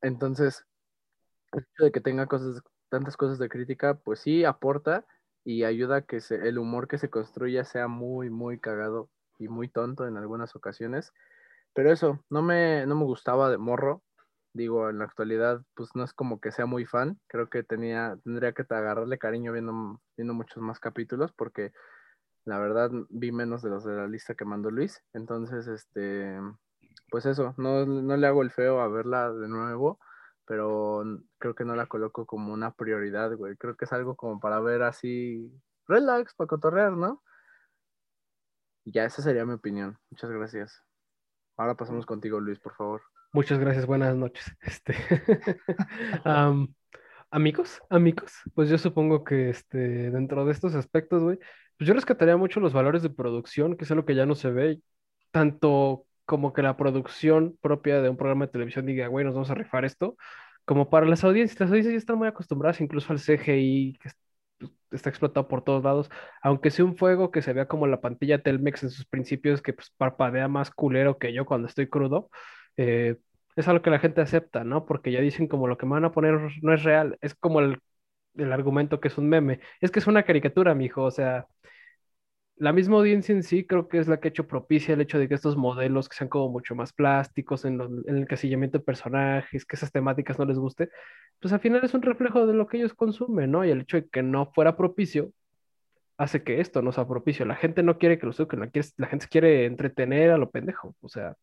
[0.03, 0.66] Entonces,
[1.53, 5.07] el hecho de que tenga cosas, tantas cosas de crítica, pues sí aporta
[5.43, 9.09] y ayuda a que el humor que se construya sea muy, muy cagado
[9.39, 11.12] y muy tonto en algunas ocasiones.
[11.74, 14.03] Pero eso, no me, no me gustaba de morro.
[14.53, 17.19] Digo, en la actualidad, pues no es como que sea muy fan.
[17.27, 21.73] Creo que tenía, tendría que agarrarle cariño viendo, viendo muchos más capítulos porque
[22.49, 25.05] La verdad, vi menos de los de la lista que mandó Luis.
[25.12, 26.41] Entonces, este,
[27.11, 30.01] pues eso, no, no le hago el feo a verla de nuevo,
[30.47, 31.05] pero
[31.37, 33.55] creo que no la coloco como una prioridad, güey.
[33.59, 35.53] Creo que es algo como para ver así,
[35.87, 37.23] relax, para cotorrear, ¿no?
[38.87, 39.99] Y ya, esa sería mi opinión.
[40.09, 40.83] Muchas gracias.
[41.59, 43.03] Ahora pasamos contigo, Luis, por favor.
[43.35, 44.57] Muchas gracias, buenas noches.
[44.62, 44.95] Este,
[47.31, 49.79] amigos, amigos, pues yo supongo que este,
[50.11, 51.39] dentro de estos aspectos, güey,
[51.77, 54.51] pues yo rescataría mucho los valores de producción, que es algo que ya no se
[54.51, 54.81] ve,
[55.31, 59.51] tanto como que la producción propia de un programa de televisión diga, güey, nos vamos
[59.51, 60.17] a rifar esto,
[60.65, 61.59] como para las audiencias.
[61.61, 64.17] Las audiencias ya están muy acostumbradas incluso al CGI, que es-
[64.59, 66.11] pues, está explotado por todos lados,
[66.43, 69.73] aunque sea un fuego que se vea como la pantalla Telmex en sus principios, que
[69.73, 72.31] pues parpadea más culero que yo cuando estoy crudo
[72.77, 73.17] eh,
[73.59, 74.87] es algo que la gente acepta, ¿no?
[74.87, 77.61] Porque ya dicen como lo que me van a poner no es real, es como
[77.61, 77.81] el,
[78.37, 81.47] el argumento que es un meme, es que es una caricatura, mijo, o sea,
[82.57, 85.19] la misma audiencia en sí creo que es la que ha hecho propicia el hecho
[85.19, 89.65] de que estos modelos que sean como mucho más plásticos en, el encasillamiento de personajes,
[89.65, 90.91] que esas temáticas no les guste,
[91.41, 93.65] pues al final es un reflejo de lo que ellos consumen, ¿no?
[93.65, 95.33] Y el hecho de que no fuera propicio
[96.19, 97.47] hace que esto no sea propicio.
[97.47, 100.97] La gente no quiere que lo suquen, la, la gente quiere entretener a lo pendejo,
[101.01, 101.37] o sea,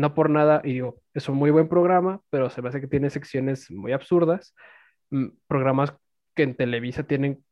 [0.00, 2.88] no por nada, y digo, es un muy buen programa, pero se me hace que
[2.88, 4.54] tiene secciones muy absurdas,
[5.10, 5.94] mm, programas
[6.34, 7.44] que en Televisa tienen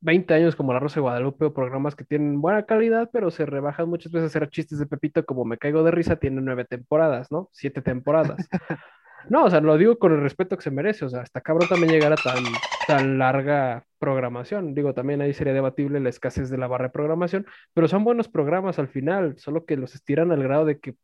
[0.00, 3.46] 20 años como La Rosa de Guadalupe, o programas que tienen buena calidad, pero se
[3.46, 6.66] rebajan muchas veces a hacer chistes de Pepito, como Me Caigo de Risa, tiene nueve
[6.66, 7.48] temporadas, ¿no?
[7.52, 8.48] Siete temporadas.
[9.28, 11.66] No, o sea, lo digo con el respeto que se merece, o sea, hasta cabrón
[11.68, 12.44] también llegar a tan,
[12.86, 14.74] tan larga programación.
[14.74, 18.28] Digo, también ahí sería debatible la escasez de la barra de programación, pero son buenos
[18.28, 20.94] programas al final, solo que los estiran al grado de que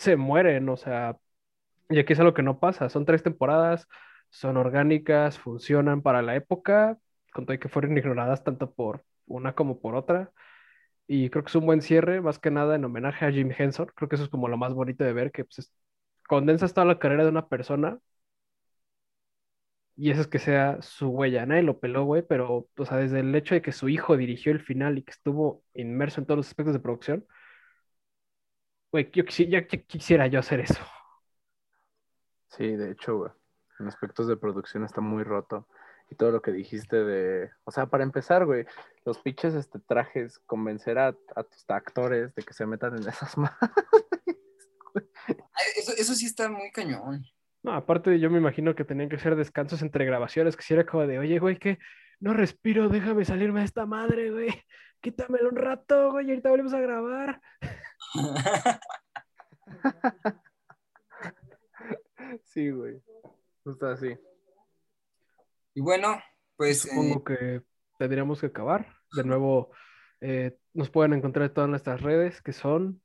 [0.00, 1.16] se mueren, o sea,
[1.90, 3.88] y aquí es algo que no pasa, son tres temporadas,
[4.30, 6.98] son orgánicas, funcionan para la época,
[7.32, 10.32] con todo que fueron ignoradas tanto por una como por otra.
[11.08, 13.88] Y creo que es un buen cierre, más que nada en homenaje a Jim Henson.
[13.96, 15.72] Creo que eso es como lo más bonito de ver, que pues, es-
[16.28, 18.00] condensas toda la carrera de una persona
[19.96, 21.44] y eso es que sea su huella.
[21.46, 24.52] Nadie lo peló, güey, pero, o sea, desde el hecho de que su hijo dirigió
[24.52, 27.26] el final y que estuvo inmerso en todos los aspectos de producción,
[28.92, 30.82] güey, yo ya quisiera yo hacer eso.
[32.48, 33.30] Sí, de hecho, güey,
[33.78, 35.66] en aspectos de producción está muy roto.
[36.10, 38.66] Y todo lo que dijiste de, o sea, para empezar, güey,
[39.04, 43.36] los pinches este, trajes, convencer a, a tus actores de que se metan en esas.
[44.94, 47.24] Ay, Eso, eso sí está muy cañón.
[47.62, 50.84] No, aparte yo me imagino que tenían que ser descansos entre grabaciones, que si era
[50.84, 51.78] como de, oye, güey, que
[52.18, 54.48] no respiro, déjame salirme de esta madre, güey,
[55.00, 57.40] quítamelo un rato, güey, y ahorita volvemos a grabar.
[62.44, 63.00] Sí, güey.
[63.64, 64.16] Justo así.
[65.74, 66.20] Y bueno,
[66.56, 67.62] pues eh, Supongo que
[67.98, 68.86] tendríamos que acabar.
[69.12, 69.70] De nuevo,
[70.20, 73.02] eh, nos pueden encontrar en todas nuestras redes, que son,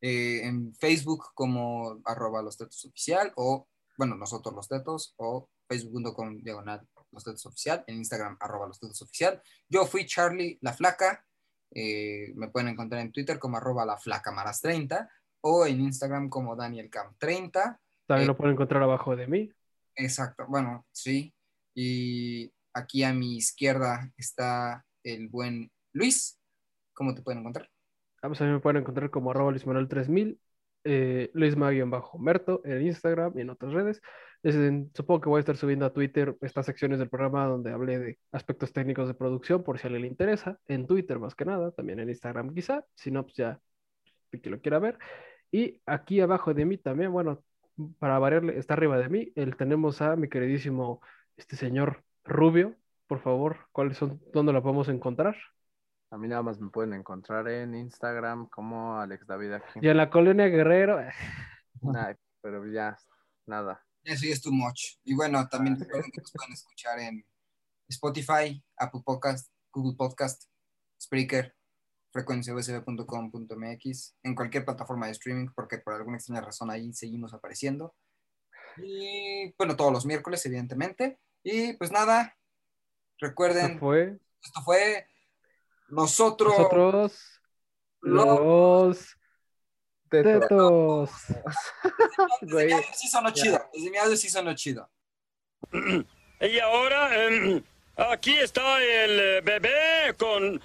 [0.00, 6.38] eh, en Facebook como arroba los tetos oficial o, bueno, nosotros los tetos o facebook.com
[6.38, 9.42] diagonal los tetos oficial, en Instagram arroba los tetos oficial.
[9.68, 11.24] Yo fui Charlie La Flaca,
[11.72, 15.08] eh, me pueden encontrar en Twitter como arroba la flaca maras 30
[15.42, 17.80] o en Instagram como Daniel Cam 30.
[18.06, 19.52] también Eh, lo pueden encontrar abajo de mí.
[19.94, 21.32] Exacto, bueno, sí.
[21.74, 26.38] Y aquí a mi izquierda está el buen Luis.
[26.92, 27.68] ¿Cómo te pueden encontrar?
[28.22, 30.38] Ah, pues a mí me pueden encontrar como arroba Luis Manuel 3000,
[30.84, 34.02] eh, Luis bajo Merto en Instagram y en otras redes.
[34.94, 38.18] Supongo que voy a estar subiendo a Twitter estas secciones del programa donde hablé de
[38.32, 40.58] aspectos técnicos de producción, por si a alguien le interesa.
[40.66, 43.60] En Twitter más que nada, también en Instagram quizá, si no, pues ya
[44.30, 44.98] que lo quiera ver.
[45.50, 47.42] Y aquí abajo de mí también, bueno,
[47.98, 51.00] para variarle, está arriba de mí, el, tenemos a mi queridísimo
[51.36, 52.76] este señor Rubio.
[53.06, 55.36] Por favor, ¿cuáles son, dónde lo podemos encontrar?
[56.10, 59.80] A mí nada más me pueden encontrar en Instagram como Alex David aquí.
[59.82, 61.00] Y en la colonia Guerrero.
[61.82, 62.96] Nah, pero ya,
[63.46, 63.84] nada.
[64.04, 64.96] Eso ya es too much.
[65.04, 67.24] Y bueno, también recuerden que nos pueden escuchar en
[67.88, 70.44] Spotify, Apple Podcast, Google Podcast,
[71.00, 71.54] Spreaker,
[72.12, 77.94] frecuenciausb.com.mx, en cualquier plataforma de streaming, porque por alguna extraña razón ahí seguimos apareciendo.
[78.78, 81.20] Y bueno, todos los miércoles, evidentemente.
[81.42, 82.36] Y pues nada,
[83.18, 85.06] recuerden, Esto fue esto fue
[85.88, 86.56] nosotros.
[86.56, 87.40] nosotros
[88.00, 89.16] los.
[90.10, 91.10] Tetos.
[92.40, 93.60] Desde Güey, mi sí sonó chido.
[93.72, 94.90] Desde mi audio sí sonó chido.
[96.42, 97.62] Y ahora, em,
[97.96, 100.58] aquí está el eh, bebé con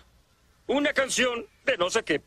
[0.68, 2.22] una canción de no sé qué.